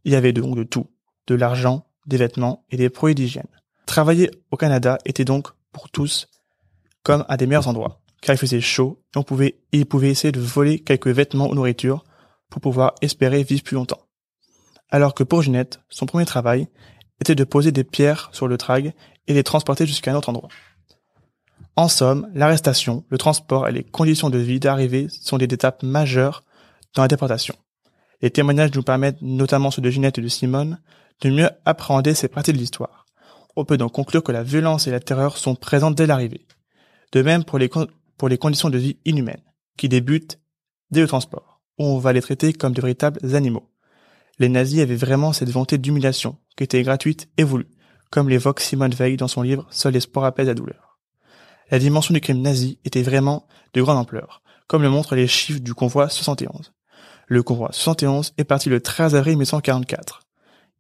Il 0.06 0.14
y 0.14 0.16
avait 0.16 0.34
donc 0.34 0.56
de 0.56 0.64
tout, 0.64 0.88
de 1.28 1.36
l'argent, 1.36 1.86
des 2.06 2.18
vêtements 2.18 2.66
et 2.72 2.78
des 2.78 2.90
produits 2.90 3.16
d'hygiène. 3.16 3.48
Travailler 3.86 4.32
au 4.52 4.58
Canada 4.58 4.98
était 5.06 5.26
donc, 5.26 5.50
pour 5.74 5.90
tous, 5.90 6.28
comme 7.04 7.26
un 7.28 7.36
des 7.36 7.48
meilleurs 7.48 7.68
endroits, 7.68 8.02
car 8.24 8.36
il 8.36 8.40
faisait 8.40 8.62
chaud 8.62 9.02
et 9.14 9.18
on 9.18 9.24
pouvait, 9.24 9.60
et 9.72 9.80
ils 9.80 9.86
pouvaient 9.86 10.10
essayer 10.10 10.32
de 10.32 10.40
voler 10.40 10.80
quelques 10.80 11.08
vêtements 11.08 11.50
ou 11.50 11.56
nourriture 11.56 12.04
pour 12.50 12.62
pouvoir 12.62 12.96
espérer 13.02 13.44
vivre 13.44 13.64
plus 13.64 13.76
longtemps. 13.76 14.08
Alors 14.90 15.14
que 15.14 15.24
pour 15.24 15.42
Ginette, 15.42 15.80
son 15.90 16.06
premier 16.06 16.26
travail 16.26 16.68
était 17.20 17.36
de 17.36 17.44
poser 17.44 17.72
des 17.72 17.84
pierres 17.84 18.30
sur 18.32 18.48
le 18.48 18.58
trag 18.58 18.94
et 19.28 19.34
les 19.34 19.44
transporter 19.44 19.86
jusqu'à 19.86 20.12
un 20.12 20.16
autre 20.16 20.30
endroit. 20.30 20.50
En 21.76 21.88
somme, 21.88 22.30
l'arrestation, 22.34 23.04
le 23.10 23.18
transport 23.18 23.68
et 23.68 23.72
les 23.72 23.84
conditions 23.84 24.30
de 24.30 24.38
vie 24.38 24.60
d'arrivée 24.60 25.08
sont 25.10 25.38
des 25.38 25.46
étapes 25.46 25.84
majeures 25.84 26.44
dans 26.94 27.02
la 27.02 27.08
déportation. 27.08 27.56
Les 28.22 28.30
témoignages 28.30 28.74
nous 28.76 28.84
permettent, 28.84 29.22
notamment 29.22 29.72
ceux 29.72 29.82
de 29.82 29.90
Ginette 29.90 30.20
et 30.20 30.22
de 30.22 30.28
Simone, 30.28 30.80
de 31.22 31.30
mieux 31.30 31.50
appréhender 31.66 32.14
ces 32.14 32.28
parties 32.28 32.54
de 32.54 32.58
l'histoire. 32.58 33.06
On 33.56 33.66
peut 33.66 33.78
donc 33.78 33.92
conclure 33.92 34.24
que 34.24 34.32
la 34.32 34.44
violence 34.44 34.88
et 34.88 34.92
la 34.92 35.00
terreur 35.00 35.38
sont 35.38 35.56
présentes 35.56 35.96
dès 35.96 36.08
l'arrivée. 36.08 36.46
De 37.12 37.22
même 37.22 37.44
pour 37.44 37.60
les, 37.60 37.70
pour 38.18 38.30
les 38.30 38.38
conditions 38.38 38.70
de 38.70 38.78
vie 38.78 38.98
inhumaines, 39.06 39.44
qui 39.78 39.90
débutent 39.90 40.40
dès 40.92 41.02
le 41.02 41.08
transport, 41.08 41.62
où 41.78 41.86
on 41.86 41.98
va 41.98 42.14
les 42.14 42.22
traiter 42.22 42.54
comme 42.54 42.74
de 42.74 42.82
véritables 42.82 43.36
animaux. 43.36 43.70
Les 44.40 44.50
nazis 44.50 44.82
avaient 44.82 44.96
vraiment 44.96 45.34
cette 45.34 45.50
volonté 45.50 45.78
d'humiliation, 45.78 46.38
qui 46.56 46.64
était 46.64 46.84
gratuite 46.84 47.30
et 47.38 47.44
voulue, 47.44 47.70
comme 48.10 48.30
l'évoque 48.30 48.60
Simone 48.60 48.94
Veil 48.94 49.18
dans 49.18 49.28
son 49.28 49.42
livre 49.42 49.68
Seul 49.72 49.94
l'espoir 49.94 50.26
apaise 50.26 50.48
la 50.48 50.54
douleur. 50.54 51.00
La 51.72 51.80
dimension 51.80 52.14
du 52.14 52.22
crime 52.22 52.42
nazi 52.42 52.80
était 52.86 53.02
vraiment 53.02 53.48
de 53.74 53.82
grande 53.82 53.98
ampleur, 53.98 54.42
comme 54.68 54.82
le 54.82 54.90
montrent 54.90 55.16
les 55.16 55.28
chiffres 55.28 55.62
du 55.62 55.74
convoi 55.74 56.10
71. 56.10 56.74
Le 57.28 57.44
convoi 57.44 57.70
71 57.72 58.34
est 58.38 58.44
parti 58.44 58.70
le 58.70 58.82
13 58.82 59.16
avril 59.16 59.34
1944. 59.34 60.22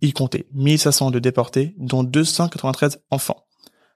Il 0.01 0.13
comptait 0.13 0.47
1500 0.53 1.11
de 1.11 1.19
déportés, 1.19 1.73
dont 1.77 2.03
293 2.03 2.99
enfants. 3.09 3.45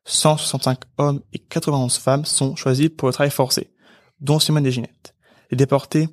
165 0.08 0.80
hommes 0.98 1.22
et 1.34 1.40
91 1.40 1.98
femmes 1.98 2.26
sont 2.26 2.56
choisis 2.56 2.90
pour 2.90 3.10
le 3.10 3.14
travail 3.14 3.30
forcé, 3.30 3.72
dont 4.20 4.40
Simone 4.40 4.64
Desginettes. 4.64 5.14
Les 5.52 5.58
déportés 5.58 6.10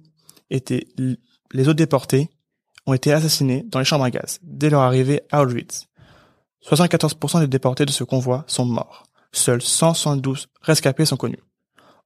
étaient, 0.50 0.86
les 0.98 1.68
autres 1.68 1.78
déportés 1.78 2.28
ont 2.86 2.92
été 2.92 3.12
assassinés 3.12 3.64
dans 3.68 3.78
les 3.78 3.84
chambres 3.84 4.04
à 4.04 4.10
gaz 4.10 4.40
dès 4.42 4.68
leur 4.68 4.82
arrivée 4.82 5.22
à 5.30 5.42
Auschwitz. 5.42 5.86
74% 6.68 7.40
des 7.40 7.46
déportés 7.46 7.86
de 7.86 7.90
ce 7.90 8.04
convoi 8.04 8.44
sont 8.46 8.64
morts. 8.64 9.04
Seuls 9.32 9.62
172 9.62 10.48
rescapés 10.60 11.04
sont 11.04 11.16
connus. 11.16 11.42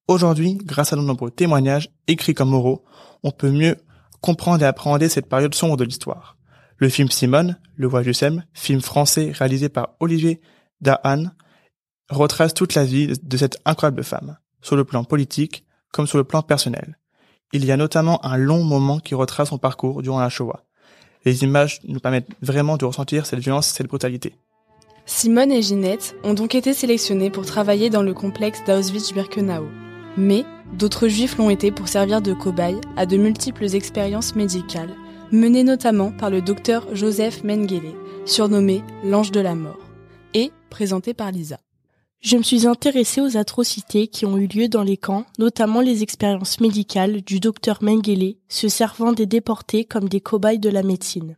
Aujourd'hui, 0.08 0.58
grâce 0.62 0.92
à 0.92 0.96
de 0.96 1.00
nombreux 1.00 1.30
témoignages, 1.30 1.90
écrits 2.06 2.34
comme 2.34 2.54
oraux, 2.54 2.84
on 3.22 3.30
peut 3.30 3.50
mieux 3.50 3.76
comprendre 4.20 4.62
et 4.62 4.66
appréhender 4.66 5.08
cette 5.08 5.28
période 5.28 5.54
sombre 5.54 5.76
de 5.76 5.84
l'histoire. 5.84 6.36
Le 6.76 6.88
film 6.88 7.10
Simone, 7.10 7.58
Le 7.76 7.86
Voyage 7.86 8.06
du 8.06 8.14
Sem, 8.14 8.44
film 8.52 8.80
français 8.80 9.32
réalisé 9.32 9.68
par 9.68 9.90
Olivier 10.00 10.40
Dahan, 10.80 11.26
retrace 12.08 12.54
toute 12.54 12.74
la 12.74 12.84
vie 12.84 13.12
de 13.22 13.36
cette 13.36 13.58
incroyable 13.64 14.04
femme, 14.04 14.38
sur 14.62 14.76
le 14.76 14.84
plan 14.84 15.04
politique 15.04 15.64
comme 15.92 16.06
sur 16.06 16.18
le 16.18 16.24
plan 16.24 16.42
personnel. 16.42 16.98
Il 17.52 17.64
y 17.64 17.72
a 17.72 17.76
notamment 17.76 18.24
un 18.24 18.36
long 18.36 18.62
moment 18.62 18.98
qui 18.98 19.14
retrace 19.14 19.48
son 19.48 19.58
parcours 19.58 20.02
durant 20.02 20.20
la 20.20 20.28
Shoah. 20.28 20.64
Les 21.24 21.42
images 21.42 21.80
nous 21.84 22.00
permettent 22.00 22.28
vraiment 22.42 22.76
de 22.76 22.84
ressentir 22.84 23.26
cette 23.26 23.40
violence 23.40 23.70
et 23.70 23.74
cette 23.74 23.88
brutalité. 23.88 24.34
Simone 25.06 25.50
et 25.50 25.62
Ginette 25.62 26.14
ont 26.22 26.34
donc 26.34 26.54
été 26.54 26.74
sélectionnées 26.74 27.30
pour 27.30 27.46
travailler 27.46 27.88
dans 27.88 28.02
le 28.02 28.12
complexe 28.12 28.62
d'Auschwitz-Birkenau. 28.66 29.66
Mais 30.18 30.44
D'autres 30.72 31.08
juifs 31.08 31.38
l'ont 31.38 31.50
été 31.50 31.70
pour 31.70 31.88
servir 31.88 32.20
de 32.20 32.34
cobayes 32.34 32.80
à 32.96 33.06
de 33.06 33.16
multiples 33.16 33.74
expériences 33.74 34.36
médicales, 34.36 34.94
menée 35.32 35.64
notamment 35.64 36.12
par 36.12 36.30
le 36.30 36.42
docteur 36.42 36.86
Joseph 36.94 37.42
Mengele, 37.42 37.94
surnommé 38.26 38.82
l'ange 39.02 39.32
de 39.32 39.40
la 39.40 39.54
mort, 39.54 39.78
et 40.34 40.52
présenté 40.68 41.14
par 41.14 41.30
Lisa. 41.30 41.58
Je 42.20 42.36
me 42.36 42.42
suis 42.42 42.66
intéressée 42.66 43.20
aux 43.20 43.36
atrocités 43.36 44.08
qui 44.08 44.26
ont 44.26 44.36
eu 44.36 44.48
lieu 44.48 44.68
dans 44.68 44.82
les 44.82 44.96
camps, 44.96 45.24
notamment 45.38 45.80
les 45.80 46.02
expériences 46.02 46.60
médicales 46.60 47.22
du 47.22 47.38
docteur 47.38 47.78
Mengele, 47.80 48.34
se 48.48 48.68
servant 48.68 49.12
des 49.12 49.26
déportés 49.26 49.84
comme 49.84 50.08
des 50.08 50.20
cobayes 50.20 50.58
de 50.58 50.68
la 50.68 50.82
médecine. 50.82 51.36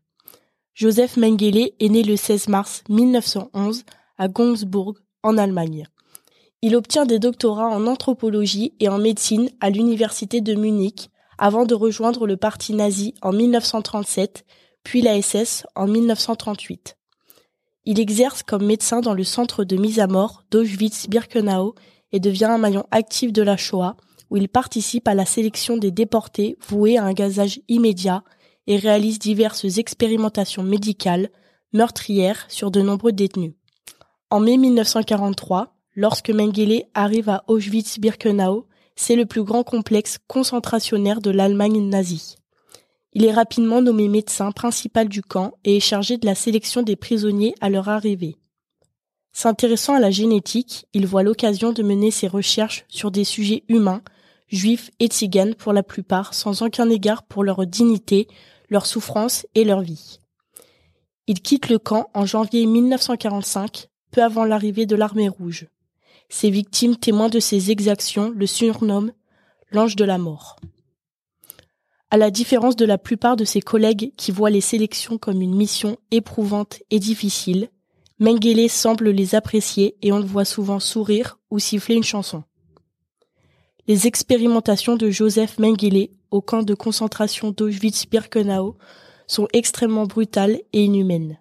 Joseph 0.75 1.19
Mengele 1.19 1.73
est 1.79 1.89
né 1.91 2.03
le 2.03 2.17
16 2.17 2.49
mars 2.49 2.83
1911 2.89 3.85
à 4.17 4.29
Gonsburg, 4.29 4.95
en 5.23 5.37
Allemagne. 5.37 5.87
Il 6.63 6.75
obtient 6.77 7.05
des 7.05 7.19
doctorats 7.19 7.69
en 7.69 7.87
anthropologie 7.87 8.73
et 8.81 8.89
en 8.89 8.99
médecine 8.99 9.51
à 9.61 9.69
l'université 9.69 10.41
de 10.41 10.55
Munich 10.55 11.11
avant 11.37 11.67
de 11.67 11.75
rejoindre 11.75 12.27
le 12.27 12.39
parti 12.39 12.73
nazi 12.73 13.15
en 13.21 13.33
1937, 13.33 14.45
puis 14.83 15.03
la 15.03 15.21
SS 15.21 15.67
en 15.75 15.87
1938. 15.87 16.97
Il 17.87 17.99
exerce 17.99 18.43
comme 18.43 18.67
médecin 18.67 19.01
dans 19.01 19.15
le 19.15 19.25
centre 19.25 19.65
de 19.65 19.77
mise 19.77 20.01
à 20.01 20.07
mort 20.07 20.45
d'Auschwitz-Birkenau 20.51 21.75
et 22.13 22.21
devient 22.21 22.45
un 22.45 22.59
maillon 22.59 22.85
actif 22.91 23.33
de 23.33 23.43
la 23.43 23.57
Shoah, 23.57 23.97
où 24.31 24.37
il 24.37 24.49
participe 24.49 25.09
à 25.09 25.15
la 25.15 25.25
sélection 25.25 25.77
des 25.77 25.91
déportés 25.91 26.57
voués 26.69 26.99
à 26.99 27.05
un 27.05 27.13
gazage 27.13 27.61
immédiat 27.69 28.23
et 28.67 28.77
réalise 28.77 29.19
diverses 29.19 29.79
expérimentations 29.79 30.63
médicales 30.63 31.31
meurtrières 31.73 32.45
sur 32.49 32.71
de 32.71 32.83
nombreux 32.83 33.13
détenus. 33.13 33.55
En 34.31 34.41
mai 34.41 34.57
1943, 34.59 35.75
lorsque 35.95 36.31
Mengele 36.31 36.85
arrive 36.95 37.29
à 37.29 37.45
Auschwitz-Birkenau, 37.49 38.67
c'est 38.95 39.17
le 39.17 39.27
plus 39.27 39.43
grand 39.43 39.65
complexe 39.65 40.19
concentrationnaire 40.29 41.21
de 41.21 41.31
l'Allemagne 41.31 41.81
nazie. 41.89 42.37
Il 43.13 43.25
est 43.25 43.33
rapidement 43.33 43.83
nommé 43.83 44.09
médecin 44.09 44.53
principal 44.53 45.09
du 45.09 45.23
camp 45.23 45.53
et 45.65 45.77
est 45.77 45.81
chargé 45.81 46.17
de 46.17 46.27
la 46.27 46.35
sélection 46.35 46.83
des 46.83 46.97
prisonniers 46.97 47.55
à 47.61 47.69
leur 47.69 47.89
arrivée. 47.89 48.37
S'intéressant 49.33 49.95
à 49.95 50.01
la 50.01 50.11
génétique, 50.11 50.87
il 50.93 51.07
voit 51.07 51.23
l'occasion 51.23 51.73
de 51.73 51.83
mener 51.83 52.11
ses 52.11 52.29
recherches 52.29 52.85
sur 52.89 53.11
des 53.11 53.25
sujets 53.25 53.65
humains, 53.69 54.03
juifs 54.49 54.91
et 55.01 55.07
tziganes 55.07 55.55
pour 55.55 55.73
la 55.73 55.83
plupart, 55.83 56.35
sans 56.35 56.63
aucun 56.63 56.89
égard 56.89 57.23
pour 57.23 57.45
leur 57.45 57.67
dignité, 57.67 58.29
leur 58.69 58.87
souffrance 58.87 59.47
et 59.55 59.65
leur 59.65 59.81
vie. 59.81 60.21
Il 61.27 61.41
quitte 61.41 61.69
le 61.69 61.79
camp 61.79 62.11
en 62.15 62.27
janvier 62.27 62.67
1945, 62.67 63.89
peu 64.11 64.23
avant 64.23 64.45
l'arrivée 64.45 64.87
de 64.87 64.97
l'armée 64.97 65.29
rouge. 65.29 65.69
Ses 66.29 66.51
victimes 66.51 66.97
témoins 66.97 67.29
de 67.29 67.41
ses 67.41 67.71
exactions 67.71 68.31
le 68.31 68.47
surnomment 68.47 69.13
l'ange 69.73 69.97
de 69.97 70.05
la 70.05 70.19
mort. 70.19 70.57
À 72.13 72.17
la 72.17 72.33
différence 72.33 72.75
de 72.75 72.85
la 72.85 72.99
plupart 72.99 73.37
de 73.37 73.45
ses 73.45 73.61
collègues 73.61 74.13
qui 74.17 74.33
voient 74.33 74.51
les 74.51 74.61
sélections 74.61 75.17
comme 75.17 75.41
une 75.41 75.55
mission 75.55 75.97
éprouvante 76.11 76.81
et 76.91 76.99
difficile, 76.99 77.69
Mengele 78.19 78.69
semble 78.69 79.11
les 79.11 79.37
apprécier 79.37 79.97
et 80.03 80.11
on 80.11 80.19
le 80.19 80.25
voit 80.25 80.45
souvent 80.45 80.81
sourire 80.81 81.39
ou 81.53 81.61
siffler 81.61 81.95
une 81.95 82.03
chanson. 82.03 82.43
Les 83.87 84.09
expérimentations 84.09 84.97
de 84.97 85.09
Joseph 85.09 85.59
Mengele 85.61 86.09
au 86.33 86.41
camp 86.41 86.65
de 86.65 86.75
concentration 86.75 87.53
d'Auschwitz-Birkenau 87.53 88.77
sont 89.29 89.47
extrêmement 89.53 90.07
brutales 90.07 90.61
et 90.73 90.83
inhumaines. 90.83 91.39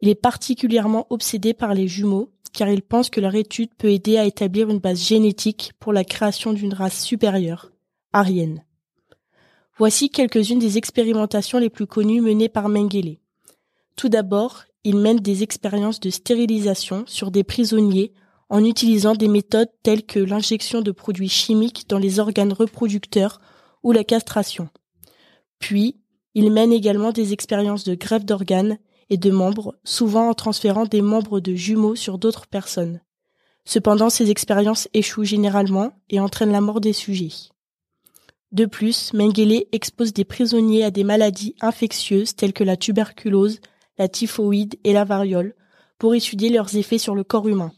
Il 0.00 0.08
est 0.08 0.16
particulièrement 0.16 1.06
obsédé 1.10 1.54
par 1.54 1.74
les 1.74 1.86
jumeaux 1.86 2.32
car 2.52 2.68
il 2.68 2.82
pense 2.82 3.08
que 3.08 3.20
leur 3.20 3.36
étude 3.36 3.70
peut 3.78 3.90
aider 3.90 4.18
à 4.18 4.24
établir 4.24 4.68
une 4.68 4.80
base 4.80 5.00
génétique 5.00 5.72
pour 5.78 5.92
la 5.92 6.04
création 6.04 6.52
d'une 6.52 6.74
race 6.74 7.02
supérieure, 7.02 7.70
arienne. 8.12 8.64
Voici 9.78 10.10
quelques-unes 10.10 10.58
des 10.58 10.76
expérimentations 10.76 11.58
les 11.58 11.70
plus 11.70 11.86
connues 11.86 12.20
menées 12.20 12.50
par 12.50 12.68
Mengele. 12.68 13.16
Tout 13.96 14.08
d'abord, 14.08 14.64
il 14.84 14.96
mène 14.96 15.18
des 15.18 15.42
expériences 15.42 16.00
de 16.00 16.10
stérilisation 16.10 17.04
sur 17.06 17.30
des 17.30 17.44
prisonniers 17.44 18.12
en 18.50 18.64
utilisant 18.64 19.14
des 19.14 19.28
méthodes 19.28 19.70
telles 19.82 20.04
que 20.04 20.18
l'injection 20.18 20.82
de 20.82 20.90
produits 20.90 21.28
chimiques 21.28 21.86
dans 21.88 21.98
les 21.98 22.20
organes 22.20 22.52
reproducteurs 22.52 23.40
ou 23.82 23.92
la 23.92 24.04
castration. 24.04 24.68
Puis, 25.58 25.96
il 26.34 26.50
mène 26.50 26.72
également 26.72 27.12
des 27.12 27.32
expériences 27.32 27.84
de 27.84 27.94
greffe 27.94 28.26
d'organes 28.26 28.78
et 29.08 29.16
de 29.16 29.30
membres, 29.30 29.74
souvent 29.84 30.28
en 30.28 30.34
transférant 30.34 30.84
des 30.84 31.02
membres 31.02 31.40
de 31.40 31.54
jumeaux 31.54 31.96
sur 31.96 32.18
d'autres 32.18 32.46
personnes. 32.46 33.00
Cependant, 33.64 34.10
ces 34.10 34.30
expériences 34.30 34.88
échouent 34.92 35.24
généralement 35.24 35.92
et 36.10 36.20
entraînent 36.20 36.52
la 36.52 36.60
mort 36.60 36.80
des 36.80 36.92
sujets. 36.92 37.51
De 38.52 38.66
plus, 38.66 39.14
Mengele 39.14 39.64
expose 39.72 40.12
des 40.12 40.26
prisonniers 40.26 40.84
à 40.84 40.90
des 40.90 41.04
maladies 41.04 41.54
infectieuses 41.62 42.36
telles 42.36 42.52
que 42.52 42.64
la 42.64 42.76
tuberculose, 42.76 43.60
la 43.98 44.08
typhoïde 44.08 44.76
et 44.84 44.92
la 44.92 45.04
variole 45.04 45.54
pour 45.98 46.14
étudier 46.14 46.50
leurs 46.50 46.76
effets 46.76 46.98
sur 46.98 47.14
le 47.14 47.24
corps 47.24 47.48
humain. 47.48 47.72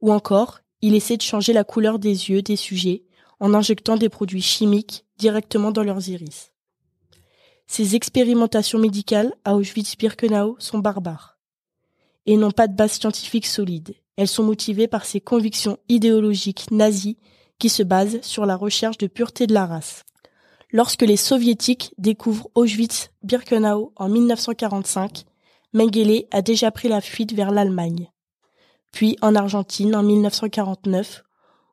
Ou 0.00 0.10
encore, 0.10 0.60
il 0.80 0.94
essaie 0.94 1.18
de 1.18 1.22
changer 1.22 1.52
la 1.52 1.64
couleur 1.64 1.98
des 1.98 2.30
yeux 2.30 2.40
des 2.40 2.56
sujets 2.56 3.04
en 3.38 3.52
injectant 3.52 3.96
des 3.96 4.08
produits 4.08 4.42
chimiques 4.42 5.04
directement 5.18 5.72
dans 5.72 5.82
leurs 5.82 6.08
iris. 6.08 6.52
Ces 7.66 7.94
expérimentations 7.94 8.78
médicales 8.78 9.34
à 9.44 9.56
Auschwitz-Birkenau 9.56 10.56
sont 10.58 10.78
barbares 10.78 11.38
et 12.24 12.36
n'ont 12.36 12.50
pas 12.50 12.66
de 12.66 12.74
base 12.74 12.92
scientifique 12.92 13.46
solide. 13.46 13.94
Elles 14.16 14.28
sont 14.28 14.42
motivées 14.42 14.88
par 14.88 15.04
ses 15.04 15.20
convictions 15.20 15.78
idéologiques 15.88 16.70
nazies 16.70 17.18
qui 17.62 17.68
se 17.68 17.84
base 17.84 18.20
sur 18.22 18.44
la 18.44 18.56
recherche 18.56 18.98
de 18.98 19.06
pureté 19.06 19.46
de 19.46 19.54
la 19.54 19.66
race. 19.66 20.02
Lorsque 20.72 21.02
les 21.02 21.16
soviétiques 21.16 21.94
découvrent 21.96 22.50
Auschwitz-Birkenau 22.56 23.92
en 23.94 24.08
1945, 24.08 25.26
Mengele 25.72 26.24
a 26.32 26.42
déjà 26.42 26.72
pris 26.72 26.88
la 26.88 27.00
fuite 27.00 27.32
vers 27.34 27.52
l'Allemagne. 27.52 28.10
Puis 28.90 29.16
en 29.22 29.36
Argentine 29.36 29.94
en 29.94 30.02
1949, 30.02 31.22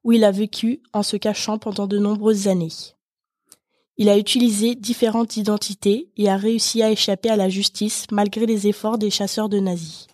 où 0.04 0.12
il 0.12 0.24
a 0.24 0.30
vécu 0.30 0.84
en 0.94 1.02
se 1.02 1.18
cachant 1.18 1.58
pendant 1.58 1.88
de 1.88 1.98
nombreuses 1.98 2.48
années. 2.48 2.94
Il 3.98 4.10
a 4.10 4.18
utilisé 4.20 4.76
différentes 4.76 5.38
identités 5.38 6.12
et 6.18 6.30
a 6.30 6.38
réussi 6.38 6.84
à 6.84 6.92
échapper 6.92 7.32
à 7.32 7.36
la 7.36 7.50
justice 7.50 8.06
malgré 8.12 8.46
les 8.46 8.68
efforts 8.68 9.00
des 9.00 9.10
chasseurs 9.10 9.50
de 9.50 9.60
nazis. 9.60 10.06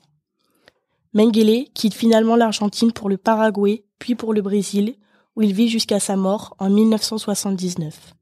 Mengele 1.11 1.65
quitte 1.73 1.95
finalement 1.95 2.37
l'Argentine 2.37 2.93
pour 2.93 3.09
le 3.09 3.17
Paraguay, 3.17 3.83
puis 3.99 4.15
pour 4.15 4.33
le 4.33 4.41
Brésil, 4.41 4.95
où 5.35 5.41
il 5.41 5.53
vit 5.53 5.69
jusqu'à 5.69 5.99
sa 5.99 6.15
mort 6.15 6.55
en 6.59 6.69
1979. 6.69 8.13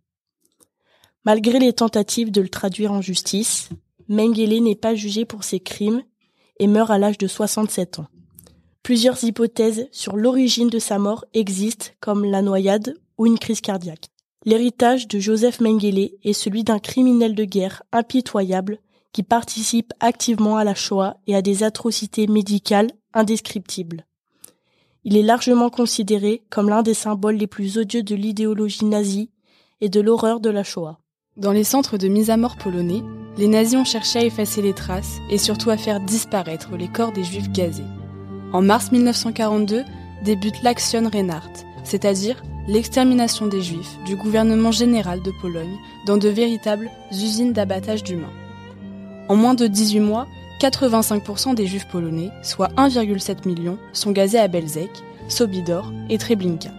Malgré 1.25 1.59
les 1.59 1.73
tentatives 1.73 2.31
de 2.31 2.41
le 2.41 2.49
traduire 2.49 2.91
en 2.91 3.01
justice, 3.01 3.69
Mengele 4.09 4.61
n'est 4.61 4.75
pas 4.75 4.95
jugé 4.95 5.25
pour 5.25 5.43
ses 5.43 5.59
crimes 5.59 6.03
et 6.59 6.67
meurt 6.67 6.91
à 6.91 6.97
l'âge 6.97 7.17
de 7.17 7.27
67 7.27 7.99
ans. 7.99 8.07
Plusieurs 8.83 9.23
hypothèses 9.23 9.87
sur 9.91 10.17
l'origine 10.17 10.69
de 10.69 10.79
sa 10.79 10.99
mort 10.99 11.23
existent, 11.33 11.87
comme 12.01 12.25
la 12.25 12.41
noyade 12.41 12.95
ou 13.17 13.25
une 13.25 13.39
crise 13.39 13.61
cardiaque. 13.61 14.09
L'héritage 14.45 15.07
de 15.07 15.19
Joseph 15.19 15.61
Mengele 15.61 16.11
est 16.21 16.33
celui 16.33 16.65
d'un 16.65 16.79
criminel 16.79 17.33
de 17.33 17.45
guerre 17.45 17.83
impitoyable 17.93 18.79
qui 19.13 19.23
participe 19.23 19.93
activement 20.01 20.57
à 20.57 20.65
la 20.65 20.75
Shoah 20.75 21.15
et 21.27 21.35
à 21.35 21.41
des 21.41 21.63
atrocités 21.63 22.27
médicales 22.27 22.91
indescriptibles. 23.13 24.05
Il 25.05 25.17
est 25.17 25.23
largement 25.23 25.69
considéré 25.69 26.43
comme 26.49 26.69
l'un 26.69 26.81
des 26.81 26.93
symboles 26.93 27.35
les 27.35 27.47
plus 27.47 27.77
odieux 27.77 28.03
de 28.03 28.15
l'idéologie 28.15 28.85
nazie 28.85 29.29
et 29.81 29.89
de 29.89 29.99
l'horreur 29.99 30.39
de 30.39 30.49
la 30.49 30.63
Shoah. 30.63 30.99
Dans 31.35 31.51
les 31.51 31.65
centres 31.65 31.97
de 31.97 32.07
mise 32.07 32.29
à 32.29 32.37
mort 32.37 32.55
polonais, 32.55 33.01
les 33.37 33.47
nazis 33.47 33.77
ont 33.77 33.83
cherché 33.83 34.19
à 34.19 34.25
effacer 34.25 34.61
les 34.61 34.73
traces 34.73 35.17
et 35.29 35.37
surtout 35.37 35.71
à 35.71 35.77
faire 35.77 35.99
disparaître 35.99 36.77
les 36.77 36.87
corps 36.87 37.11
des 37.11 37.23
juifs 37.23 37.51
gazés. 37.51 37.83
En 38.53 38.61
mars 38.61 38.91
1942 38.93 39.83
débute 40.23 40.61
l'Action 40.63 41.09
Reinhardt, 41.11 41.65
c'est-à-dire 41.83 42.41
l'extermination 42.69 43.47
des 43.47 43.61
juifs 43.61 43.97
du 44.05 44.15
gouvernement 44.15 44.71
général 44.71 45.21
de 45.21 45.31
Pologne 45.41 45.75
dans 46.05 46.17
de 46.17 46.29
véritables 46.29 46.89
usines 47.11 47.51
d'abattage 47.51 48.03
d'humains. 48.03 48.31
En 49.27 49.35
moins 49.35 49.53
de 49.53 49.67
18 49.67 49.99
mois, 49.99 50.27
85% 50.59 51.55
des 51.55 51.67
juifs 51.67 51.87
polonais, 51.87 52.31
soit 52.41 52.69
1,7 52.75 53.47
million, 53.47 53.77
sont 53.91 54.11
gazés 54.11 54.39
à 54.39 54.47
Belzec, 54.47 54.89
Sobidor 55.27 55.91
et 56.09 56.17
Treblinka. 56.17 56.69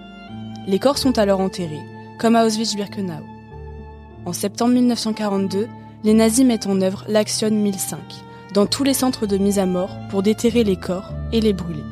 Les 0.67 0.79
corps 0.79 0.99
sont 0.99 1.19
alors 1.19 1.41
enterrés, 1.41 1.83
comme 2.19 2.37
à 2.37 2.47
Auschwitz-Birkenau. 2.47 3.25
En 4.25 4.33
septembre 4.33 4.73
1942, 4.73 5.69
les 6.05 6.15
nazis 6.15 6.45
mettent 6.45 6.67
en 6.67 6.81
œuvre 6.81 7.05
l'Action 7.09 7.51
1005 7.51 7.99
dans 8.55 8.67
tous 8.67 8.85
les 8.85 8.95
centres 8.95 9.27
de 9.27 9.37
mise 9.37 9.59
à 9.59 9.67
mort 9.67 9.97
pour 10.11 10.23
déterrer 10.23 10.65
les 10.65 10.77
corps 10.77 11.11
et 11.33 11.41
les 11.41 11.53
brûler. 11.53 11.83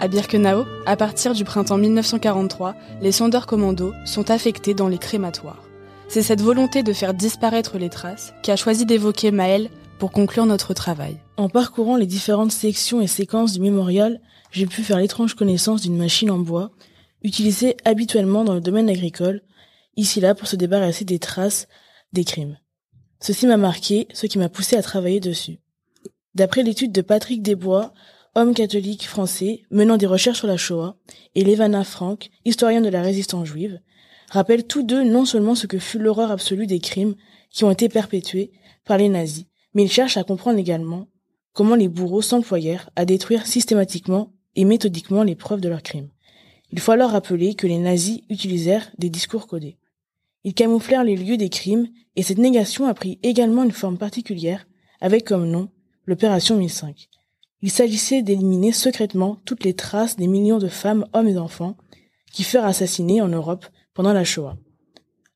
À 0.00 0.08
Birkenau, 0.08 0.64
à 0.86 0.96
partir 0.96 1.34
du 1.34 1.44
printemps 1.44 1.78
1943, 1.78 2.74
les 3.00 3.12
sondeurs 3.12 3.46
commandos 3.46 3.92
sont 4.04 4.30
affectés 4.30 4.74
dans 4.74 4.88
les 4.88 4.98
crématoires. 4.98 5.62
C'est 6.08 6.22
cette 6.22 6.42
volonté 6.42 6.82
de 6.82 6.92
faire 6.92 7.14
disparaître 7.14 7.78
les 7.78 7.90
traces 7.90 8.34
qui 8.42 8.50
a 8.50 8.56
choisi 8.56 8.86
d'évoquer 8.86 9.30
Maël 9.30 9.70
pour 9.98 10.12
conclure 10.12 10.46
notre 10.46 10.74
travail. 10.74 11.16
En 11.36 11.48
parcourant 11.48 11.96
les 11.96 12.06
différentes 12.06 12.52
sections 12.52 13.00
et 13.00 13.06
séquences 13.06 13.52
du 13.52 13.60
mémorial, 13.60 14.20
j'ai 14.50 14.66
pu 14.66 14.82
faire 14.82 14.98
l'étrange 14.98 15.34
connaissance 15.34 15.82
d'une 15.82 15.96
machine 15.96 16.30
en 16.30 16.38
bois, 16.38 16.70
utilisée 17.22 17.76
habituellement 17.84 18.44
dans 18.44 18.54
le 18.54 18.60
domaine 18.60 18.88
agricole, 18.88 19.42
ici 19.96 20.20
là 20.20 20.34
pour 20.34 20.48
se 20.48 20.56
débarrasser 20.56 21.04
des 21.04 21.18
traces 21.18 21.68
des 22.12 22.24
crimes. 22.24 22.58
Ceci 23.20 23.46
m'a 23.46 23.56
marqué, 23.56 24.06
ce 24.12 24.26
qui 24.26 24.38
m'a 24.38 24.48
poussé 24.48 24.76
à 24.76 24.82
travailler 24.82 25.20
dessus. 25.20 25.58
D'après 26.34 26.62
l'étude 26.62 26.92
de 26.92 27.00
Patrick 27.00 27.42
Desbois, 27.42 27.94
homme 28.34 28.54
catholique 28.54 29.06
français 29.06 29.62
menant 29.70 29.96
des 29.96 30.06
recherches 30.06 30.38
sur 30.38 30.48
la 30.48 30.56
Shoah, 30.56 30.96
et 31.34 31.44
Levana 31.44 31.84
Frank, 31.84 32.30
historien 32.44 32.80
de 32.80 32.88
la 32.88 33.02
résistance 33.02 33.46
juive, 33.46 33.80
rappellent 34.30 34.66
tous 34.66 34.82
deux 34.82 35.04
non 35.04 35.24
seulement 35.24 35.54
ce 35.54 35.66
que 35.66 35.78
fut 35.78 35.98
l'horreur 35.98 36.30
absolue 36.30 36.66
des 36.66 36.80
crimes 36.80 37.14
qui 37.50 37.64
ont 37.64 37.70
été 37.70 37.88
perpétués 37.88 38.52
par 38.84 38.98
les 38.98 39.08
nazis, 39.08 39.46
mais 39.74 39.84
ils 39.84 39.90
cherchent 39.90 40.16
à 40.16 40.24
comprendre 40.24 40.58
également 40.58 41.08
comment 41.52 41.74
les 41.74 41.88
bourreaux 41.88 42.22
s'employèrent 42.22 42.90
à 42.96 43.04
détruire 43.04 43.46
systématiquement 43.46 44.32
et 44.56 44.64
méthodiquement 44.64 45.22
les 45.22 45.34
preuves 45.34 45.60
de 45.60 45.68
leurs 45.68 45.82
crimes. 45.82 46.10
Il 46.72 46.80
faut 46.80 46.92
alors 46.92 47.10
rappeler 47.10 47.54
que 47.54 47.66
les 47.66 47.78
nazis 47.78 48.20
utilisèrent 48.30 48.90
des 48.98 49.10
discours 49.10 49.46
codés. 49.46 49.78
Ils 50.44 50.54
camouflèrent 50.54 51.04
les 51.04 51.16
lieux 51.16 51.36
des 51.36 51.48
crimes 51.48 51.88
et 52.16 52.22
cette 52.22 52.38
négation 52.38 52.86
a 52.86 52.94
pris 52.94 53.18
également 53.22 53.62
une 53.62 53.72
forme 53.72 53.98
particulière 53.98 54.66
avec 55.00 55.24
comme 55.24 55.48
nom 55.48 55.68
l'opération 56.06 56.56
1005. 56.56 57.08
Il 57.62 57.70
s'agissait 57.70 58.22
d'éliminer 58.22 58.72
secrètement 58.72 59.38
toutes 59.44 59.64
les 59.64 59.74
traces 59.74 60.16
des 60.16 60.26
millions 60.26 60.58
de 60.58 60.68
femmes, 60.68 61.06
hommes 61.12 61.28
et 61.28 61.38
enfants 61.38 61.76
qui 62.30 62.42
furent 62.42 62.64
assassinés 62.64 63.22
en 63.22 63.28
Europe 63.28 63.66
pendant 63.94 64.12
la 64.12 64.24
Shoah. 64.24 64.56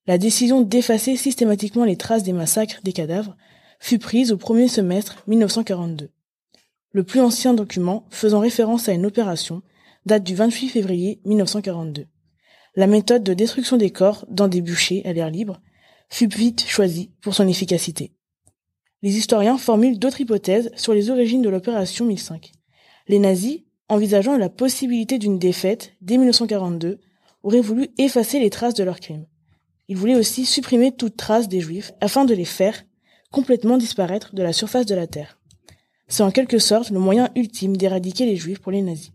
La 0.06 0.18
décision 0.18 0.62
d'effacer 0.62 1.16
systématiquement 1.16 1.84
les 1.84 1.96
traces 1.96 2.22
des 2.22 2.32
massacres 2.32 2.80
des 2.82 2.92
cadavres 2.92 3.36
fut 3.78 3.98
prise 3.98 4.32
au 4.32 4.36
premier 4.36 4.68
semestre 4.68 5.22
1942. 5.26 6.10
Le 6.92 7.04
plus 7.04 7.20
ancien 7.20 7.54
document 7.54 8.06
faisant 8.10 8.40
référence 8.40 8.88
à 8.88 8.92
une 8.92 9.06
opération 9.06 9.62
date 10.06 10.24
du 10.24 10.34
28 10.34 10.68
février 10.70 11.20
1942. 11.24 12.06
La 12.76 12.86
méthode 12.86 13.24
de 13.24 13.34
destruction 13.34 13.76
des 13.76 13.90
corps 13.90 14.24
dans 14.28 14.48
des 14.48 14.60
bûchers 14.60 15.02
à 15.04 15.12
l'air 15.12 15.30
libre 15.30 15.60
fut 16.08 16.28
vite 16.28 16.64
choisie 16.66 17.10
pour 17.20 17.34
son 17.34 17.46
efficacité. 17.46 18.12
Les 19.02 19.16
historiens 19.16 19.58
formulent 19.58 19.98
d'autres 19.98 20.20
hypothèses 20.20 20.70
sur 20.76 20.92
les 20.92 21.10
origines 21.10 21.42
de 21.42 21.48
l'opération 21.48 22.04
1005. 22.04 22.52
Les 23.06 23.18
nazis, 23.18 23.60
envisageant 23.88 24.36
la 24.36 24.48
possibilité 24.48 25.18
d'une 25.18 25.38
défaite 25.38 25.92
dès 26.00 26.16
1942, 26.16 27.00
auraient 27.42 27.60
voulu 27.60 27.88
effacer 27.98 28.40
les 28.40 28.50
traces 28.50 28.74
de 28.74 28.84
leurs 28.84 29.00
crimes. 29.00 29.26
Ils 29.88 29.96
voulaient 29.96 30.16
aussi 30.16 30.44
supprimer 30.44 30.92
toute 30.92 31.16
trace 31.16 31.48
des 31.48 31.60
juifs 31.60 31.92
afin 32.00 32.24
de 32.24 32.34
les 32.34 32.44
faire 32.44 32.84
complètement 33.30 33.76
disparaître 33.76 34.34
de 34.34 34.42
la 34.42 34.52
surface 34.52 34.86
de 34.86 34.94
la 34.94 35.06
Terre. 35.06 35.38
C'est 36.06 36.22
en 36.22 36.30
quelque 36.30 36.58
sorte 36.58 36.90
le 36.90 36.98
moyen 36.98 37.30
ultime 37.36 37.76
d'éradiquer 37.76 38.24
les 38.24 38.36
juifs 38.36 38.60
pour 38.60 38.72
les 38.72 38.82
nazis. 38.82 39.12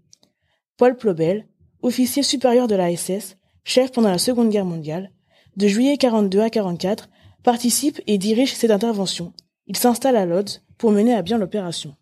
Paul 0.78 0.96
Plobel, 0.96 1.48
officier 1.82 2.24
supérieur 2.24 2.68
de 2.68 2.76
la 2.76 2.96
SS, 2.96 3.38
chef 3.64 3.92
pendant 3.92 4.12
la 4.12 4.18
Seconde 4.18 4.50
Guerre 4.50 4.66
mondiale, 4.66 5.12
de 5.58 5.68
juillet 5.68 5.98
42 5.98 6.40
à 6.40 6.50
44, 6.50 7.10
participe 7.44 8.02
et 8.08 8.18
dirige 8.18 8.54
cette 8.54 8.72
intervention. 8.72 9.34
Il 9.68 9.78
s'installe 9.78 10.16
à 10.16 10.26
Lodz 10.26 10.62
pour 10.78 10.92
mener 10.92 11.14
à 11.14 11.22
bien 11.22 11.38
l'opération. 11.38 11.96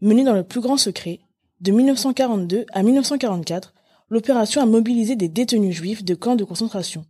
Menée 0.00 0.24
dans 0.24 0.34
le 0.34 0.44
plus 0.44 0.60
grand 0.60 0.76
secret, 0.76 1.20
de 1.60 1.72
1942 1.72 2.66
à 2.72 2.82
1944, 2.82 3.74
l'opération 4.10 4.60
a 4.60 4.66
mobilisé 4.66 5.16
des 5.16 5.28
détenus 5.28 5.74
juifs 5.74 6.04
de 6.04 6.14
camps 6.14 6.36
de 6.36 6.44
concentration. 6.44 7.04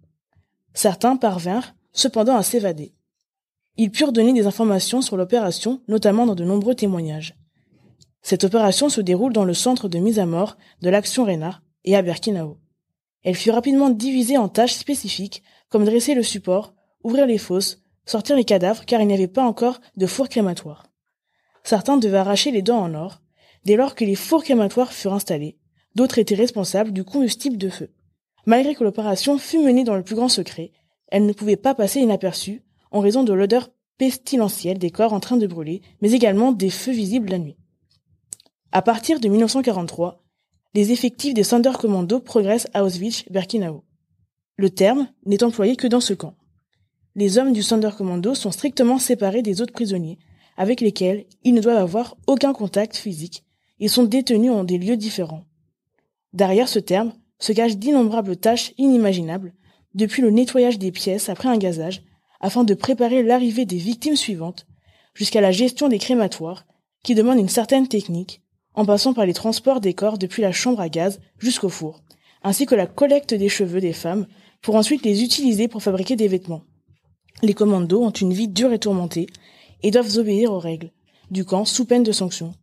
Certains 0.75 1.17
parvinrent 1.17 1.75
cependant 1.93 2.37
à 2.37 2.43
s'évader. 2.43 2.93
Ils 3.77 3.91
purent 3.91 4.13
donner 4.13 4.33
des 4.33 4.47
informations 4.47 5.03
sur 5.03 5.17
l'opération, 5.17 5.81
notamment 5.89 6.27
dans 6.27 6.35
de 6.35 6.45
nombreux 6.45 6.75
témoignages. 6.75 7.35
Cette 8.23 8.45
opération 8.45 8.89
se 8.89 9.01
déroule 9.01 9.33
dans 9.33 9.45
le 9.45 9.55
centre 9.55 9.89
de 9.89 9.99
mise 9.99 10.19
à 10.19 10.27
mort 10.27 10.57
de 10.83 10.91
l'action 10.91 11.25
Rena 11.25 11.61
et 11.85 11.95
à 11.95 12.03
Berkinao. 12.03 12.59
Elle 13.23 13.35
fut 13.35 13.51
rapidement 13.51 13.91
divisée 13.91 14.39
en 14.39 14.49
tâches 14.49 14.75
spécifiques, 14.75 15.43
comme 15.69 15.85
dresser 15.85 16.15
le 16.15 16.23
support, 16.23 16.75
ouvrir 17.05 17.27
les 17.27 17.39
fosses, 17.39 17.83
sortir 18.05 18.37
les 18.37 18.45
cadavres 18.45 18.85
car 18.85 19.01
il 19.01 19.09
n'y 19.09 19.15
avait 19.15 19.29
pas 19.29 19.45
encore 19.45 19.81
de 19.97 20.07
four 20.07 20.29
crématoire. 20.29 20.87
Certains 21.63 21.99
devaient 21.99 22.19
arracher 22.19 22.51
les 22.51 22.63
dents 22.63 22.81
en 22.81 22.95
or, 22.95 23.21
dès 23.65 23.77
lors 23.77 23.95
que 23.95 24.05
les 24.05 24.15
fours 24.15 24.45
crématoires 24.45 24.93
furent 24.93 25.15
installés, 25.15 25.59
d'autres 25.95 26.19
étaient 26.19 26.35
responsables 26.35 26.93
du 26.93 27.05
combustible 27.05 27.59
de 27.59 27.69
feu. 27.69 27.91
Malgré 28.47 28.75
que 28.75 28.85
l'opération 28.85 29.39
fut 29.39 29.59
menée 29.59 29.85
dans 29.85 29.97
le 29.97 30.05
plus 30.05 30.15
grand 30.15 30.29
secret, 30.29 30.73
elle 31.09 31.27
ne 31.27 31.33
pouvait 31.33 31.57
pas 31.57 31.75
passer 31.75 32.01
inaperçue 32.01 32.63
en 32.91 33.01
raison 33.01 33.25
de 33.25 33.33
l'odeur 33.33 33.71
pestilentielle 33.99 34.79
des 34.79 34.91
corps 34.91 35.13
en 35.13 35.21
train 35.21 35.37
de 35.37 35.47
brûler, 35.47 35.83
mais 36.01 36.13
également 36.13 36.53
des 36.53 36.71
feux 36.71 36.93
visibles 36.93 37.31
la 37.31 37.39
nuit. 37.39 37.57
À 38.73 38.83
partir 38.83 39.21
de 39.21 39.29
1943, 39.29 40.23
les 40.75 40.93
effectifs 40.93 41.35
des 41.35 41.45
Sonderkommando 41.45 42.21
progressent 42.21 42.69
à 42.75 42.85
Auschwitz-Birkenau. 42.85 43.85
Le 44.57 44.71
terme 44.71 45.09
n'est 45.25 45.43
employé 45.43 45.77
que 45.77 45.87
dans 45.87 46.01
ce 46.01 46.13
camp. 46.13 46.35
Les 47.15 47.39
hommes 47.39 47.55
du 47.55 47.63
Sonderkommando 47.63 48.35
sont 48.35 48.51
strictement 48.51 48.99
séparés 48.99 49.41
des 49.41 49.63
autres 49.63 49.73
prisonniers, 49.73 50.19
avec 50.59 50.83
lesquels 50.83 51.25
ils 51.45 51.55
ne 51.55 51.63
doivent 51.63 51.79
avoir 51.79 52.17
aucun 52.27 52.53
contact 52.53 52.97
physique 52.97 53.45
et 53.81 53.89
sont 53.89 54.05
détenus 54.05 54.53
en 54.53 54.65
des 54.65 54.79
lieux 54.79 54.97
différents. 54.97 55.45
Derrière 56.33 56.69
ce 56.69 56.79
terme 56.79 57.15
se 57.39 57.53
cachent 57.53 57.77
d'innombrables 57.77 58.37
tâches 58.37 58.73
inimaginables, 58.77 59.55
depuis 59.95 60.21
le 60.21 60.31
nettoyage 60.31 60.79
des 60.79 60.93
pièces 60.93 61.31
après 61.31 61.49
un 61.49 61.57
gazage 61.57 62.03
afin 62.41 62.65
de 62.65 62.75
préparer 62.75 63.23
l'arrivée 63.23 63.65
des 63.65 63.77
victimes 63.77 64.17
suivantes, 64.17 64.67
jusqu'à 65.15 65.41
la 65.41 65.53
gestion 65.53 65.89
des 65.89 65.99
crématoires, 65.99 66.67
qui 67.03 67.15
demande 67.15 67.39
une 67.39 67.49
certaine 67.49 67.89
technique, 67.89 68.43
en 68.75 68.85
passant 68.85 69.15
par 69.15 69.27
les 69.27 69.35
transports 69.35 69.81
des 69.81 69.95
corps 69.95 70.19
depuis 70.19 70.43
la 70.43 70.53
chambre 70.53 70.81
à 70.81 70.89
gaz 70.89 71.21
jusqu'au 71.39 71.69
four, 71.69 72.03
ainsi 72.43 72.67
que 72.67 72.75
la 72.75 72.87
collecte 72.87 73.35
des 73.35 73.49
cheveux 73.49 73.81
des 73.81 73.93
femmes, 73.93 74.27
pour 74.61 74.75
ensuite 74.75 75.05
les 75.05 75.23
utiliser 75.23 75.69
pour 75.69 75.83
fabriquer 75.83 76.17
des 76.17 76.29
vêtements. 76.29 76.63
Les 77.43 77.55
commandos 77.55 78.03
ont 78.03 78.11
une 78.11 78.33
vie 78.33 78.49
dure 78.49 78.73
et 78.73 78.79
tourmentée, 78.79 79.27
et 79.83 79.91
doivent 79.91 80.17
obéir 80.19 80.53
aux 80.53 80.59
règles 80.59 80.91
du 81.31 81.45
camp 81.45 81.65
sous 81.65 81.85
peine 81.85 82.03
de 82.03 82.13
sanctions. 82.13 82.55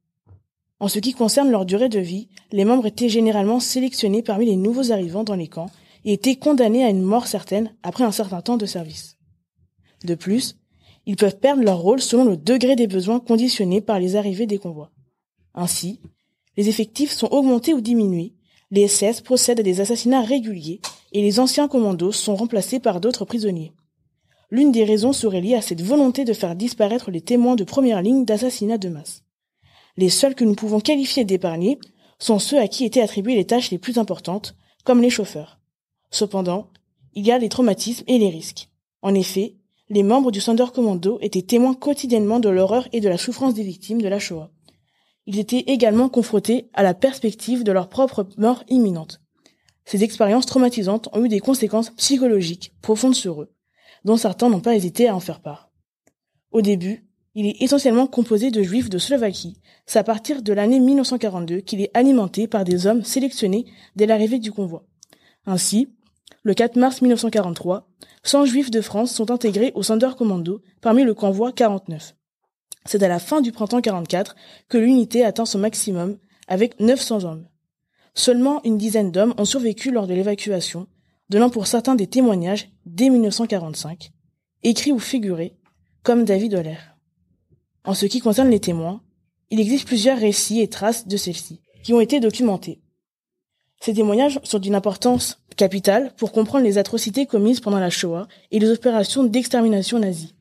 En 0.80 0.88
ce 0.88 1.00
qui 1.00 1.14
concerne 1.14 1.52
leur 1.52 1.66
durée 1.66 1.90
de 1.90 2.00
vie, 2.00 2.28
les 2.52 2.66
membres 2.66 2.86
étaient 2.86 3.10
généralement 3.10 3.60
sélectionnés 3.60 4.24
parmi 4.24 4.46
les 4.46 4.56
nouveaux 4.56 4.92
arrivants 4.92 5.24
dans 5.24 5.36
les 5.36 5.48
camps 5.48 5.70
et 6.06 6.14
étaient 6.14 6.36
condamnés 6.36 6.84
à 6.84 6.90
une 6.90 7.02
mort 7.02 7.28
certaine 7.28 7.74
après 7.84 8.04
un 8.04 8.12
certain 8.12 8.42
temps 8.42 8.58
de 8.58 8.66
service. 8.66 9.18
De 10.04 10.16
plus, 10.16 10.56
ils 11.06 11.16
peuvent 11.16 11.38
perdre 11.38 11.64
leur 11.64 11.80
rôle 11.80 12.02
selon 12.02 12.26
le 12.26 12.38
degré 12.38 12.76
des 12.76 12.88
besoins 12.88 13.20
conditionnés 13.20 13.82
par 13.82 14.00
les 14.00 14.16
arrivées 14.16 14.48
des 14.48 14.58
convois. 14.58 14.92
Ainsi, 15.54 16.00
les 16.58 16.70
effectifs 16.70 17.12
sont 17.12 17.32
augmentés 17.32 17.74
ou 17.74 17.82
diminués, 17.82 18.34
les 18.72 18.88
SS 18.88 19.22
procèdent 19.22 19.60
à 19.60 19.64
des 19.64 19.82
assassinats 19.82 20.22
réguliers 20.22 20.82
et 21.12 21.22
les 21.22 21.40
anciens 21.40 21.68
commandos 21.68 22.12
sont 22.12 22.36
remplacés 22.36 22.80
par 22.80 23.00
d'autres 23.00 23.26
prisonniers. 23.26 23.74
L'une 24.50 24.72
des 24.72 24.84
raisons 24.84 25.14
serait 25.14 25.42
liée 25.42 25.56
à 25.56 25.62
cette 25.62 25.82
volonté 25.82 26.26
de 26.26 26.34
faire 26.34 26.56
disparaître 26.56 27.12
les 27.12 27.22
témoins 27.22 27.56
de 27.56 27.64
première 27.64 28.02
ligne 28.02 28.26
d'assassinats 28.26 28.78
de 28.78 28.90
masse. 28.90 29.24
Les 29.96 30.10
seuls 30.10 30.36
que 30.36 30.44
nous 30.44 30.56
pouvons 30.56 30.80
qualifier 30.80 31.24
d'épargnés 31.24 31.80
sont 32.18 32.40
ceux 32.40 32.60
à 32.60 32.68
qui 32.68 32.84
étaient 32.86 33.02
attribuées 33.02 33.36
les 33.36 33.46
tâches 33.46 33.70
les 33.70 33.78
plus 33.78 33.98
importantes, 33.98 34.56
comme 34.84 35.02
les 35.02 35.10
chauffeurs. 35.10 35.60
Cependant, 36.10 36.70
il 37.14 37.26
y 37.26 37.32
a 37.32 37.38
les 37.38 37.50
traumatismes 37.50 38.04
et 38.08 38.18
les 38.18 38.30
risques. 38.30 38.70
En 39.02 39.14
effet, 39.14 39.56
les 39.90 40.04
membres 40.04 40.32
du 40.32 40.42
Sonderkommando 40.42 41.18
étaient 41.22 41.42
témoins 41.42 41.74
quotidiennement 41.74 42.40
de 42.40 42.50
l'horreur 42.50 42.88
et 42.94 43.02
de 43.02 43.10
la 43.10 43.18
souffrance 43.18 43.54
des 43.54 43.64
victimes 43.64 44.02
de 44.02 44.08
la 44.08 44.20
Shoah. 44.20 44.52
Ils 45.26 45.40
étaient 45.40 45.64
également 45.68 46.10
confrontés 46.10 46.70
à 46.74 46.84
la 46.84 46.94
perspective 46.94 47.64
de 47.64 47.72
leur 47.72 47.90
propre 47.90 48.28
mort 48.38 48.64
imminente. 48.68 49.22
Ces 49.86 50.04
expériences 50.04 50.46
traumatisantes 50.46 51.10
ont 51.14 51.24
eu 51.24 51.30
des 51.30 51.40
conséquences 51.40 51.90
psychologiques 51.92 52.74
profondes 52.82 53.16
sur 53.16 53.42
eux, 53.42 53.54
dont 54.06 54.18
certains 54.18 54.50
n'ont 54.50 54.62
pas 54.62 54.76
hésité 54.76 55.08
à 55.08 55.16
en 55.16 55.20
faire 55.20 55.42
part. 55.42 55.72
Au 56.52 56.62
début, 56.62 57.06
il 57.36 57.48
est 57.48 57.62
essentiellement 57.62 58.08
composé 58.08 58.52
de 58.52 58.62
juifs 58.62 58.90
de 58.90 58.98
Slovaquie. 58.98 59.58
C'est 59.86 60.00
à 60.00 60.04
partir 60.04 60.42
de 60.44 60.54
l'année 60.54 60.80
1942 60.80 61.62
qu'il 61.62 61.82
est 61.82 61.92
alimenté 61.94 62.48
par 62.48 62.64
des 62.64 62.86
hommes 62.86 63.04
sélectionnés 63.04 63.66
dès 63.96 64.06
l'arrivée 64.06 64.40
du 64.40 64.52
convoi. 64.52 64.86
Ainsi, 65.46 65.90
le 66.44 66.54
4 66.54 66.76
mars 66.76 67.02
1943, 67.02 67.88
100 68.24 68.46
juifs 68.46 68.72
de 68.72 68.82
France 68.82 69.14
sont 69.14 69.32
intégrés 69.32 69.72
au 69.76 69.84
Sonderkommando 69.84 70.62
parmi 70.82 71.04
le 71.04 71.14
convoi 71.14 71.54
49. 71.54 72.16
C'est 72.86 73.02
à 73.02 73.08
la 73.08 73.20
fin 73.20 73.40
du 73.40 73.54
printemps 73.54 73.82
44 73.82 74.36
que 74.68 74.78
l'unité 74.78 75.24
atteint 75.24 75.46
son 75.46 75.60
maximum 75.60 76.18
avec 76.48 76.80
900 76.82 77.24
hommes. 77.24 77.48
Seulement 78.14 78.62
une 78.66 78.78
dizaine 78.78 79.12
d'hommes 79.12 79.34
ont 79.38 79.46
survécu 79.46 79.90
lors 79.90 80.06
de 80.06 80.14
l'évacuation, 80.14 80.88
donnant 81.30 81.50
pour 81.50 81.66
certains 81.66 81.96
des 81.96 82.08
témoignages 82.08 82.70
dès 82.86 83.10
1945, 83.10 84.12
écrits 84.64 84.92
ou 84.92 85.00
figurés, 85.00 85.58
comme 86.04 86.26
David 86.26 86.56
Holler. 86.56 86.78
En 87.86 87.94
ce 87.94 88.06
qui 88.06 88.20
concerne 88.20 88.50
les 88.50 88.60
témoins, 88.60 89.02
il 89.50 89.62
existe 89.62 89.88
plusieurs 89.88 90.20
récits 90.20 90.60
et 90.60 90.68
traces 90.68 91.08
de 91.08 91.16
celles-ci, 91.16 91.62
qui 91.84 91.94
ont 91.94 92.02
été 92.02 92.20
documentés. 92.20 92.82
Ces 93.80 93.94
témoignages 93.94 94.40
sont 94.44 94.60
d'une 94.60 94.76
importance 94.76 95.43
capitale 95.56 96.14
pour 96.18 96.32
comprendre 96.32 96.66
les 96.66 96.78
atrocités 96.78 97.26
commises 97.26 97.60
pendant 97.60 97.80
la 97.80 97.90
Shoah 97.90 98.28
et 98.52 98.60
les 98.60 98.70
opérations 98.72 99.24
d'extermination 99.24 100.00
nazie. 100.00 100.34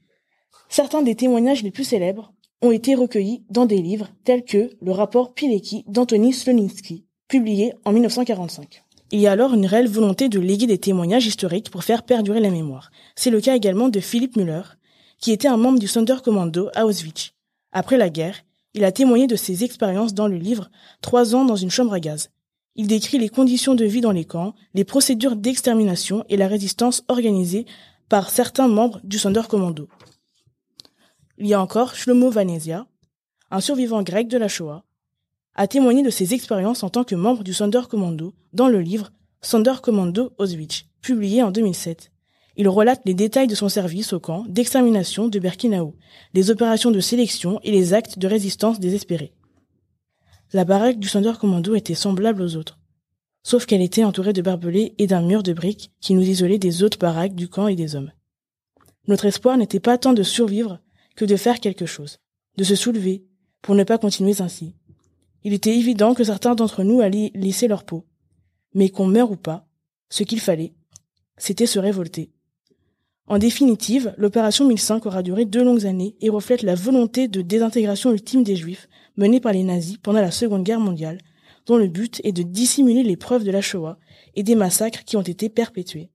Certains 0.68 1.02
des 1.02 1.14
témoignages 1.14 1.62
les 1.62 1.70
plus 1.70 1.84
célèbres 1.84 2.32
ont 2.62 2.70
été 2.70 2.94
recueillis 2.94 3.44
dans 3.50 3.66
des 3.66 3.82
livres 3.82 4.08
tels 4.24 4.44
que 4.44 4.70
le 4.80 4.92
rapport 4.92 5.34
Pilecki 5.34 5.84
d'Anthony 5.88 6.32
Sloninsky, 6.32 7.04
publié 7.28 7.74
en 7.84 7.92
1945. 7.92 8.82
Il 9.10 9.20
y 9.20 9.26
a 9.26 9.32
alors 9.32 9.52
une 9.52 9.66
réelle 9.66 9.88
volonté 9.88 10.30
de 10.30 10.40
léguer 10.40 10.66
des 10.66 10.78
témoignages 10.78 11.26
historiques 11.26 11.70
pour 11.70 11.84
faire 11.84 12.04
perdurer 12.04 12.40
la 12.40 12.50
mémoire. 12.50 12.90
C'est 13.14 13.30
le 13.30 13.42
cas 13.42 13.54
également 13.54 13.90
de 13.90 14.00
Philippe 14.00 14.36
Müller, 14.36 14.62
qui 15.18 15.32
était 15.32 15.48
un 15.48 15.58
membre 15.58 15.78
du 15.78 15.86
Sonderkommando 15.86 16.70
à 16.74 16.86
Auschwitz. 16.86 17.32
Après 17.72 17.98
la 17.98 18.08
guerre, 18.08 18.42
il 18.74 18.84
a 18.84 18.92
témoigné 18.92 19.26
de 19.26 19.36
ses 19.36 19.64
expériences 19.64 20.14
dans 20.14 20.28
le 20.28 20.38
livre 20.38 20.70
Trois 21.02 21.34
ans 21.34 21.44
dans 21.44 21.56
une 21.56 21.70
chambre 21.70 21.92
à 21.92 22.00
gaz. 22.00 22.30
Il 22.74 22.86
décrit 22.86 23.18
les 23.18 23.28
conditions 23.28 23.74
de 23.74 23.84
vie 23.84 24.00
dans 24.00 24.12
les 24.12 24.24
camps, 24.24 24.54
les 24.72 24.84
procédures 24.84 25.36
d'extermination 25.36 26.24
et 26.30 26.38
la 26.38 26.48
résistance 26.48 27.04
organisée 27.08 27.66
par 28.08 28.30
certains 28.30 28.68
membres 28.68 29.00
du 29.04 29.18
Sonderkommando. 29.18 29.88
Il 31.36 31.46
y 31.46 31.54
a 31.54 31.60
encore 31.60 31.94
Shlomo 31.94 32.30
Vanesia, 32.30 32.86
un 33.50 33.60
survivant 33.60 34.02
grec 34.02 34.28
de 34.28 34.38
la 34.38 34.48
Shoah, 34.48 34.84
a 35.54 35.66
témoigné 35.66 36.02
de 36.02 36.08
ses 36.08 36.32
expériences 36.32 36.82
en 36.82 36.88
tant 36.88 37.04
que 37.04 37.14
membre 37.14 37.44
du 37.44 37.52
Sonderkommando 37.52 38.32
dans 38.54 38.68
le 38.68 38.80
livre 38.80 39.12
Sonderkommando 39.42 40.32
Auschwitz, 40.38 40.86
publié 41.02 41.42
en 41.42 41.50
2007. 41.50 42.10
Il 42.56 42.68
relate 42.68 43.02
les 43.04 43.14
détails 43.14 43.46
de 43.48 43.54
son 43.54 43.68
service 43.68 44.14
au 44.14 44.20
camp 44.20 44.44
d'extermination 44.48 45.28
de 45.28 45.38
Birkenau, 45.38 45.94
les 46.32 46.50
opérations 46.50 46.90
de 46.90 47.00
sélection 47.00 47.60
et 47.62 47.70
les 47.70 47.92
actes 47.92 48.18
de 48.18 48.28
résistance 48.28 48.80
désespérés. 48.80 49.32
La 50.54 50.66
baraque 50.66 50.98
du 50.98 51.08
Sonderkommando 51.08 51.74
était 51.74 51.94
semblable 51.94 52.42
aux 52.42 52.56
autres, 52.56 52.78
sauf 53.42 53.64
qu'elle 53.64 53.80
était 53.80 54.04
entourée 54.04 54.34
de 54.34 54.42
barbelés 54.42 54.94
et 54.98 55.06
d'un 55.06 55.22
mur 55.22 55.42
de 55.42 55.54
briques 55.54 55.92
qui 56.00 56.12
nous 56.12 56.22
isolait 56.22 56.58
des 56.58 56.82
autres 56.82 56.98
baraques 56.98 57.34
du 57.34 57.48
camp 57.48 57.68
et 57.68 57.76
des 57.76 57.96
hommes. 57.96 58.12
Notre 59.08 59.24
espoir 59.24 59.56
n'était 59.56 59.80
pas 59.80 59.96
tant 59.96 60.12
de 60.12 60.22
survivre 60.22 60.78
que 61.16 61.24
de 61.24 61.36
faire 61.36 61.58
quelque 61.58 61.86
chose, 61.86 62.18
de 62.58 62.64
se 62.64 62.74
soulever, 62.74 63.24
pour 63.62 63.74
ne 63.74 63.84
pas 63.84 63.96
continuer 63.96 64.42
ainsi. 64.42 64.74
Il 65.42 65.54
était 65.54 65.74
évident 65.74 66.12
que 66.12 66.24
certains 66.24 66.54
d'entre 66.54 66.84
nous 66.84 67.00
allaient 67.00 67.32
laisser 67.34 67.66
leur 67.66 67.84
peau. 67.84 68.04
Mais 68.74 68.90
qu'on 68.90 69.06
meure 69.06 69.30
ou 69.30 69.36
pas, 69.36 69.66
ce 70.10 70.22
qu'il 70.22 70.40
fallait, 70.40 70.74
c'était 71.38 71.66
se 71.66 71.78
révolter. 71.78 72.30
En 73.28 73.38
définitive, 73.38 74.14
l'opération 74.18 74.66
1005 74.66 75.06
aura 75.06 75.22
duré 75.22 75.44
deux 75.44 75.62
longues 75.62 75.86
années 75.86 76.16
et 76.20 76.28
reflète 76.28 76.62
la 76.62 76.74
volonté 76.74 77.28
de 77.28 77.40
désintégration 77.40 78.12
ultime 78.12 78.42
des 78.42 78.56
Juifs 78.56 78.88
menée 79.16 79.40
par 79.40 79.52
les 79.52 79.62
nazis 79.62 79.96
pendant 79.98 80.20
la 80.20 80.30
Seconde 80.30 80.64
Guerre 80.64 80.80
mondiale, 80.80 81.18
dont 81.66 81.76
le 81.76 81.86
but 81.86 82.20
est 82.24 82.32
de 82.32 82.42
dissimuler 82.42 83.04
les 83.04 83.16
preuves 83.16 83.44
de 83.44 83.50
la 83.50 83.60
Shoah 83.60 83.98
et 84.34 84.42
des 84.42 84.56
massacres 84.56 85.04
qui 85.04 85.16
ont 85.16 85.22
été 85.22 85.48
perpétués. 85.48 86.10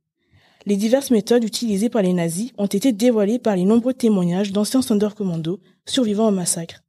Les 0.65 0.75
diverses 0.75 1.11
méthodes 1.11 1.45
utilisées 1.45 1.89
par 1.89 2.01
les 2.01 2.11
nazis 2.11 2.51
ont 2.57 2.65
été 2.65 2.91
dévoilées 2.91 3.39
par 3.39 3.55
les 3.55 3.63
nombreux 3.63 3.93
témoignages 3.93 4.51
d'anciens 4.51 4.81
Sonderkommando 4.81 5.61
survivant 5.85 6.27
au 6.27 6.31
massacre. 6.31 6.83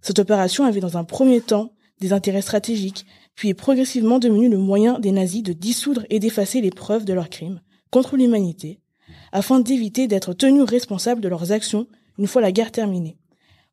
Cette 0.00 0.18
opération 0.18 0.64
avait 0.64 0.80
dans 0.80 0.96
un 0.96 1.04
premier 1.04 1.42
temps 1.42 1.74
des 2.00 2.14
intérêts 2.14 2.42
stratégiques, 2.42 3.04
puis 3.34 3.50
est 3.50 3.54
progressivement 3.54 4.18
devenue 4.18 4.48
le 4.48 4.56
moyen 4.56 4.98
des 4.98 5.12
nazis 5.12 5.42
de 5.42 5.52
dissoudre 5.52 6.06
et 6.08 6.20
d'effacer 6.20 6.62
les 6.62 6.70
preuves 6.70 7.04
de 7.04 7.12
leurs 7.12 7.28
crimes 7.28 7.60
contre 7.90 8.16
l'humanité, 8.16 8.80
afin 9.32 9.60
d'éviter 9.60 10.06
d'être 10.06 10.34
tenus 10.34 10.64
responsables 10.64 11.20
de 11.20 11.28
leurs 11.28 11.52
actions 11.52 11.86
une 12.18 12.26
fois 12.26 12.42
la 12.42 12.52
guerre 12.52 12.72
terminée. 12.72 13.18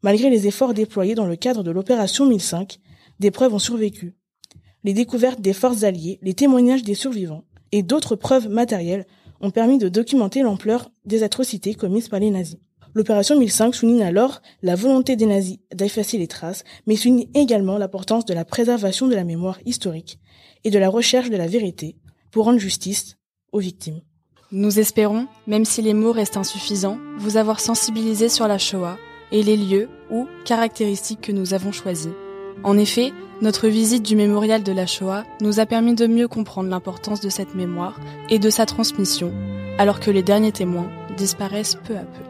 Malgré 0.01 0.29
les 0.29 0.47
efforts 0.47 0.73
déployés 0.73 1.15
dans 1.15 1.25
le 1.25 1.35
cadre 1.35 1.61
de 1.61 1.71
l'opération 1.71 2.25
1005, 2.25 2.79
des 3.19 3.31
preuves 3.31 3.53
ont 3.53 3.59
survécu. 3.59 4.15
Les 4.85 4.93
découvertes 4.93 5.41
des 5.41 5.53
forces 5.53 5.83
alliées, 5.83 6.19
les 6.21 6.33
témoignages 6.33 6.83
des 6.83 6.95
survivants 6.95 7.43
et 7.73 7.83
d'autres 7.83 8.15
preuves 8.15 8.47
matérielles 8.47 9.05
ont 9.41 9.51
permis 9.51 9.77
de 9.77 9.89
documenter 9.89 10.41
l'ampleur 10.41 10.89
des 11.05 11.23
atrocités 11.23 11.75
commises 11.75 12.07
par 12.07 12.19
les 12.19 12.31
nazis. 12.31 12.59
L'opération 12.95 13.37
1005 13.37 13.75
souligne 13.75 14.03
alors 14.03 14.41
la 14.63 14.75
volonté 14.75 15.15
des 15.15 15.25
nazis 15.25 15.59
d'effacer 15.73 16.17
les 16.17 16.27
traces, 16.27 16.63
mais 16.87 16.95
souligne 16.95 17.27
également 17.35 17.77
l'importance 17.77 18.25
de 18.25 18.33
la 18.33 18.45
préservation 18.45 19.07
de 19.07 19.15
la 19.15 19.23
mémoire 19.23 19.59
historique 19.65 20.19
et 20.63 20.71
de 20.71 20.79
la 20.79 20.89
recherche 20.89 21.29
de 21.29 21.37
la 21.37 21.47
vérité 21.47 21.97
pour 22.31 22.45
rendre 22.45 22.59
justice 22.59 23.17
aux 23.51 23.59
victimes. 23.59 24.01
Nous 24.51 24.79
espérons, 24.79 25.27
même 25.45 25.63
si 25.63 25.83
les 25.83 25.93
mots 25.93 26.11
restent 26.11 26.37
insuffisants, 26.37 26.97
vous 27.19 27.37
avoir 27.37 27.59
sensibilisé 27.59 28.29
sur 28.29 28.47
la 28.47 28.57
Shoah 28.57 28.97
et 29.31 29.43
les 29.43 29.55
lieux 29.55 29.89
ou 30.09 30.27
caractéristiques 30.43 31.21
que 31.21 31.31
nous 31.31 31.53
avons 31.53 31.71
choisis. 31.71 32.11
En 32.63 32.75
effet, 32.75 33.13
notre 33.43 33.67
visite 33.67 34.01
du 34.01 34.15
mémorial 34.15 34.63
de 34.63 34.71
la 34.71 34.87
Shoah 34.87 35.23
nous 35.39 35.59
a 35.59 35.67
permis 35.67 35.93
de 35.93 36.07
mieux 36.07 36.27
comprendre 36.27 36.69
l'importance 36.69 37.21
de 37.21 37.29
cette 37.29 37.53
mémoire 37.53 37.99
et 38.31 38.39
de 38.39 38.49
sa 38.49 38.65
transmission, 38.65 39.31
alors 39.77 39.99
que 39.99 40.09
les 40.09 40.23
derniers 40.23 40.51
témoins 40.51 40.89
disparaissent 41.15 41.77
peu 41.85 41.95
à 41.95 42.03
peu. 42.03 42.28